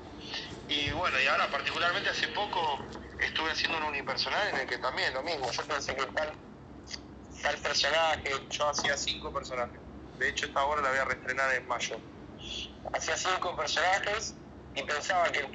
Y 0.66 0.90
bueno, 0.92 1.20
y 1.20 1.26
ahora 1.26 1.50
particularmente 1.50 2.08
hace 2.08 2.28
poco 2.28 2.80
estuve 3.18 3.50
haciendo 3.50 3.76
un 3.76 3.84
unipersonal 3.84 4.48
en 4.48 4.60
el 4.60 4.66
que 4.66 4.78
también 4.78 5.12
lo 5.12 5.22
mismo, 5.22 5.50
yo 5.50 5.62
pensé 5.66 5.94
que 5.94 6.06
tal, 6.06 6.32
tal 7.42 7.58
personaje, 7.58 8.32
yo 8.48 8.68
hacía 8.70 8.96
cinco 8.96 9.30
personajes. 9.30 9.78
De 10.18 10.30
hecho 10.30 10.46
esta 10.46 10.64
obra 10.64 10.80
la 10.80 10.88
voy 10.88 10.98
a 11.00 11.04
reestrenar 11.04 11.54
en 11.54 11.66
mayo 11.68 12.00
hacía 12.92 13.16
cinco 13.16 13.56
personajes 13.56 14.34
y 14.74 14.82
pensaba 14.82 15.30
que 15.30 15.40
el, 15.40 15.46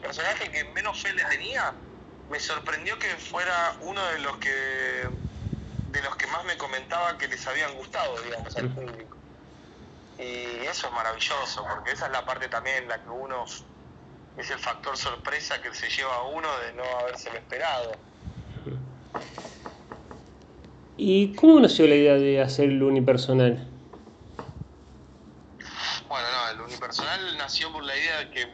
personaje 0.00 0.50
que 0.50 0.64
menos 0.72 1.00
fe 1.00 1.12
le 1.12 1.24
tenía 1.24 1.74
me 2.30 2.38
sorprendió 2.38 2.98
que 2.98 3.08
fuera 3.16 3.76
uno 3.82 4.04
de 4.06 4.18
los 4.20 4.36
que 4.38 5.08
de 5.90 6.02
los 6.02 6.16
que 6.16 6.26
más 6.26 6.44
me 6.44 6.56
comentaba 6.58 7.16
que 7.16 7.28
les 7.28 7.46
habían 7.46 7.74
gustado, 7.74 8.20
digamos, 8.22 8.54
al 8.56 8.68
público. 8.68 9.16
Y 10.18 10.66
eso 10.66 10.88
es 10.88 10.92
maravilloso, 10.92 11.64
porque 11.74 11.92
esa 11.92 12.06
es 12.06 12.12
la 12.12 12.26
parte 12.26 12.48
también 12.48 12.82
en 12.82 12.88
la 12.88 13.02
que 13.02 13.08
uno 13.08 13.44
es 14.36 14.50
el 14.50 14.58
factor 14.58 14.96
sorpresa 14.98 15.62
que 15.62 15.74
se 15.74 15.88
lleva 15.88 16.14
a 16.14 16.22
uno 16.24 16.48
de 16.58 16.72
no 16.74 16.84
haberse 17.00 17.30
esperado. 17.30 17.92
¿Y 20.98 21.34
cómo 21.34 21.58
nació 21.60 21.86
la 21.86 21.94
idea 21.94 22.14
de 22.14 22.42
hacer 22.42 22.66
el 22.66 22.82
unipersonal? 22.82 23.66
Bueno, 26.08 26.26
no, 26.32 26.48
el 26.48 26.60
unipersonal 26.62 27.36
nació 27.36 27.70
por 27.70 27.84
la 27.84 27.94
idea 27.94 28.18
de 28.18 28.30
que 28.30 28.48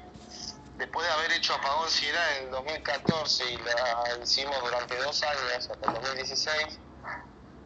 después 0.77 1.07
de 1.07 1.13
haber 1.13 1.33
hecho 1.33 1.55
Apagón 1.55 1.89
Sierra 1.89 2.39
en 2.39 2.45
el 2.47 2.51
2014 2.51 3.53
y 3.53 3.57
la 3.59 4.19
hicimos 4.23 4.61
durante 4.61 4.97
dos 4.97 5.23
años, 5.23 5.71
hasta 5.71 5.75
el 5.87 5.95
2016, 5.95 6.79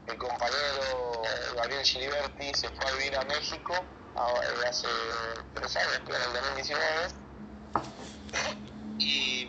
el 0.09 0.19
compañero 0.19 1.23
Gabriel 1.57 1.85
Giliberti 1.85 2.53
se 2.55 2.69
fue 2.69 2.87
a 2.87 2.93
vivir 2.93 3.17
a 3.17 3.25
México 3.25 3.75
hace 4.69 4.89
tres 5.55 5.77
años, 5.77 6.01
en 6.07 6.15
el 6.15 6.33
2019. 6.35 7.09
Y, 8.99 9.49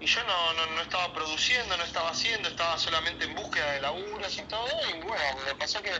y 0.00 0.06
yo 0.06 0.22
no, 0.24 0.52
no, 0.52 0.66
no, 0.74 0.82
estaba 0.82 1.14
produciendo, 1.14 1.76
no 1.78 1.84
estaba 1.84 2.10
haciendo, 2.10 2.48
estaba 2.48 2.76
solamente 2.78 3.24
en 3.24 3.34
búsqueda 3.34 3.72
de 3.72 3.80
laburas 3.80 4.36
y 4.36 4.42
todo. 4.42 4.66
Y 4.90 5.00
bueno, 5.00 5.24
me 5.46 5.54
pasó 5.54 5.80
que 5.82 5.92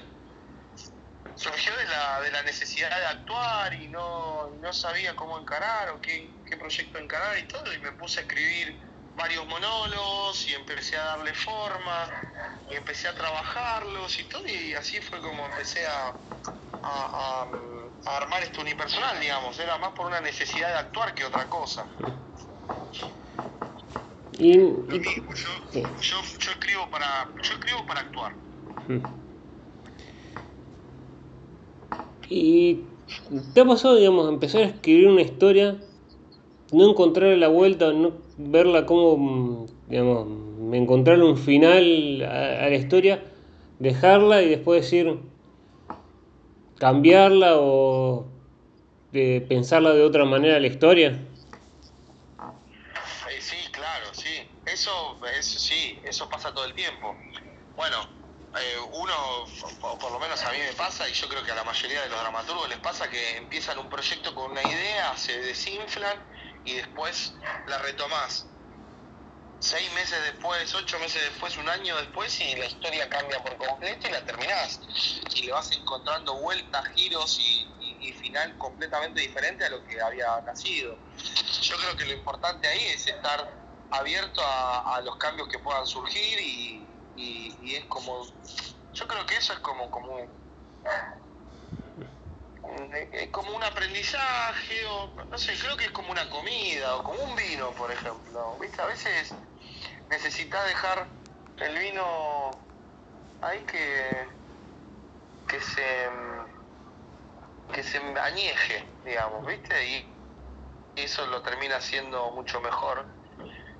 surgió 1.36 1.76
de 1.76 1.84
la, 1.84 2.20
de 2.22 2.30
la 2.30 2.42
necesidad 2.42 2.88
de 2.88 3.06
actuar 3.06 3.74
y 3.74 3.88
no, 3.88 4.50
no 4.60 4.72
sabía 4.72 5.14
cómo 5.14 5.38
encarar 5.38 5.90
o 5.90 6.00
qué, 6.00 6.30
qué 6.48 6.56
proyecto 6.56 6.98
encarar 6.98 7.38
y 7.38 7.44
todo. 7.44 7.72
Y 7.72 7.78
me 7.78 7.92
puse 7.92 8.20
a 8.20 8.22
escribir 8.22 8.76
varios 9.16 9.46
monólogos 9.46 10.46
y 10.48 10.54
empecé 10.54 10.96
a 10.96 11.04
darle 11.04 11.32
forma 11.34 12.08
y 12.70 12.74
empecé 12.74 13.08
a 13.08 13.14
trabajarlos 13.14 14.18
y 14.18 14.24
todo 14.24 14.46
y 14.46 14.74
así 14.74 15.00
fue 15.00 15.20
como 15.20 15.46
empecé 15.46 15.86
a, 15.86 16.12
a, 16.82 17.46
armar 18.04 18.42
esto 18.42 18.60
unipersonal, 18.60 19.18
digamos, 19.20 19.58
era 19.58 19.78
más 19.78 19.90
por 19.92 20.06
una 20.06 20.20
necesidad 20.20 20.68
de 20.68 20.74
actuar 20.74 21.14
que 21.14 21.24
otra 21.24 21.46
cosa. 21.46 21.86
Y, 24.38 24.54
yo, 24.54 24.84
yo, 24.90 25.90
yo, 26.00 26.20
escribo 26.20 26.90
para 26.90 27.26
yo 27.42 27.54
escribo 27.54 27.86
para 27.86 28.00
actuar. 28.00 28.32
¿Y 32.28 32.80
te 33.54 33.60
ha 33.60 33.64
pasado, 33.64 33.96
digamos, 33.96 34.28
empezar 34.28 34.62
a 34.62 34.66
escribir 34.66 35.08
una 35.08 35.22
historia, 35.22 35.76
no 36.72 36.90
encontrar 36.90 37.36
la 37.36 37.48
vuelta, 37.48 37.92
no 37.92 38.12
verla 38.36 38.86
como, 38.86 39.66
digamos, 39.88 40.26
encontrar 40.74 41.22
un 41.22 41.36
final 41.36 42.22
a, 42.22 42.68
la 42.68 42.74
historia, 42.74 43.22
dejarla 43.78 44.42
y 44.42 44.48
después 44.48 44.82
decir, 44.82 45.18
cambiarla 46.78 47.58
o 47.58 48.26
de 49.12 49.44
pensarla 49.48 49.92
de 49.94 50.02
otra 50.02 50.24
manera 50.24 50.58
la 50.58 50.66
historia? 50.66 51.20
Eh, 53.30 53.40
sí, 53.40 53.56
claro. 53.70 54.06
Eso, 54.66 55.16
eso 55.38 55.58
sí, 55.60 56.00
eso 56.04 56.28
pasa 56.28 56.52
todo 56.52 56.64
el 56.64 56.74
tiempo. 56.74 57.14
Bueno, 57.76 57.96
eh, 58.60 58.78
uno, 58.92 59.44
o 59.80 59.98
por 59.98 60.12
lo 60.12 60.18
menos 60.18 60.42
a 60.42 60.50
mí 60.50 60.58
me 60.58 60.72
pasa, 60.72 61.08
y 61.08 61.12
yo 61.12 61.28
creo 61.28 61.42
que 61.44 61.52
a 61.52 61.54
la 61.54 61.64
mayoría 61.64 62.02
de 62.02 62.08
los 62.08 62.20
dramaturgos 62.20 62.68
les 62.68 62.78
pasa 62.78 63.08
que 63.08 63.36
empiezan 63.36 63.78
un 63.78 63.88
proyecto 63.88 64.34
con 64.34 64.52
una 64.52 64.62
idea, 64.62 65.16
se 65.16 65.38
desinflan 65.40 66.18
y 66.64 66.74
después 66.74 67.34
la 67.66 67.78
retomás 67.78 68.46
seis 69.58 69.92
meses 69.94 70.18
después, 70.24 70.74
ocho 70.74 70.98
meses 70.98 71.22
después, 71.22 71.56
un 71.56 71.68
año 71.68 71.96
después 71.96 72.40
y 72.40 72.54
la 72.56 72.66
historia 72.66 73.08
cambia 73.08 73.42
por 73.42 73.56
completo 73.56 74.08
y 74.08 74.12
la 74.12 74.24
terminás. 74.24 74.80
Y 75.34 75.42
le 75.42 75.52
vas 75.52 75.70
encontrando 75.72 76.34
vueltas, 76.36 76.86
giros 76.94 77.38
y, 77.40 77.72
final 78.20 78.56
completamente 78.58 79.20
diferente 79.20 79.64
a 79.64 79.68
lo 79.68 79.84
que 79.84 80.00
había 80.00 80.40
nacido. 80.42 80.96
Yo 81.60 81.76
creo 81.76 81.96
que 81.96 82.06
lo 82.06 82.12
importante 82.12 82.66
ahí 82.68 82.84
es 82.86 83.06
estar 83.06 83.52
abierto 83.90 84.40
a, 84.44 85.00
los 85.04 85.16
cambios 85.16 85.48
que 85.48 85.58
puedan 85.58 85.86
surgir 85.86 86.40
y, 86.40 86.85
es 87.16 87.84
como, 87.86 88.26
yo 88.92 89.08
creo 89.08 89.26
que 89.26 89.36
eso 89.36 89.52
es 89.52 89.58
como, 89.60 89.90
como 89.90 90.18
es 93.12 93.28
como 93.30 93.56
un 93.56 93.62
aprendizaje, 93.62 94.86
o 94.86 95.14
no 95.30 95.38
sé, 95.38 95.54
creo 95.58 95.76
que 95.76 95.84
es 95.86 95.90
como 95.92 96.10
una 96.10 96.28
comida, 96.30 96.96
o 96.96 97.04
como 97.04 97.22
un 97.22 97.36
vino, 97.36 97.70
por 97.72 97.90
ejemplo. 97.90 98.58
¿Viste? 98.60 98.82
A 98.82 98.86
veces 98.86 99.34
necesitas 100.10 100.66
dejar 100.66 101.06
el 101.58 101.78
vino 101.78 102.50
ahí 103.40 103.60
que, 103.64 104.28
que 105.48 105.60
se 105.60 106.08
que 107.72 107.82
se 107.82 107.98
añeje, 107.98 108.86
digamos, 109.04 109.46
¿viste? 109.46 109.88
Y 109.88 110.16
eso 110.96 111.26
lo 111.26 111.42
termina 111.42 111.80
siendo 111.80 112.30
mucho 112.30 112.60
mejor 112.60 113.04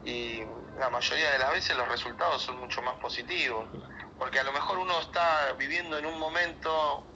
y 0.05 0.43
la 0.79 0.91
mayoría 0.91 1.31
de 1.33 1.39
las 1.39 1.53
veces 1.53 1.77
los 1.77 1.89
resultados 1.89 2.43
son 2.43 2.59
mucho 2.59 2.83
más 2.83 2.97
positivos, 2.97 3.67
porque 4.19 4.41
a 4.41 4.45
lo 4.45 4.53
mejor 4.53 4.79
uno 4.79 4.99
está 5.01 5.53
viviendo 5.59 5.99
en 5.99 6.07
un 6.07 6.19
momento 6.19 7.07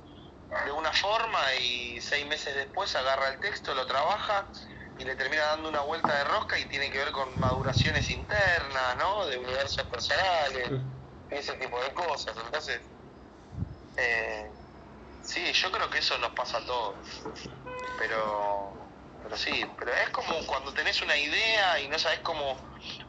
de 0.64 0.72
una 0.72 0.92
forma 0.92 1.54
y 1.54 2.00
seis 2.00 2.26
meses 2.26 2.54
después 2.54 2.94
agarra 2.96 3.28
el 3.28 3.40
texto, 3.40 3.74
lo 3.74 3.86
trabaja 3.86 4.50
y 4.98 5.04
le 5.04 5.14
termina 5.16 5.42
dando 5.46 5.68
una 5.68 5.80
vuelta 5.80 6.14
de 6.14 6.24
rosca 6.24 6.58
y 6.58 6.64
tiene 6.66 6.90
que 6.90 6.98
ver 6.98 7.12
con 7.12 7.38
maduraciones 7.38 8.10
internas, 8.10 8.96
¿no? 8.98 9.26
De 9.26 9.38
universos 9.38 9.84
personales 9.86 10.70
y 11.30 11.34
ese 11.34 11.54
tipo 11.54 11.80
de 11.82 11.92
cosas. 11.94 12.36
Entonces, 12.44 12.80
eh, 13.96 14.50
sí, 15.22 15.52
yo 15.52 15.70
creo 15.70 15.88
que 15.88 15.98
eso 15.98 16.18
nos 16.18 16.32
pasa 16.32 16.58
a 16.58 16.66
todos. 16.66 16.96
Pero, 17.98 18.89
pero 19.22 19.36
sí, 19.36 19.66
pero 19.78 19.92
es 19.92 20.10
como 20.10 20.34
cuando 20.46 20.72
tenés 20.72 21.00
una 21.02 21.16
idea 21.16 21.80
y 21.80 21.88
no 21.88 21.98
sabes 21.98 22.20
cómo, 22.20 22.56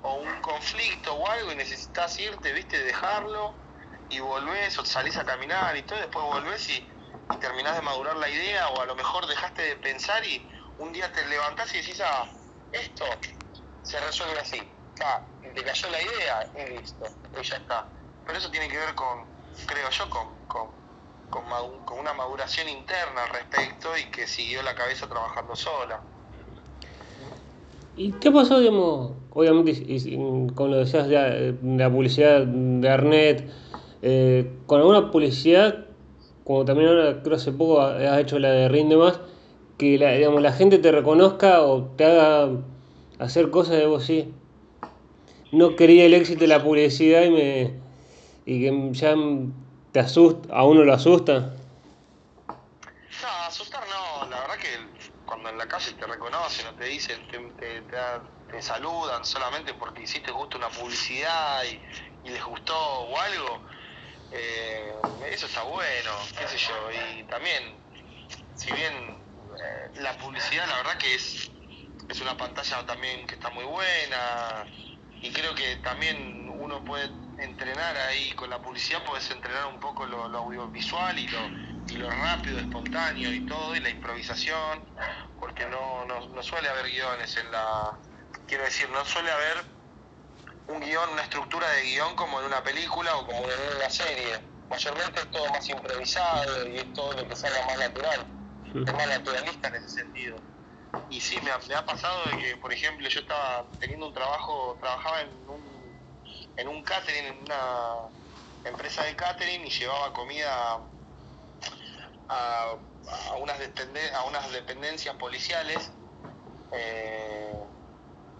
o 0.01 0.13
un 0.15 0.41
conflicto 0.41 1.13
o 1.13 1.29
algo 1.29 1.51
y 1.51 1.55
necesitas 1.55 2.17
irte, 2.19 2.53
viste, 2.53 2.83
dejarlo 2.83 3.55
y 4.09 4.19
volvés 4.19 4.77
o 4.79 4.85
salís 4.85 5.17
a 5.17 5.25
caminar 5.25 5.75
y 5.77 5.83
todo, 5.83 5.99
después 5.99 6.25
volvés 6.25 6.69
y 6.69 6.87
y 7.31 7.37
terminás 7.37 7.75
de 7.75 7.81
madurar 7.81 8.17
la 8.17 8.29
idea 8.29 8.67
o 8.69 8.81
a 8.81 8.85
lo 8.85 8.95
mejor 8.95 9.25
dejaste 9.25 9.61
de 9.61 9.75
pensar 9.77 10.23
y 10.25 10.45
un 10.77 10.91
día 10.91 11.11
te 11.13 11.25
levantás 11.27 11.73
y 11.73 11.77
decís, 11.77 12.01
ah, 12.01 12.29
esto 12.71 13.05
se 13.81 13.99
resuelve 14.01 14.39
así. 14.39 14.77
Ah, 15.03 15.25
te 15.39 15.63
cayó 15.63 15.89
la 15.89 16.01
idea 16.01 16.51
y 16.55 16.65
listo, 16.77 17.05
y 17.33 17.41
ya 17.41 17.55
está. 17.55 17.89
Pero 18.25 18.37
eso 18.37 18.51
tiene 18.51 18.69
que 18.69 18.77
ver 18.77 18.93
con, 18.95 19.25
creo 19.65 19.89
yo, 19.89 20.09
con, 20.09 20.45
con, 20.45 20.80
con, 21.31 21.43
una 21.99 22.13
maduración 22.13 22.69
interna 22.69 23.23
al 23.23 23.29
respecto 23.33 23.89
y 23.97 24.11
que 24.11 24.27
siguió 24.27 24.61
la 24.61 24.75
cabeza 24.75 25.07
trabajando 25.07 25.55
sola. 25.55 26.01
¿Y 27.97 28.11
qué 28.13 28.31
pasó, 28.31 28.59
digamos, 28.59 29.13
obviamente, 29.31 29.73
con 30.53 30.69
lo 30.71 30.77
decías 30.77 31.07
de 31.07 31.55
la 31.63 31.89
publicidad 31.89 32.41
de 32.45 32.89
Arnet, 32.89 33.49
eh, 34.03 34.51
con 34.67 34.79
alguna 34.79 35.11
publicidad 35.11 35.87
como 36.43 36.65
también 36.65 36.89
ahora 36.89 37.21
creo 37.23 37.37
hace 37.37 37.51
poco 37.51 37.79
has 37.81 38.19
hecho 38.19 38.39
la 38.39 38.51
de 38.51 38.67
Rinde 38.67 38.97
Más, 38.97 39.19
que 39.77 39.97
la, 39.97 40.11
digamos, 40.13 40.41
la 40.41 40.51
gente 40.51 40.79
te 40.79 40.91
reconozca 40.91 41.61
o 41.61 41.83
te 41.95 42.05
haga 42.05 42.49
hacer 43.19 43.49
cosas 43.51 43.77
de 43.77 43.85
vos, 43.85 44.03
sí. 44.03 44.33
No 45.51 45.75
quería 45.75 46.05
el 46.05 46.13
éxito 46.13 46.41
de 46.41 46.47
la 46.47 46.63
publicidad 46.63 47.23
y 47.23 47.29
me 47.29 47.73
y 48.45 48.61
que 48.61 48.89
ya 48.93 49.15
te 49.91 49.99
asusta, 49.99 50.53
a 50.53 50.63
uno 50.63 50.83
lo 50.83 50.93
asusta. 50.93 51.53
No, 53.21 53.27
asustar 53.45 53.83
no, 53.87 54.29
la 54.29 54.41
verdad 54.41 54.57
que 54.57 54.69
cuando 55.25 55.49
en 55.49 55.57
la 55.57 55.67
calle 55.67 55.93
te 55.93 56.07
reconocen 56.07 56.67
o 56.67 56.73
te 56.75 56.85
dicen, 56.85 57.27
te, 57.27 57.39
te, 57.51 57.81
te, 58.49 58.61
saludan 58.61 59.23
solamente 59.25 59.73
porque 59.73 60.03
hiciste 60.03 60.31
justo 60.31 60.57
una 60.57 60.69
publicidad 60.69 61.63
y, 61.65 62.27
y 62.27 62.31
les 62.31 62.43
gustó 62.43 62.75
o 62.75 63.19
algo, 63.19 63.61
eh, 64.31 64.93
eso 65.29 65.45
está 65.45 65.63
bueno, 65.63 66.11
qué 66.37 66.47
sé 66.47 66.57
yo. 66.57 66.91
Y 66.91 67.23
también, 67.23 67.77
si 68.55 68.71
bien 68.71 68.93
eh, 68.93 69.99
la 70.01 70.17
publicidad, 70.17 70.67
la 70.67 70.77
verdad 70.77 70.97
que 70.97 71.15
es, 71.15 71.51
es 72.07 72.21
una 72.21 72.37
pantalla 72.37 72.85
también 72.85 73.27
que 73.27 73.35
está 73.35 73.49
muy 73.49 73.65
buena. 73.65 74.65
Y 75.21 75.31
creo 75.31 75.53
que 75.53 75.75
también 75.77 76.49
uno 76.49 76.83
puede 76.83 77.11
entrenar 77.41 77.97
ahí 77.97 78.31
con 78.33 78.49
la 78.49 78.61
publicidad, 78.61 79.03
puedes 79.03 79.29
entrenar 79.31 79.65
un 79.67 79.79
poco 79.79 80.05
lo, 80.05 80.23
audiovisual 80.25 81.17
y 81.17 81.27
lo, 81.27 81.39
y 81.89 81.97
lo 81.97 82.09
rápido, 82.09 82.59
espontáneo 82.59 83.33
y 83.33 83.45
todo, 83.45 83.75
y 83.75 83.79
la 83.79 83.89
improvisación, 83.89 84.83
porque 85.39 85.65
no, 85.67 86.05
no, 86.05 86.27
no 86.29 86.43
suele 86.43 86.69
haber 86.69 86.87
guiones 86.87 87.35
en 87.37 87.51
la. 87.51 87.97
Quiero 88.47 88.63
decir, 88.63 88.89
no 88.89 89.03
suele 89.05 89.31
haber 89.31 89.63
un 90.67 90.79
guion, 90.79 91.09
una 91.09 91.23
estructura 91.23 91.67
de 91.69 91.83
guion 91.83 92.15
como 92.15 92.39
en 92.39 92.45
una 92.45 92.63
película 92.63 93.15
o 93.17 93.25
como 93.25 93.39
en 93.39 93.77
una 93.77 93.89
serie. 93.89 94.39
Mayormente 94.69 95.19
es 95.19 95.31
todo 95.31 95.49
más 95.49 95.67
improvisado 95.67 96.67
y 96.69 96.77
es 96.77 96.93
todo 96.93 97.11
lo 97.13 97.27
que 97.27 97.35
salga 97.35 97.65
más 97.65 97.77
natural. 97.77 98.25
Es 98.65 98.93
más 98.93 99.07
naturalista 99.07 99.67
en 99.67 99.75
ese 99.75 99.89
sentido. 99.89 100.37
Y 101.09 101.19
sí, 101.19 101.37
me 101.41 101.51
ha, 101.51 101.85
pasado 101.85 102.23
de 102.25 102.37
que, 102.37 102.57
por 102.57 102.71
ejemplo, 102.71 103.07
yo 103.07 103.19
estaba 103.19 103.65
teniendo 103.79 104.07
un 104.07 104.13
trabajo, 104.13 104.77
trabajaba 104.79 105.21
en 105.21 105.29
un, 105.49 105.70
en 106.61 106.67
un 106.67 106.83
catering, 106.83 107.25
en 107.25 107.41
una 107.43 108.09
empresa 108.63 109.03
de 109.03 109.15
catering 109.15 109.65
y 109.65 109.69
llevaba 109.69 110.13
comida 110.13 110.79
a, 112.29 112.75
unas, 113.39 114.51
dependencias 114.51 115.15
policiales. 115.15 115.91
Eh, 116.71 117.53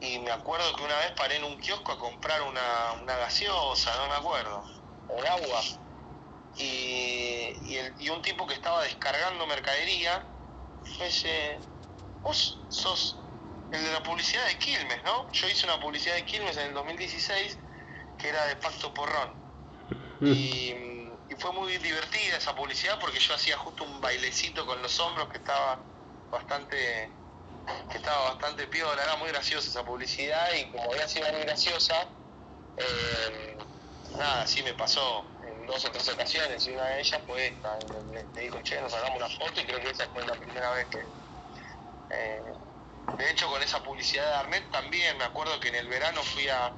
y 0.02 0.20
me 0.20 0.32
acuerdo 0.32 0.76
que 0.76 0.84
una 0.84 0.98
vez 0.98 1.12
paré 1.12 1.38
en 1.38 1.44
un 1.44 1.58
kiosco 1.60 1.92
a 1.92 1.98
comprar 1.98 2.42
una, 2.44 2.94
una 3.02 3.16
gaseosa, 3.18 3.96
no 3.98 4.08
me 4.08 4.16
acuerdo, 4.16 4.64
o 5.10 5.20
agua. 5.20 5.62
Y, 6.58 7.56
y, 7.64 7.78
el, 7.78 7.96
y, 8.00 8.10
un 8.10 8.22
tipo 8.22 8.46
que 8.46 8.54
estaba 8.54 8.84
descargando 8.84 9.48
mercadería 9.48 10.24
me 11.00 11.06
dice, 11.06 11.58
vos 12.22 12.60
sos 12.70 13.18
el 13.72 13.84
de 13.84 13.92
la 13.94 14.04
publicidad 14.04 14.46
de 14.48 14.58
Quilmes, 14.60 15.04
¿no? 15.04 15.32
Yo 15.32 15.48
hice 15.48 15.66
una 15.66 15.80
publicidad 15.80 16.16
de 16.16 16.26
Quilmes 16.26 16.58
en 16.58 16.68
el 16.68 16.74
2016 16.74 17.58
que 18.22 18.30
era 18.30 18.46
de 18.46 18.56
Pacto 18.58 18.94
Porrón. 18.94 19.42
Y, 20.22 20.72
y 21.30 21.36
fue 21.40 21.52
muy 21.52 21.76
divertida 21.78 22.38
esa 22.38 22.56
publicidad 22.56 23.00
porque 23.00 23.20
yo 23.20 23.34
hacía 23.34 23.58
justo 23.58 23.84
un 23.84 24.00
bailecito 24.00 24.66
con 24.68 24.80
los 24.82 25.00
hombros 25.00 25.30
que 25.30 25.38
estaba 25.38 25.80
bastante 26.30 27.10
que 27.90 27.98
estaba 27.98 28.32
bastante 28.32 28.68
piola, 28.68 29.04
era 29.04 29.16
muy 29.18 29.30
graciosa 29.30 29.68
esa 29.68 29.84
publicidad 29.86 30.54
y 30.54 30.72
como 30.72 30.92
había 30.92 31.08
sido 31.08 31.32
muy 31.32 31.42
graciosa, 31.42 31.96
eh, 32.78 33.58
nada, 34.18 34.48
sí 34.48 34.64
me 34.64 34.74
pasó 34.74 35.26
en 35.46 35.66
dos 35.68 35.84
o 35.86 35.92
tres 35.92 36.08
ocasiones. 36.10 36.66
Y 36.68 36.72
una 36.72 36.86
de 36.86 37.02
ellas 37.02 37.22
fue 37.26 37.48
esta, 37.48 37.78
me, 38.12 38.24
me 38.24 38.42
dijo, 38.42 38.62
che, 38.62 38.82
nos 38.82 38.94
hagamos 38.94 39.18
una 39.18 39.30
foto 39.30 39.62
y 39.62 39.66
creo 39.66 39.80
que 39.80 39.90
esa 39.92 40.08
fue 40.10 40.26
la 40.26 40.36
primera 40.36 40.72
vez 40.72 40.88
que... 40.88 41.00
eh, 42.10 42.54
de 43.18 43.32
hecho 43.32 43.48
con 43.50 43.62
esa 43.62 43.84
publicidad 43.84 44.26
de 44.26 44.36
Arnet 44.36 44.72
también, 44.72 45.18
me 45.18 45.24
acuerdo 45.24 45.60
que 45.60 45.70
en 45.70 45.76
el 45.76 45.88
verano 45.88 46.24
fui 46.24 46.48
a 46.50 46.74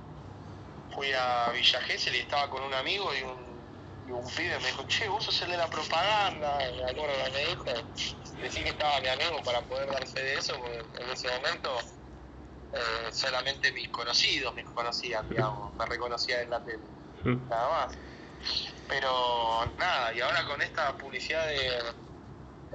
fui 0.93 1.11
a 1.13 1.49
Villa 1.51 1.81
Gesell 1.81 2.15
y 2.15 2.19
estaba 2.19 2.49
con 2.49 2.63
un 2.63 2.73
amigo 2.73 3.13
y 3.15 3.21
un, 3.23 3.63
y 4.07 4.11
un 4.11 4.25
pibe 4.35 4.59
me 4.59 4.67
dijo, 4.67 4.85
che, 4.87 5.07
vos 5.07 5.23
sos 5.23 5.41
el 5.41 5.51
de 5.51 5.57
la 5.57 5.69
propaganda, 5.69 6.57
me 6.57 6.91
acuerdo 6.91 7.15
que 7.23 7.31
me 7.31 7.45
dijo, 7.45 7.63
decir 8.41 8.63
que 8.63 8.69
estaba 8.69 8.99
mi 8.99 9.07
amigo 9.07 9.41
para 9.43 9.61
poder 9.61 9.89
darse 9.91 10.21
de 10.21 10.33
eso, 10.35 10.57
porque 10.57 10.83
en 10.99 11.09
ese 11.09 11.29
momento 11.29 11.77
eh, 12.73 13.11
solamente 13.11 13.71
mis 13.71 13.89
conocidos 13.89 14.53
me 14.55 14.63
conocían, 14.63 15.29
digamos, 15.29 15.75
me 15.75 15.85
reconocían 15.85 16.41
en 16.41 16.49
la 16.49 16.63
tele, 16.63 16.83
Mm. 17.23 17.47
nada 17.47 17.69
más. 17.69 17.97
Pero 18.89 19.65
nada, 19.77 20.13
y 20.13 20.19
ahora 20.19 20.45
con 20.45 20.61
esta 20.61 20.97
publicidad 20.97 21.47
de, 21.47 21.57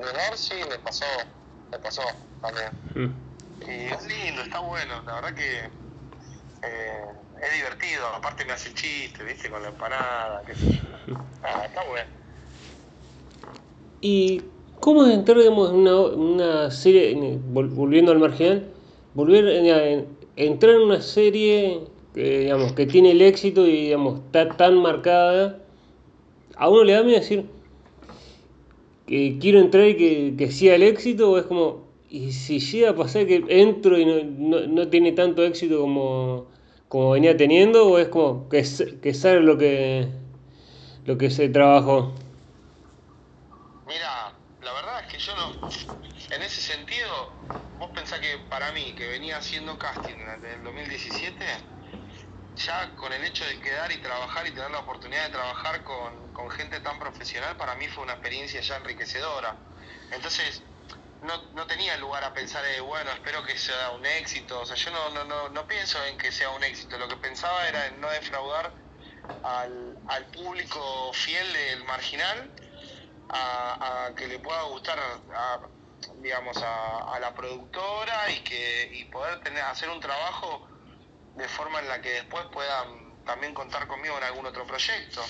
de 0.02 0.12
Norsi 0.12 0.54
me 0.54 0.78
pasó, 0.78 1.04
me 1.70 1.78
pasó 1.78 2.02
también. 2.40 2.70
Mm. 2.94 3.28
Y 3.68 3.92
es 3.92 4.06
lindo, 4.06 4.42
está 4.42 4.60
bueno, 4.60 5.02
la 5.04 5.14
verdad 5.16 5.34
que 5.34 5.70
eh, 6.62 7.04
es 7.43 7.53
divertido, 7.57 8.07
aparte 8.14 8.45
me 8.45 8.53
hace 8.53 8.72
chiste, 8.74 9.24
viste, 9.24 9.49
con 9.51 9.62
la 9.62 9.68
empanada, 9.68 10.43
qué 10.47 10.55
sé. 10.55 10.80
Ah, 11.43 11.62
está 11.64 11.82
bueno. 11.84 12.09
¿Y 14.01 14.43
cómo 14.80 15.07
entrar, 15.07 15.39
digamos, 15.39 15.70
en 15.70 15.76
una, 15.76 16.01
una 16.01 16.70
serie, 16.70 17.11
en- 17.12 17.55
vol- 17.55 17.74
volviendo 17.74 18.12
al 18.12 18.18
marginal, 18.18 18.72
volver 19.14 19.47
a 19.49 20.07
entrar 20.36 20.74
en 20.74 20.80
una 20.82 21.01
serie 21.03 21.80
que, 22.14 22.41
digamos, 22.41 22.72
que 22.74 22.86
tiene 22.86 23.12
el 23.12 23.22
éxito 23.22 23.66
y, 23.66 23.72
digamos, 23.86 24.20
está 24.26 24.57
tan 24.57 24.76
marcada, 24.76 25.64
a 26.57 26.68
uno 26.68 26.84
le 26.84 26.93
da 26.93 27.03
miedo 27.03 27.18
decir 27.20 27.47
que 29.07 29.39
quiero 29.41 29.59
entrar 29.61 29.89
y 29.89 29.97
que, 29.97 30.34
que 30.36 30.51
siga 30.51 30.74
el 30.74 30.82
éxito, 30.82 31.30
o 31.32 31.39
es 31.39 31.45
como, 31.45 31.89
y 32.09 32.32
si 32.32 32.61
llega 32.61 32.91
a 32.91 32.97
pasar 32.97 33.26
que 33.26 33.45
entro 33.49 33.99
y 33.99 34.05
no, 34.05 34.22
no, 34.24 34.66
no 34.66 34.89
tiene 34.89 35.12
tanto 35.12 35.43
éxito 35.45 35.80
como, 35.80 36.49
como 36.89 37.12
venía 37.12 37.36
teniendo, 37.36 37.89
o 37.89 37.99
es 37.99 38.09
como 38.09 38.49
que, 38.49 38.64
que 39.03 39.14
sale 39.14 39.41
lo 39.41 39.59
que, 39.59 40.09
lo 41.05 41.18
que 41.18 41.30
se 41.30 41.49
trabajó. 41.49 42.14
Mira, 43.86 44.32
la 44.61 44.72
verdad 44.72 45.01
es 45.01 45.07
que 45.07 45.18
yo 45.18 45.34
no. 45.34 45.53
En 46.30 46.43
ese 46.43 46.61
sentido, 46.61 47.11
vos 47.78 47.91
pensás 47.95 48.20
que 48.20 48.39
para 48.51 48.72
mí, 48.72 48.95
que 48.95 49.09
venía 49.09 49.39
haciendo 49.39 49.78
casting 49.78 50.16
desde 50.16 50.55
el 50.55 50.62
2017, 50.62 51.45
ya 52.57 52.95
con 52.97 53.12
el 53.12 53.24
hecho 53.24 53.45
de 53.47 53.61
quedar 53.61 53.91
y 53.93 54.01
trabajar 54.03 54.47
y 54.47 54.53
tener 54.53 54.70
la 54.70 54.80
oportunidad 54.80 55.24
de 55.26 55.30
trabajar 55.32 55.84
con, 55.84 56.32
con 56.32 56.51
gente 56.51 56.80
tan 56.80 56.99
profesional, 56.99 57.57
para 57.57 57.76
mí 57.76 57.89
fue 57.89 58.05
una 58.05 58.14
experiencia 58.14 58.61
ya 58.61 58.76
enriquecedora. 58.76 59.57
Entonces, 60.11 60.64
no, 61.20 61.48
no 61.52 61.66
tenía 61.66 61.96
lugar 61.96 62.24
a 62.24 62.32
pensar, 62.32 62.64
eh, 62.66 62.80
bueno, 62.80 63.10
espero 63.12 63.42
que 63.44 63.56
sea 63.58 63.90
un 63.90 64.04
éxito. 64.06 64.60
O 64.60 64.66
sea, 64.66 64.76
yo 64.76 64.90
no, 64.90 65.10
no, 65.10 65.24
no, 65.24 65.48
no 65.50 65.66
pienso 65.66 66.04
en 66.06 66.18
que 66.18 66.32
sea 66.32 66.50
un 66.50 66.64
éxito. 66.64 66.98
Lo 66.98 67.08
que 67.08 67.16
pensaba 67.16 67.68
era 67.68 67.86
en 67.88 68.00
no 68.00 68.08
defraudar 68.10 68.74
al, 69.42 69.98
al 70.06 70.30
público 70.30 71.12
fiel 71.14 71.52
del 71.52 71.84
marginal 71.84 72.54
a, 73.28 74.06
a 74.06 74.14
que 74.14 74.28
le 74.28 74.38
pueda 74.40 74.62
gustar 74.64 74.98
a, 75.00 75.60
digamos 76.14 76.62
a, 76.62 77.00
a 77.14 77.20
la 77.20 77.34
productora 77.34 78.30
y 78.32 78.42
que 78.44 78.90
y 78.92 79.04
poder 79.06 79.40
tener 79.42 79.62
hacer 79.64 79.88
un 79.90 80.00
trabajo 80.00 80.66
de 81.34 81.48
forma 81.48 81.80
en 81.80 81.88
la 81.88 82.00
que 82.00 82.10
después 82.10 82.46
puedan 82.52 83.22
también 83.24 83.54
contar 83.54 83.86
conmigo 83.88 84.16
en 84.18 84.24
algún 84.24 84.46
otro 84.46 84.66
proyecto 84.66 85.22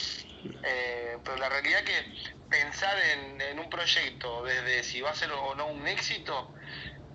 Eh, 0.62 1.18
pero 1.24 1.36
la 1.36 1.48
realidad 1.48 1.84
que 1.84 2.12
pensar 2.48 2.96
en, 2.98 3.58
un 3.58 3.68
proyecto 3.68 4.44
desde 4.44 4.82
si 4.82 5.00
va 5.00 5.10
a 5.10 5.14
ser 5.14 5.30
o 5.32 5.54
no 5.54 5.66
un 5.66 5.86
éxito 5.86 6.52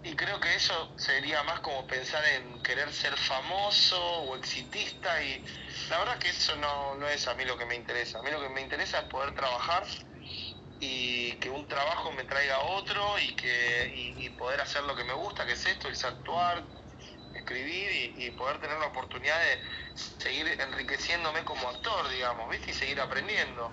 y 0.05 0.15
creo 0.15 0.39
que 0.39 0.53
eso 0.53 0.93
sería 0.97 1.41
más 1.43 1.61
como 1.61 1.88
pensar 1.88 2.23
en 2.25 2.61
querer 2.61 2.91
ser 2.91 3.15
famoso 3.15 3.97
o 4.23 4.36
exitista 4.36 5.23
y 5.23 5.43
la 5.89 5.99
verdad 5.99 6.19
que 6.19 6.29
eso 6.29 6.55
no, 6.57 6.95
no 6.95 7.07
es 7.07 7.25
a 7.29 7.36
mí 7.36 7.45
lo 7.45 7.57
que 7.57 7.65
me 7.65 7.75
interesa. 7.75 8.19
A 8.19 8.21
mí 8.21 8.29
lo 8.29 8.41
que 8.41 8.49
me 8.49 8.59
interesa 8.59 8.99
es 8.99 9.05
poder 9.05 9.34
trabajar 9.34 9.86
y 10.79 11.31
que 11.38 11.49
un 11.49 11.65
trabajo 11.69 12.11
me 12.11 12.25
traiga 12.25 12.59
otro 12.59 13.17
y 13.19 13.34
que 13.36 13.93
y, 14.17 14.29
poder 14.31 14.59
hacer 14.59 14.84
lo 14.84 14.93
que 14.93 15.05
me 15.05 15.13
gusta, 15.13 15.45
que 15.45 15.53
es 15.53 15.65
esto, 15.65 15.88
es 15.88 16.03
actuar, 16.03 16.65
escribir 17.34 18.19
y 18.19 18.29
poder 18.31 18.59
tener 18.59 18.77
la 18.79 18.88
oportunidad 18.88 19.39
de 19.39 19.59
seguir 19.95 20.47
enriqueciéndome 20.59 21.45
como 21.45 21.69
actor, 21.69 22.09
digamos, 22.09 22.49
¿viste? 22.49 22.71
Y 22.71 22.73
seguir 22.73 22.99
aprendiendo. 22.99 23.71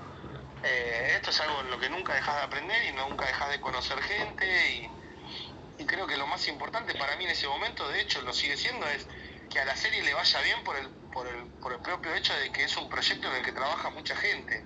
Eh, 0.63 1.13
esto 1.17 1.31
es 1.31 1.41
algo 1.41 1.61
en 1.61 1.71
lo 1.71 1.79
que 1.79 1.89
nunca 1.89 2.15
dejas 2.15 2.37
de 2.37 2.43
aprender 2.43 2.85
y 2.85 2.93
nunca 2.93 3.27
dejas 3.27 3.51
de 3.51 3.61
conocer 3.61 4.01
gente 4.03 4.73
y, 4.73 5.83
y 5.83 5.87
creo 5.87 6.07
que 6.07 6.17
lo 6.17 6.27
más 6.27 6.47
importante 6.49 6.95
para 6.95 7.17
mí 7.17 7.25
en 7.25 7.31
ese 7.31 7.49
momento, 7.49 7.89
de 7.89 8.01
hecho 8.01 8.21
lo 8.23 8.33
sigue 8.33 8.57
siendo, 8.57 8.87
es 8.87 9.07
que 9.49 9.59
a 9.61 9.65
la 9.65 9.75
serie 9.75 10.03
le 10.03 10.15
vaya 10.15 10.41
bien 10.43 10.63
por 10.65 10.77
el, 10.77 10.91
por 11.11 11.27
el, 11.27 11.51
por 11.61 11.73
el 11.73 11.81
propio 11.81 12.15
hecho 12.15 12.35
de 12.35 12.53
que 12.53 12.65
es 12.65 12.77
un 12.77 12.89
proyecto 12.89 13.29
en 13.29 13.37
el 13.37 13.43
que 13.45 13.53
trabaja 13.53 13.91
mucha 13.91 14.15
gente. 14.17 14.65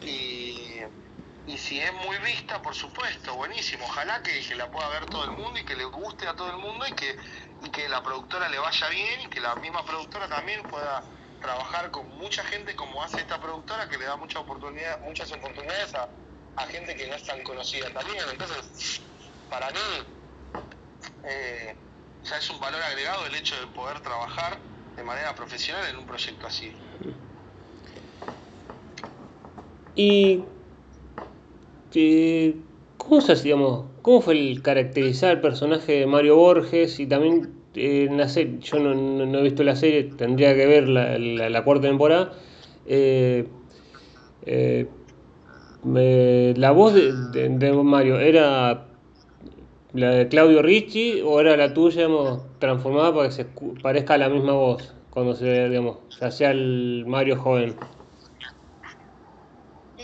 Y, 0.00 0.80
y 1.46 1.58
si 1.58 1.80
es 1.80 1.92
muy 1.92 2.18
vista, 2.18 2.62
por 2.62 2.74
supuesto, 2.74 3.34
buenísimo. 3.34 3.84
Ojalá 3.86 4.22
que, 4.22 4.40
que 4.46 4.54
la 4.54 4.70
pueda 4.70 4.88
ver 4.90 5.06
todo 5.06 5.24
el 5.24 5.32
mundo 5.32 5.58
y 5.58 5.64
que 5.64 5.76
le 5.76 5.84
guste 5.86 6.28
a 6.28 6.36
todo 6.36 6.50
el 6.50 6.58
mundo 6.58 6.86
y 6.86 6.92
que, 6.94 7.16
y 7.60 7.70
que 7.70 7.88
la 7.88 8.02
productora 8.02 8.48
le 8.48 8.58
vaya 8.58 8.88
bien 8.90 9.22
y 9.22 9.28
que 9.28 9.40
la 9.40 9.56
misma 9.56 9.84
productora 9.84 10.28
también 10.28 10.66
pueda 10.66 11.04
trabajar 11.40 11.90
con 11.90 12.08
mucha 12.18 12.42
gente 12.44 12.74
como 12.74 13.02
hace 13.02 13.20
esta 13.20 13.40
productora 13.40 13.88
que 13.88 13.98
le 13.98 14.04
da 14.04 14.16
mucha 14.16 14.40
oportunidad, 14.40 15.00
muchas 15.02 15.30
oportunidades 15.32 15.94
a, 15.94 16.08
a 16.56 16.66
gente 16.66 16.94
que 16.96 17.06
no 17.06 17.14
es 17.14 17.24
tan 17.24 17.42
conocida 17.42 17.92
también. 17.92 18.24
Entonces, 18.30 19.00
para 19.48 19.70
mí, 19.70 19.78
eh, 21.24 21.76
ya 22.24 22.36
es 22.36 22.50
un 22.50 22.60
valor 22.60 22.82
agregado 22.82 23.26
el 23.26 23.34
hecho 23.34 23.58
de 23.60 23.66
poder 23.68 24.00
trabajar 24.00 24.58
de 24.96 25.02
manera 25.02 25.34
profesional 25.34 25.88
en 25.88 25.96
un 25.98 26.06
proyecto 26.06 26.46
así. 26.46 26.72
Y 29.94 30.44
¿cómo 32.96 33.20
se 33.20 33.32
hace, 33.32 33.44
digamos, 33.44 33.86
cómo 34.02 34.20
fue 34.20 34.34
el 34.34 34.62
caracterizar 34.62 35.32
el 35.32 35.40
personaje 35.40 35.92
de 35.92 36.06
Mario 36.06 36.36
Borges 36.36 37.00
y 37.00 37.06
también 37.06 37.44
eh, 37.44 37.57
en 37.80 38.16
la 38.18 38.28
serie, 38.28 38.58
yo 38.60 38.78
no, 38.78 38.94
no- 38.94 39.24
he 39.38 39.42
visto 39.42 39.62
la 39.62 39.76
serie, 39.76 40.04
tendría 40.04 40.54
que 40.54 40.66
ver 40.66 40.88
la, 40.88 41.18
la- 41.18 41.50
cuarta 41.64 41.88
temporada. 41.88 42.32
eh, 42.86 43.48
eh, 44.42 44.88
la 46.56 46.70
voz 46.72 46.94
de, 46.94 47.12
de- 47.12 47.48
Mario 47.72 48.18
era 48.20 48.86
la 49.92 50.10
de 50.10 50.28
Claudio 50.28 50.62
Ricci 50.62 51.20
o 51.24 51.40
era 51.40 51.56
la 51.56 51.72
tuya, 51.74 52.06
digamos, 52.06 52.58
transformada 52.58 53.14
para 53.14 53.28
que 53.28 53.34
se 53.34 53.44
parezca 53.82 54.14
a 54.14 54.18
la 54.18 54.28
misma 54.28 54.52
voz 54.52 54.94
cuando 55.10 55.34
se, 55.34 55.68
digamos, 55.68 55.98
se 56.14 56.24
hacía 56.24 56.50
el 56.50 57.04
Mario 57.06 57.36
joven. 57.40 57.76
Y 59.96 60.02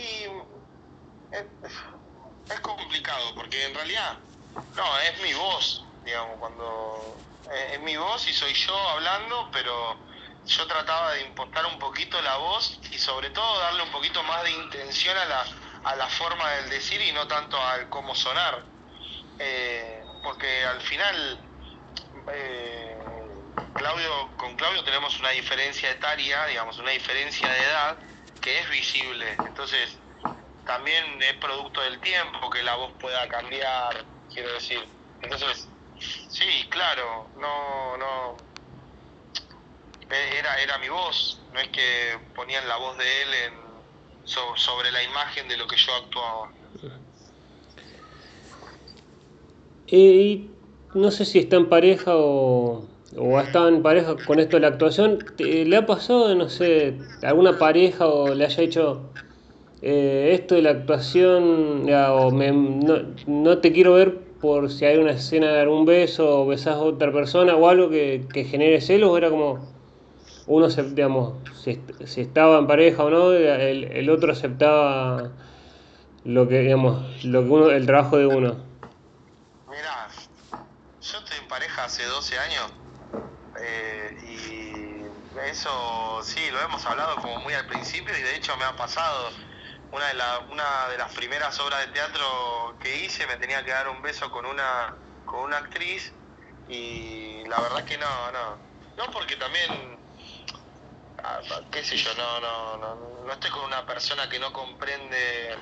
es 2.49 2.59
complicado 2.61 3.33
porque 3.35 3.65
en 3.65 3.73
realidad, 3.73 4.19
no, 4.55 4.83
es 5.09 5.21
mi 5.23 5.33
voz, 5.33 5.83
digamos, 6.05 6.37
cuando 6.39 7.24
es, 7.51 7.73
es 7.73 7.79
mi 7.81 7.97
voz 7.97 8.27
y 8.27 8.33
soy 8.33 8.53
yo 8.53 8.77
hablando, 8.89 9.49
pero 9.51 9.97
yo 10.45 10.67
trataba 10.67 11.13
de 11.13 11.21
impostar 11.23 11.65
un 11.65 11.79
poquito 11.79 12.21
la 12.21 12.37
voz 12.37 12.79
y 12.91 12.97
sobre 12.97 13.29
todo 13.31 13.59
darle 13.59 13.83
un 13.83 13.91
poquito 13.91 14.21
más 14.23 14.43
de 14.43 14.51
intención 14.51 15.17
a 15.17 15.25
la, 15.25 15.45
a 15.83 15.95
la 15.95 16.07
forma 16.07 16.49
del 16.51 16.69
decir 16.69 17.01
y 17.01 17.11
no 17.11 17.27
tanto 17.27 17.59
al 17.59 17.89
cómo 17.89 18.15
sonar. 18.15 18.63
Eh, 19.39 20.03
porque 20.23 20.65
al 20.65 20.81
final 20.81 21.39
eh, 22.31 22.97
Claudio, 23.75 24.29
con 24.37 24.55
Claudio 24.55 24.83
tenemos 24.83 25.19
una 25.19 25.29
diferencia 25.31 25.91
etaria, 25.91 26.45
digamos, 26.45 26.79
una 26.79 26.91
diferencia 26.91 27.47
de 27.49 27.59
edad 27.59 27.97
que 28.41 28.59
es 28.59 28.69
visible. 28.69 29.33
Entonces, 29.45 29.97
también 30.65 31.21
es 31.21 31.33
producto 31.33 31.81
del 31.81 31.99
tiempo 31.99 32.49
que 32.49 32.63
la 32.63 32.75
voz 32.75 32.91
pueda 32.99 33.27
cambiar, 33.27 34.05
quiero 34.33 34.53
decir. 34.53 34.87
Entonces, 35.21 35.67
sí, 35.97 36.67
claro, 36.69 37.31
no, 37.35 37.97
no. 37.97 38.37
e- 40.09 40.37
Era, 40.39 40.61
era 40.61 40.77
mi 40.79 40.89
voz, 40.89 41.41
no 41.53 41.59
es 41.59 41.69
que 41.69 42.17
ponían 42.35 42.67
la 42.67 42.77
voz 42.77 42.97
de 42.97 43.21
él 43.23 43.29
en, 43.47 43.53
so- 44.23 44.55
sobre 44.55 44.91
la 44.91 45.03
imagen 45.03 45.47
de 45.47 45.57
lo 45.57 45.67
que 45.67 45.77
yo 45.77 45.93
actuaba. 45.95 46.51
Y 49.87 50.51
no 50.93 51.11
sé 51.11 51.25
si 51.25 51.39
está 51.39 51.57
en 51.57 51.69
pareja 51.69 52.15
o, 52.15 52.87
o 53.15 53.37
ha 53.39 53.43
estado 53.43 53.67
en 53.69 53.83
pareja 53.83 54.23
con 54.25 54.39
esto 54.39 54.57
de 54.57 54.61
la 54.61 54.67
actuación. 54.69 55.33
¿te- 55.35 55.65
¿Le 55.65 55.77
ha 55.77 55.85
pasado, 55.85 56.33
no 56.35 56.49
sé, 56.49 57.07
alguna 57.21 57.57
pareja 57.57 58.07
o 58.07 58.33
le 58.33 58.45
haya 58.45 58.63
hecho 58.63 59.11
eh, 59.81 60.31
esto 60.33 60.55
de 60.55 60.63
la 60.63 60.71
actuación, 60.71 61.87
ya, 61.87 62.13
o 62.13 62.31
me- 62.31 62.51
no, 62.51 63.15
no 63.27 63.59
te 63.59 63.71
quiero 63.73 63.93
ver 63.93 64.24
por 64.41 64.71
si 64.71 64.85
hay 64.85 64.97
una 64.97 65.11
escena 65.11 65.51
de 65.51 65.61
algún 65.61 65.85
beso 65.85 66.41
o 66.41 66.47
besás 66.47 66.75
a 66.75 66.79
otra 66.79 67.11
persona 67.11 67.55
o 67.55 67.67
algo 67.69 67.89
que, 67.89 68.27
que 68.33 68.45
genere 68.45 68.81
celos? 68.81 69.09
¿O 69.09 69.17
era 69.17 69.29
como 69.29 69.75
uno, 70.47 70.69
se, 70.69 70.83
digamos, 70.83 71.33
si 71.55 72.21
estaba 72.21 72.59
en 72.59 72.67
pareja 72.67 73.03
o 73.03 73.09
no, 73.09 73.31
el, 73.33 73.85
el 73.85 74.09
otro 74.09 74.31
aceptaba 74.31 75.31
lo 76.23 76.47
que, 76.47 76.59
digamos, 76.59 77.23
lo 77.25 77.43
que 77.43 77.49
uno, 77.49 77.69
el 77.71 77.85
trabajo 77.85 78.17
de 78.17 78.27
uno? 78.27 78.55
Mirá, 79.69 80.07
yo 81.01 81.17
estoy 81.17 81.37
en 81.41 81.47
pareja 81.47 81.85
hace 81.85 82.03
12 82.05 82.37
años 82.37 82.71
eh, 83.61 84.15
y 84.27 85.49
eso 85.49 86.21
sí, 86.23 86.39
lo 86.51 86.61
hemos 86.61 86.85
hablado 86.85 87.15
como 87.21 87.39
muy 87.41 87.53
al 87.53 87.65
principio 87.67 88.17
y 88.17 88.21
de 88.21 88.35
hecho 88.35 88.55
me 88.57 88.65
ha 88.65 88.75
pasado. 88.75 89.29
Una 89.91 90.07
de, 90.09 90.13
la- 90.15 90.39
una 90.49 90.89
de 90.89 90.97
las 90.97 91.13
primeras 91.13 91.59
obras 91.59 91.79
de 91.85 91.87
teatro 91.93 92.77
que 92.79 92.97
hice 92.97 93.25
me 93.27 93.37
tenía 93.37 93.63
que 93.63 93.71
dar 93.71 93.87
un 93.87 94.01
beso 94.01 94.29
con 94.31 94.45
una, 94.45 94.93
con 95.23 95.41
una 95.41 95.57
actriz 95.57 96.13
y 96.67 97.45
la 97.45 97.61
verdad 97.61 97.85
que 97.85 97.97
no, 97.97 98.31
no. 98.31 98.61
No 98.97 99.11
porque 99.11 99.35
también, 99.37 100.05
ah, 101.23 101.39
qué 101.71 101.83
sé 101.83 101.97
yo, 101.97 102.13
no, 102.15 102.39
no, 102.41 102.77
no, 102.77 102.95
no 103.25 103.33
estoy 103.33 103.51
con 103.51 103.63
una 103.65 103.85
persona 103.85 104.27
que 104.29 104.39
no 104.39 104.51
comprende 104.53 105.53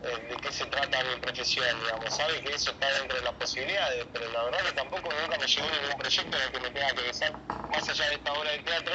eh, 0.00 0.18
de 0.28 0.36
qué 0.38 0.52
se 0.52 0.66
trata 0.66 1.04
mi 1.04 1.16
profesión, 1.20 1.66
digamos, 1.80 2.14
sabe 2.14 2.40
que 2.42 2.54
eso 2.54 2.72
está 2.72 2.92
dentro 3.00 3.16
de 3.18 3.24
las 3.24 3.34
posibilidades, 3.34 4.06
pero 4.12 4.30
la 4.30 4.44
verdad 4.44 4.60
que 4.66 4.72
tampoco 4.72 5.10
nunca 5.12 5.38
me 5.38 5.46
llegó 5.46 5.70
ningún 5.70 5.98
proyecto 5.98 6.36
en 6.38 6.42
el 6.44 6.52
que 6.52 6.60
me 6.60 6.70
tenga 6.70 6.94
que 6.94 7.02
besar, 7.02 7.38
más 7.70 7.88
allá 7.90 8.08
de 8.10 8.14
esta 8.16 8.32
obra 8.34 8.52
de 8.52 8.60
teatro, 8.60 8.94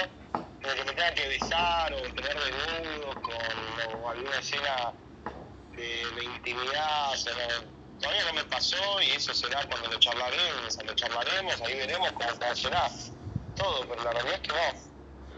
el 0.67 0.75
que 0.77 0.85
me 0.85 0.93
tenga 0.93 1.13
que 1.13 1.27
besar 1.29 1.93
o 1.93 2.01
tener 2.13 2.35
desnudos 2.39 3.17
con 3.21 3.95
o 3.95 4.09
alguna 4.09 4.39
escena 4.39 4.95
de, 5.71 6.11
de 6.11 6.23
intimidad, 6.23 7.13
o 7.13 7.17
sea, 7.17 7.33
no- 7.33 7.65
todavía 7.99 8.25
no 8.25 8.33
me 8.33 8.45
pasó 8.45 9.01
y 9.01 9.11
eso 9.11 9.33
será 9.33 9.67
cuando 9.67 9.89
lo 9.89 9.99
charlaremos, 9.99 10.77
lo 10.85 10.93
charlaremos, 10.95 11.61
ahí 11.61 11.75
veremos 11.75 12.11
cómo 12.13 12.29
funciona 12.29 12.87
todo, 13.55 13.87
pero 13.87 14.03
la 14.03 14.11
realidad 14.13 14.35
es 14.35 14.41
que 14.41 14.53
no. 14.53 14.87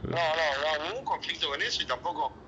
No, 0.03 0.35
no, 0.35 0.77
no, 0.79 0.85
ningún 0.85 1.03
conflicto 1.05 1.49
con 1.49 1.61
eso 1.61 1.83
y 1.83 1.87
tampoco 1.87 2.43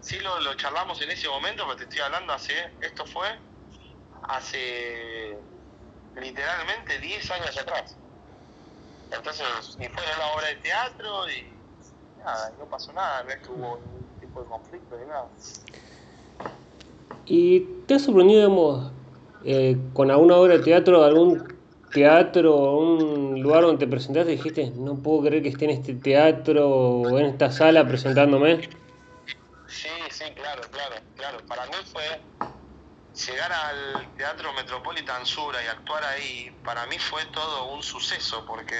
sí 0.00 0.20
lo, 0.20 0.40
lo 0.40 0.54
charlamos 0.56 1.00
en 1.02 1.10
ese 1.10 1.28
momento, 1.28 1.64
pero 1.64 1.76
te 1.76 1.84
estoy 1.84 2.00
hablando 2.02 2.32
hace, 2.32 2.76
esto 2.80 3.06
fue 3.06 3.28
hace 4.22 5.44
literalmente 6.14 6.98
10 7.00 7.30
años 7.30 7.56
atrás. 7.58 8.00
Entonces, 9.10 9.46
y 9.78 9.88
fue 9.88 10.04
en 10.04 10.16
una 10.16 10.26
obra 10.28 10.48
de 10.48 10.56
teatro 10.56 11.30
y 11.30 11.51
nada, 12.22 12.52
no 12.58 12.66
pasó 12.66 12.92
nada, 12.92 13.22
no 13.24 13.30
es 13.30 13.36
que 13.38 13.52
hubo 13.52 13.76
ningún 13.76 14.06
tipo 14.20 14.40
de 14.40 14.46
conflicto 14.46 14.96
ni 14.98 15.06
nada. 15.06 15.28
¿Y 17.26 17.60
te 17.86 17.94
ha 17.94 17.98
sorprendido, 17.98 18.40
digamos, 18.40 18.92
eh, 19.44 19.76
con 19.92 20.10
alguna 20.10 20.36
obra 20.36 20.58
de 20.58 20.64
teatro, 20.64 21.04
algún 21.04 21.60
teatro 21.92 22.54
o 22.54 22.78
un 22.78 23.42
lugar 23.42 23.62
donde 23.62 23.84
te 23.84 23.90
presentaste 23.90 24.32
y 24.32 24.36
dijiste, 24.36 24.70
no 24.76 24.96
puedo 24.96 25.22
creer 25.22 25.42
que 25.42 25.50
esté 25.50 25.66
en 25.66 25.70
este 25.72 25.94
teatro 25.94 26.68
o 26.68 27.18
en 27.18 27.26
esta 27.26 27.50
sala 27.50 27.86
presentándome? 27.86 28.68
Sí, 29.68 29.88
sí, 30.10 30.24
claro, 30.34 30.62
claro, 30.70 30.96
claro. 31.16 31.38
Para 31.46 31.66
mí 31.66 31.74
fue 31.92 32.02
llegar 33.26 33.52
al 33.52 34.14
Teatro 34.16 34.52
Metropolitan 34.54 35.26
Sura 35.26 35.62
y 35.62 35.66
actuar 35.66 36.02
ahí, 36.04 36.50
para 36.64 36.86
mí 36.86 36.98
fue 36.98 37.24
todo 37.26 37.74
un 37.74 37.82
suceso 37.82 38.44
porque 38.46 38.76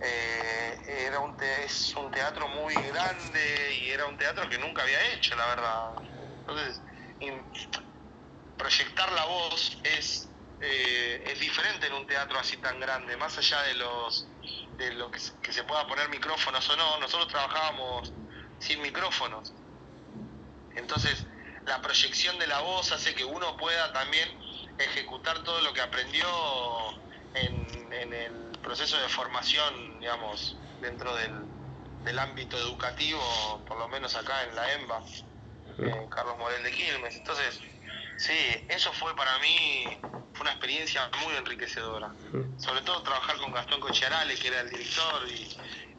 eh, 0.00 0.78
era 0.86 1.20
un 1.20 1.36
es 1.40 1.94
un 1.96 2.10
teatro 2.12 2.48
muy 2.48 2.82
grande 2.82 3.74
y 3.80 3.90
era 3.90 4.06
un 4.06 4.16
teatro 4.16 4.48
que 4.48 4.58
nunca 4.58 4.82
había 4.82 5.12
hecho, 5.14 5.36
la 5.36 5.46
verdad. 5.46 5.94
Entonces, 6.46 6.82
proyectar 8.56 9.10
la 9.12 9.24
voz 9.26 9.78
es, 9.82 10.36
eh, 10.60 11.22
es 11.26 11.38
diferente 11.40 11.86
en 11.86 11.94
un 11.94 12.06
teatro 12.06 12.38
así 12.38 12.58
tan 12.58 12.80
grande, 12.80 13.16
más 13.16 13.36
allá 13.38 13.62
de 13.62 13.74
los 13.74 14.32
de 14.78 14.92
lo 14.92 15.10
que, 15.10 15.18
se- 15.20 15.32
que 15.40 15.52
se 15.52 15.64
pueda 15.64 15.86
poner 15.86 16.08
micrófonos 16.10 16.68
o 16.70 16.76
no, 16.76 16.98
nosotros 16.98 17.28
trabajábamos 17.28 18.14
sin 18.58 18.80
micrófonos. 18.82 19.54
Entonces, 20.74 21.26
la 21.64 21.80
proyección 21.80 22.38
de 22.38 22.46
la 22.46 22.60
voz 22.60 22.92
hace 22.92 23.14
que 23.14 23.24
uno 23.24 23.56
pueda 23.56 23.92
también 23.92 24.28
ejecutar 24.78 25.42
todo 25.42 25.60
lo 25.62 25.72
que 25.72 25.80
aprendió 25.80 26.28
en, 27.32 27.92
en 27.92 28.12
el 28.14 28.45
proceso 28.66 28.98
de 28.98 29.08
formación, 29.08 30.00
digamos, 30.00 30.58
dentro 30.80 31.14
del, 31.14 31.46
del 32.02 32.18
ámbito 32.18 32.58
educativo, 32.58 33.22
por 33.64 33.78
lo 33.78 33.88
menos 33.88 34.14
acá 34.16 34.42
en 34.42 34.56
la 34.56 34.72
EMBA, 34.72 35.02
en 35.78 36.08
Carlos 36.08 36.36
Morel 36.38 36.64
de 36.64 36.72
Quilmes. 36.72 37.14
Entonces, 37.14 37.60
sí, 38.18 38.66
eso 38.68 38.92
fue 38.92 39.14
para 39.14 39.38
mí 39.38 39.86
fue 40.32 40.42
una 40.42 40.50
experiencia 40.50 41.08
muy 41.24 41.36
enriquecedora. 41.36 42.12
Sobre 42.58 42.82
todo 42.82 43.02
trabajar 43.04 43.36
con 43.38 43.52
Gastón 43.52 43.80
Cochiarale, 43.80 44.34
que 44.36 44.48
era 44.48 44.60
el 44.60 44.68
director, 44.70 45.28
y, 45.28 45.48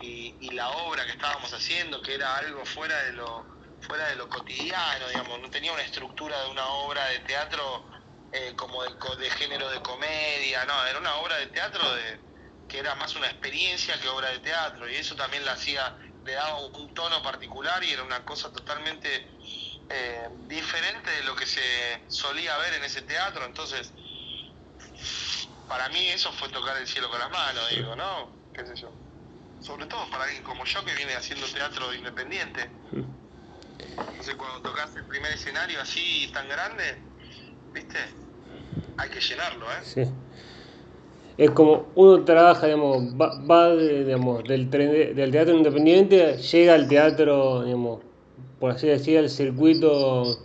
y- 0.01 0.37
y 0.41 0.49
la 0.51 0.69
obra 0.69 1.05
que 1.05 1.11
estábamos 1.13 1.51
haciendo, 1.53 2.01
que 2.01 2.15
era 2.15 2.35
algo 2.37 2.65
fuera 2.65 3.01
de 3.03 3.13
lo 3.13 3.47
fuera 3.79 4.07
de 4.09 4.15
lo 4.15 4.27
cotidiano, 4.27 5.07
digamos, 5.07 5.39
no 5.39 5.49
tenía 5.51 5.71
una 5.71 5.83
estructura 5.83 6.37
de 6.43 6.49
una 6.49 6.65
obra 6.67 7.05
de 7.05 7.19
teatro 7.19 7.85
eh, 8.31 8.53
como 8.57 8.83
de, 8.83 8.89
de 9.19 9.29
género 9.29 9.69
de 9.69 9.79
comedia, 9.81 10.65
no, 10.65 10.85
era 10.85 10.99
una 10.99 11.15
obra 11.17 11.37
de 11.37 11.47
teatro 11.47 11.93
de, 11.95 12.19
que 12.67 12.79
era 12.79 12.95
más 12.95 13.15
una 13.15 13.27
experiencia 13.27 13.99
que 13.99 14.09
obra 14.09 14.29
de 14.29 14.39
teatro, 14.39 14.89
y 14.89 14.95
eso 14.95 15.15
también 15.15 15.45
la 15.45 15.53
hacía, 15.53 15.95
le 16.25 16.33
daba 16.33 16.59
un, 16.59 16.93
tono 16.93 17.21
particular 17.21 17.83
y 17.83 17.91
era 17.91 18.03
una 18.03 18.25
cosa 18.25 18.51
totalmente 18.51 19.09
eh, 19.89 20.29
diferente 20.47 21.11
de 21.11 21.23
lo 21.23 21.35
que 21.35 21.45
se 21.45 21.61
solía 22.07 22.57
ver 22.57 22.73
en 22.73 22.83
ese 22.83 23.03
teatro, 23.03 23.45
entonces 23.45 23.93
para 25.67 25.89
mí 25.89 26.07
eso 26.07 26.31
fue 26.31 26.49
tocar 26.49 26.77
el 26.77 26.87
cielo 26.87 27.09
con 27.09 27.19
las 27.19 27.29
manos, 27.29 27.69
digo, 27.69 27.95
¿no? 27.95 28.31
¿Qué 28.53 28.65
sé 28.65 28.75
yo? 28.75 28.91
Sobre 29.59 29.85
todo 29.85 30.09
para 30.09 30.23
alguien 30.25 30.43
como 30.43 30.65
yo 30.65 30.83
que 30.85 30.93
viene 30.95 31.15
haciendo 31.15 31.47
teatro 31.47 31.93
independiente. 31.93 32.69
Entonces 33.79 34.35
cuando 34.35 34.61
tocas 34.61 34.95
el 34.95 35.05
primer 35.05 35.31
escenario 35.33 35.81
así 35.81 36.29
tan 36.33 36.47
grande, 36.47 37.03
¿viste? 37.73 37.99
Hay 38.97 39.09
que 39.09 39.19
llenarlo, 39.19 39.71
¿eh? 39.71 39.83
Sí. 39.83 40.03
Es 41.37 41.51
como 41.51 41.91
uno 41.95 42.23
trabaja, 42.25 42.65
digamos, 42.65 43.03
va, 43.19 43.35
va 43.49 43.69
de- 43.69 44.05
digamos, 44.05 44.43
del, 44.47 44.69
del 44.71 45.31
teatro 45.31 45.53
independiente, 45.55 46.37
llega 46.37 46.73
al 46.73 46.87
teatro, 46.87 47.63
digamos, 47.63 48.01
por 48.59 48.71
así 48.71 48.87
decir, 48.87 49.19
al 49.19 49.29
circuito 49.29 50.39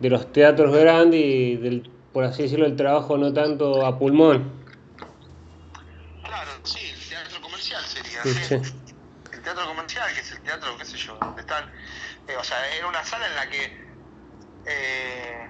de 0.00 0.10
los 0.10 0.32
teatros 0.32 0.74
grandes 0.74 1.20
y 1.20 1.56
del, 1.56 1.82
por 2.12 2.24
así 2.24 2.42
decirlo, 2.44 2.66
el 2.66 2.76
trabajo 2.76 3.16
no 3.16 3.32
tanto 3.32 3.86
a 3.86 3.98
pulmón. 3.98 4.50
Claro, 6.22 6.50
sí, 6.64 6.80
el 6.92 7.08
teatro 7.08 7.40
comercial 7.40 7.82
sería. 7.84 8.22
Sí. 8.24 8.54
El 9.32 9.42
teatro 9.42 9.66
comercial, 9.66 10.12
que 10.14 10.20
es 10.20 10.32
el 10.32 10.40
teatro, 10.42 10.76
qué 10.78 10.84
sé 10.84 10.96
yo, 10.98 11.14
donde 11.18 11.40
están. 11.42 11.64
eh, 12.26 12.36
o 12.36 12.44
sea, 12.44 12.56
era 12.76 12.86
una 12.88 13.04
sala 13.04 13.26
en 13.28 13.34
la 13.34 13.48
que 13.48 13.72
eh, 14.66 15.48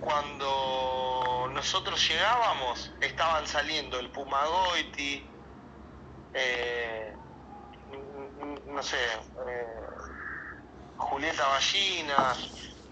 cuando 0.00 1.50
nosotros 1.52 2.08
llegábamos 2.08 2.90
estaban 3.00 3.46
saliendo 3.46 3.98
el 3.98 4.10
Pumagoiti, 4.10 5.26
eh, 6.34 7.14
no 8.66 8.82
sé, 8.82 8.96
eh, 8.96 9.66
Julieta 10.96 11.46
Ballina, 11.48 12.34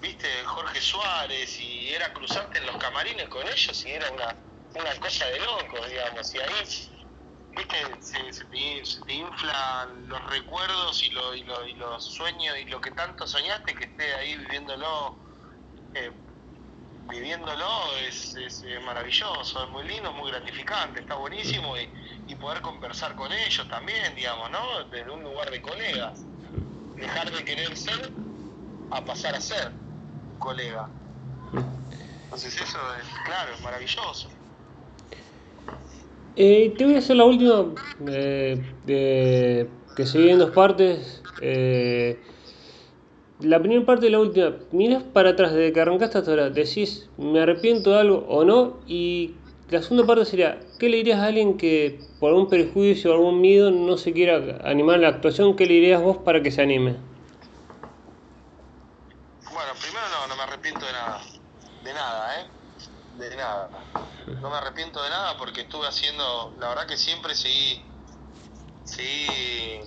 viste, 0.01 0.29
Jorge 0.45 0.81
Suárez, 0.81 1.59
y 1.61 1.91
era 1.91 2.13
cruzarte 2.13 2.59
en 2.59 2.67
los 2.67 2.77
camarines 2.77 3.29
con 3.29 3.47
ellos 3.47 3.85
y 3.85 3.91
era 3.91 4.11
una, 4.11 4.37
una 4.75 5.01
cosa 5.01 5.27
de 5.27 5.39
locos, 5.41 5.89
digamos, 5.89 6.35
y 6.35 6.39
ahí 6.41 6.99
viste, 7.57 7.77
se, 8.01 8.45
te, 8.45 9.13
inflan 9.13 10.09
los 10.09 10.25
recuerdos 10.31 11.03
y 11.03 11.11
los 11.11 12.05
sueños 12.05 12.57
y 12.59 12.65
lo 12.67 12.81
que 12.81 12.91
tanto 12.93 13.27
soñaste 13.27 13.75
que 13.75 13.85
esté 13.85 14.15
ahí 14.15 14.37
viviéndolo, 14.37 15.17
eh, 15.95 16.13
viviéndolo 17.09 17.67
es, 18.07 18.37
es, 18.37 18.63
eh, 18.65 18.79
maravilloso, 18.81 19.65
es 19.65 19.71
muy 19.71 19.85
lindo, 19.89 20.11
es 20.11 20.17
muy 20.17 20.31
gratificante, 20.31 21.01
está 21.01 21.15
buenísimo 21.17 21.77
y, 21.77 22.33
y 22.33 22.35
poder 22.37 22.61
conversar 22.61 23.15
con 23.17 23.33
ellos 23.33 23.67
también, 23.69 24.15
digamos, 24.15 24.51
¿no? 24.51 24.85
Desde 24.91 25.11
un 25.11 25.23
lugar 25.23 25.51
de 25.51 25.61
colegas. 25.63 26.27
Dejar 26.97 27.31
de 27.31 27.45
querer 27.45 27.77
ser 27.77 28.13
a 28.91 29.05
pasar 29.05 29.35
a 29.35 29.41
ser 29.41 29.73
colega. 30.39 30.89
Entonces 32.25 32.55
eso 32.61 32.79
es, 32.97 33.07
claro, 33.25 33.55
es 33.55 33.63
maravilloso. 33.63 34.29
Eh, 36.37 36.75
te 36.77 36.85
voy 36.85 36.95
a 36.95 36.99
hacer 36.99 37.17
la 37.17 37.25
última, 37.25 37.75
eh, 38.09 38.63
de- 38.85 39.71
que 39.97 40.07
se 40.07 40.19
divide 40.19 40.35
en 40.35 40.39
dos 40.39 40.51
partes. 40.51 41.23
La 43.41 43.61
primera 43.61 43.87
parte 43.87 44.07
y 44.09 44.11
la 44.11 44.19
última, 44.19 44.57
miras 44.73 45.05
para 45.05 45.31
atrás 45.31 45.53
desde 45.53 45.73
que 45.73 45.81
arrancaste 45.81 46.19
hasta 46.19 46.31
ahora, 46.31 46.51
decís, 46.51 47.09
me 47.19 47.41
arrepiento 47.41 47.91
de 47.91 48.01
algo 48.01 48.27
o 48.29 48.45
no, 48.45 48.81
y 48.89 49.37
la 49.71 49.81
segunda 49.81 50.07
parte 50.07 50.25
sería, 50.25 50.59
¿qué 50.79 50.89
le 50.89 50.97
dirías 50.97 51.21
a 51.21 51.27
alguien 51.27 51.57
que 51.57 52.01
por 52.19 52.31
algún 52.31 52.49
prejuicio 52.49 53.11
o 53.11 53.15
algún 53.15 53.41
miedo 53.41 53.71
no 53.71 53.97
se 53.97 54.13
quiera 54.13 54.59
animar 54.65 54.97
a 54.97 54.99
la 54.99 55.09
actuación? 55.09 55.55
¿Qué 55.55 55.67
le 55.67 55.75
dirías 55.75 56.03
vos 56.03 56.17
para 56.17 56.43
que 56.43 56.51
se 56.51 56.63
anime? 56.63 56.97
Bueno, 59.45 59.73
primero 59.81 60.05
no, 60.09 60.27
no 60.27 60.37
me 60.37 60.43
arrepiento 60.43 60.85
de 60.85 60.93
nada. 60.93 61.21
De 61.85 61.93
nada, 61.93 62.41
¿eh? 62.41 62.47
De 63.19 63.37
nada. 63.37 63.71
No 64.41 64.51
me 64.51 64.57
arrepiento 64.57 65.03
de 65.03 65.11
nada 65.11 65.37
porque 65.39 65.61
estuve 65.61 65.87
haciendo, 65.87 66.55
la 66.59 66.71
verdad 66.71 66.87
que 66.87 66.97
siempre 66.97 67.35
seguí, 67.35 67.83
seguí, 68.85 69.81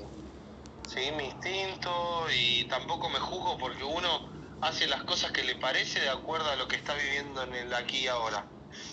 seguí 0.91 1.11
mi 1.11 1.23
instinto 1.23 2.27
y 2.35 2.65
tampoco 2.65 3.09
me 3.09 3.19
juzgo 3.19 3.57
porque 3.57 3.83
uno 3.83 4.29
hace 4.61 4.87
las 4.87 5.03
cosas 5.03 5.31
que 5.31 5.43
le 5.43 5.55
parece 5.55 6.01
de 6.01 6.09
acuerdo 6.09 6.49
a 6.51 6.57
lo 6.57 6.67
que 6.67 6.75
está 6.75 6.93
viviendo 6.95 7.43
en 7.43 7.55
el 7.55 7.73
aquí 7.73 7.99
y 7.99 8.07
ahora. 8.07 8.45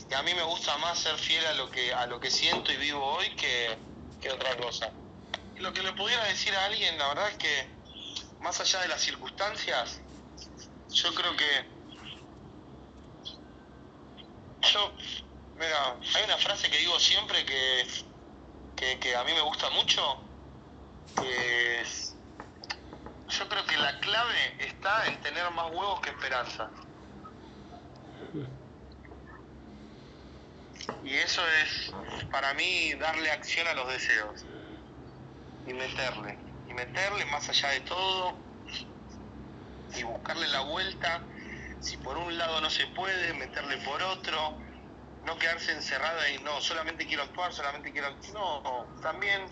Y 0.08 0.14
a 0.14 0.22
mí 0.22 0.32
me 0.34 0.42
gusta 0.44 0.76
más 0.78 0.98
ser 0.98 1.16
fiel 1.16 1.44
a 1.46 1.54
lo 1.54 1.70
que, 1.70 1.92
a 1.92 2.06
lo 2.06 2.20
que 2.20 2.30
siento 2.30 2.72
y 2.72 2.76
vivo 2.76 3.04
hoy 3.04 3.34
que, 3.34 3.76
que 4.20 4.30
otra 4.30 4.56
cosa. 4.56 4.92
Lo 5.56 5.72
que 5.72 5.82
le 5.82 5.92
pudiera 5.92 6.22
decir 6.24 6.54
a 6.54 6.66
alguien, 6.66 6.96
la 6.98 7.08
verdad 7.08 7.30
es 7.30 7.36
que, 7.36 7.68
más 8.40 8.60
allá 8.60 8.80
de 8.80 8.88
las 8.88 9.00
circunstancias, 9.00 10.00
yo 10.90 11.12
creo 11.14 11.36
que. 11.36 11.66
Yo. 14.72 14.92
Mira, 15.56 15.96
hay 16.14 16.24
una 16.24 16.38
frase 16.38 16.70
que 16.70 16.78
digo 16.78 16.98
siempre 17.00 17.44
que, 17.44 18.98
que 19.00 19.16
a 19.16 19.24
mí 19.24 19.32
me 19.32 19.40
gusta 19.40 19.68
mucho, 19.70 20.27
Yo 23.28 23.48
creo 23.48 23.64
que 23.66 23.76
la 23.76 24.00
clave 24.00 24.56
está 24.58 25.06
en 25.06 25.20
tener 25.20 25.50
más 25.52 25.70
huevos 25.70 26.00
que 26.00 26.10
esperanza. 26.10 26.70
Y 31.04 31.14
eso 31.14 31.42
es, 31.62 31.92
para 32.30 32.54
mí, 32.54 32.94
darle 32.94 33.30
acción 33.30 33.66
a 33.68 33.74
los 33.74 33.88
deseos. 33.88 34.44
Y 35.66 35.74
meterle. 35.74 36.38
Y 36.68 36.74
meterle 36.74 37.24
más 37.26 37.48
allá 37.48 37.68
de 37.70 37.80
todo. 37.80 38.34
Y 39.94 40.02
buscarle 40.02 40.48
la 40.48 40.60
vuelta. 40.60 41.22
Si 41.80 41.96
por 41.98 42.16
un 42.16 42.36
lado 42.36 42.60
no 42.60 42.70
se 42.70 42.86
puede, 42.88 43.34
meterle 43.34 43.76
por 43.78 44.02
otro. 44.02 44.58
No 45.24 45.38
quedarse 45.38 45.72
encerrada 45.72 46.30
y 46.30 46.38
no, 46.38 46.60
solamente 46.60 47.06
quiero 47.06 47.22
actuar, 47.22 47.52
solamente 47.52 47.92
quiero. 47.92 48.08
No, 48.32 48.86
también, 49.02 49.42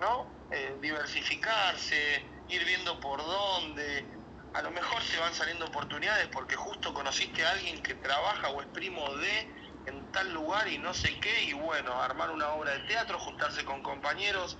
¿no? 0.00 0.41
Eh, 0.54 0.76
diversificarse, 0.80 2.26
ir 2.48 2.62
viendo 2.66 3.00
por 3.00 3.18
dónde. 3.24 4.06
A 4.52 4.60
lo 4.60 4.70
mejor 4.70 5.02
te 5.10 5.16
van 5.16 5.32
saliendo 5.32 5.64
oportunidades 5.64 6.28
porque 6.28 6.56
justo 6.56 6.92
conociste 6.92 7.42
a 7.42 7.52
alguien 7.52 7.82
que 7.82 7.94
trabaja 7.94 8.50
o 8.50 8.60
es 8.60 8.68
primo 8.68 9.16
de 9.16 9.48
en 9.86 10.10
tal 10.10 10.30
lugar 10.34 10.68
y 10.68 10.76
no 10.76 10.92
sé 10.92 11.18
qué, 11.20 11.44
y 11.44 11.54
bueno, 11.54 12.00
armar 12.02 12.30
una 12.30 12.50
obra 12.50 12.72
de 12.72 12.80
teatro, 12.80 13.18
juntarse 13.18 13.64
con 13.64 13.82
compañeros, 13.82 14.58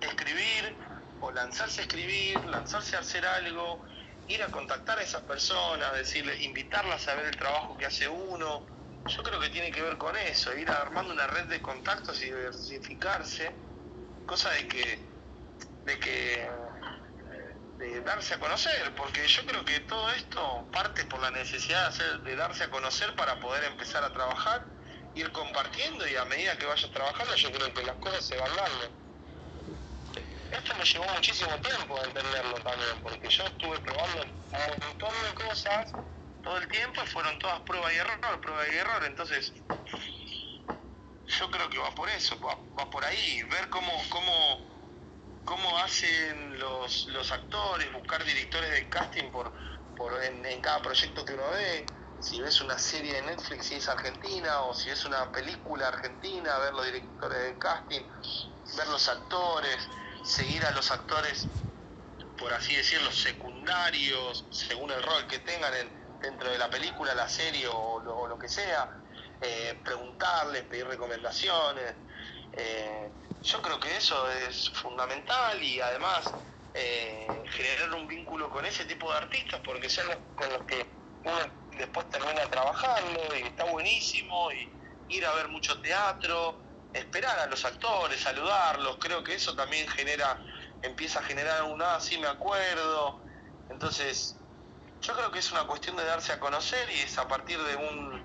escribir, 0.00 0.78
o 1.20 1.32
lanzarse 1.32 1.80
a 1.80 1.84
escribir, 1.84 2.44
lanzarse 2.44 2.96
a 2.96 3.00
hacer 3.00 3.26
algo, 3.26 3.82
ir 4.26 4.42
a 4.42 4.50
contactar 4.50 4.98
a 4.98 5.02
esas 5.02 5.22
personas, 5.22 5.94
decirle, 5.94 6.36
invitarlas 6.42 7.08
a 7.08 7.14
ver 7.14 7.24
el 7.24 7.36
trabajo 7.38 7.76
que 7.76 7.86
hace 7.86 8.06
uno. 8.06 8.66
Yo 9.06 9.22
creo 9.22 9.40
que 9.40 9.48
tiene 9.48 9.72
que 9.72 9.82
ver 9.82 9.96
con 9.96 10.14
eso, 10.16 10.54
ir 10.54 10.70
armando 10.70 11.14
una 11.14 11.26
red 11.26 11.46
de 11.46 11.62
contactos 11.62 12.22
y 12.22 12.26
diversificarse, 12.26 13.69
cosa 14.30 14.48
de 14.50 14.68
que, 14.68 14.98
de 15.86 15.98
que 15.98 16.48
de 17.78 18.00
darse 18.02 18.34
a 18.34 18.38
conocer, 18.38 18.94
porque 18.94 19.26
yo 19.26 19.44
creo 19.44 19.64
que 19.64 19.80
todo 19.80 20.08
esto 20.12 20.68
parte 20.70 21.04
por 21.06 21.20
la 21.20 21.32
necesidad 21.32 21.80
de, 21.80 21.88
hacer, 21.88 22.20
de 22.20 22.36
darse 22.36 22.62
a 22.62 22.70
conocer 22.70 23.12
para 23.16 23.40
poder 23.40 23.64
empezar 23.64 24.04
a 24.04 24.12
trabajar, 24.12 24.64
ir 25.16 25.32
compartiendo 25.32 26.06
y 26.06 26.14
a 26.14 26.24
medida 26.26 26.56
que 26.56 26.64
vayas 26.64 26.88
trabajando 26.92 27.34
yo 27.34 27.50
creo 27.50 27.74
que 27.74 27.82
las 27.82 27.96
cosas 27.96 28.24
se 28.24 28.36
van 28.36 28.54
dando. 28.54 29.00
Esto 30.52 30.74
me 30.76 30.84
llevó 30.84 31.04
muchísimo 31.12 31.50
tiempo 31.58 32.00
a 32.00 32.04
entenderlo 32.04 32.54
también, 32.60 33.02
porque 33.02 33.28
yo 33.28 33.42
estuve 33.42 33.80
probando 33.80 34.22
un 34.22 34.86
montón 34.86 35.14
de 35.24 35.44
cosas 35.44 35.92
todo 36.44 36.56
el 36.56 36.68
tiempo 36.68 37.02
y 37.02 37.06
fueron 37.08 37.36
todas 37.40 37.60
prueba 37.62 37.92
y 37.92 37.96
error, 37.96 38.40
prueba 38.40 38.68
y 38.68 38.76
error, 38.76 39.04
entonces 39.06 39.52
yo 41.38 41.50
creo 41.50 41.70
que 41.70 41.78
va 41.78 41.94
por 41.94 42.08
eso, 42.10 42.38
va, 42.40 42.56
va 42.78 42.90
por 42.90 43.04
ahí, 43.04 43.42
ver 43.44 43.68
cómo, 43.70 43.92
cómo 44.10 44.70
cómo 45.50 45.78
hacen 45.78 46.58
los, 46.60 47.06
los 47.08 47.32
actores, 47.32 47.92
buscar 47.92 48.24
directores 48.24 48.70
de 48.70 48.88
casting 48.88 49.30
por, 49.32 49.52
por 49.96 50.22
en, 50.22 50.60
cada 50.60 50.80
proyecto 50.80 51.24
que 51.24 51.34
uno 51.34 51.50
ve. 51.50 51.86
Si 52.20 52.40
ves 52.40 52.60
una 52.60 52.78
serie 52.78 53.14
de 53.14 53.22
Netflix 53.22 53.66
si 53.66 53.74
es 53.74 53.88
argentina, 53.88 54.60
o 54.62 54.74
si 54.74 54.90
es 54.90 55.04
una 55.06 55.32
película 55.32 55.88
argentina, 55.88 56.58
ver 56.58 56.74
los 56.74 56.84
directores 56.84 57.38
de 57.42 57.58
casting, 57.58 58.00
ver 58.76 58.88
los 58.88 59.08
actores, 59.08 59.88
seguir 60.22 60.64
a 60.64 60.70
los 60.70 60.90
actores, 60.92 61.48
por 62.38 62.52
así 62.52 62.76
decirlo, 62.76 63.10
secundarios, 63.10 64.46
según 64.50 64.92
el 64.92 65.02
rol 65.02 65.26
que 65.26 65.40
tengan 65.40 65.74
en, 65.74 65.92
dentro 66.20 66.48
de 66.50 66.58
la 66.58 66.70
película, 66.70 67.12
la 67.14 67.28
serie 67.28 67.66
o 67.66 68.00
lo 68.28 68.38
que 68.38 68.48
sea, 68.48 68.99
eh, 69.40 69.80
preguntarles, 69.84 70.64
pedir 70.64 70.86
recomendaciones. 70.86 71.96
Eh, 72.52 73.12
yo 73.42 73.62
creo 73.62 73.80
que 73.80 73.96
eso 73.96 74.30
es 74.30 74.68
fundamental 74.70 75.62
y 75.62 75.80
además 75.80 76.34
eh, 76.74 77.42
generar 77.50 77.94
un 77.94 78.06
vínculo 78.06 78.50
con 78.50 78.66
ese 78.66 78.84
tipo 78.84 79.10
de 79.10 79.18
artistas 79.18 79.60
porque 79.64 79.88
son 79.88 80.08
los 80.08 80.18
con 80.34 80.52
los 80.52 80.62
que 80.64 81.00
uno 81.22 81.38
después 81.78 82.08
termina 82.10 82.48
trabajando 82.50 83.20
y 83.36 83.42
está 83.42 83.64
buenísimo 83.64 84.52
y 84.52 84.76
ir 85.08 85.26
a 85.26 85.32
ver 85.34 85.48
mucho 85.48 85.80
teatro, 85.80 86.62
esperar 86.92 87.38
a 87.40 87.46
los 87.46 87.64
actores, 87.64 88.20
saludarlos, 88.20 88.98
creo 88.98 89.22
que 89.22 89.34
eso 89.34 89.54
también 89.54 89.88
genera, 89.88 90.40
empieza 90.82 91.20
a 91.20 91.22
generar 91.22 91.62
un, 91.64 91.80
ah, 91.82 91.98
sí 92.00 92.18
me 92.18 92.28
acuerdo, 92.28 93.22
entonces 93.68 94.44
yo 95.00 95.14
creo 95.14 95.30
que 95.30 95.38
es 95.38 95.52
una 95.52 95.66
cuestión 95.66 95.96
de 95.96 96.04
darse 96.04 96.32
a 96.32 96.40
conocer 96.40 96.88
y 96.90 97.00
es 97.00 97.18
a 97.18 97.26
partir 97.26 97.60
de 97.62 97.76
un, 97.76 98.19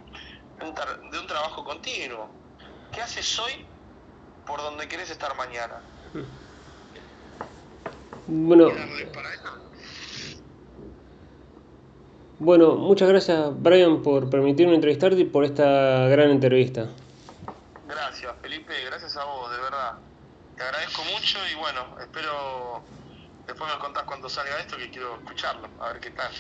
un 0.62 1.12
de 1.12 1.20
un 1.20 1.28
trabajo 1.28 1.64
continuo. 1.64 2.30
¿Qué 2.92 3.02
haces 3.02 3.40
hoy 3.40 3.66
por 4.46 4.62
donde 4.62 4.88
querés 4.88 5.10
estar 5.10 5.36
mañana. 5.36 5.82
Bueno, 8.28 8.70
bueno, 12.40 12.76
muchas 12.76 13.10
gracias 13.10 13.62
Brian 13.62 14.02
por 14.02 14.30
permitirme 14.30 14.76
entrevistarte 14.76 15.20
y 15.20 15.26
por 15.26 15.46
esta 15.46 16.08
gran 16.08 16.32
entrevista. 16.32 16.88
Gracias 17.88 18.34
Felipe, 18.42 18.74
gracias 18.86 19.16
a 19.18 19.26
vos, 19.26 19.52
de 19.52 19.58
verdad. 19.58 19.94
Te 20.56 20.64
agradezco 20.64 21.04
mucho 21.14 21.38
y 21.52 21.56
bueno, 21.56 21.82
espero 22.02 22.82
después 23.46 23.72
me 23.72 23.80
contás 23.80 24.04
cuando 24.04 24.30
salga 24.30 24.60
esto 24.60 24.78
que 24.78 24.90
quiero 24.90 25.16
escucharlo, 25.18 25.68
a 25.80 25.94
ver 25.94 26.00
qué 26.00 26.12
tal. 26.12 26.32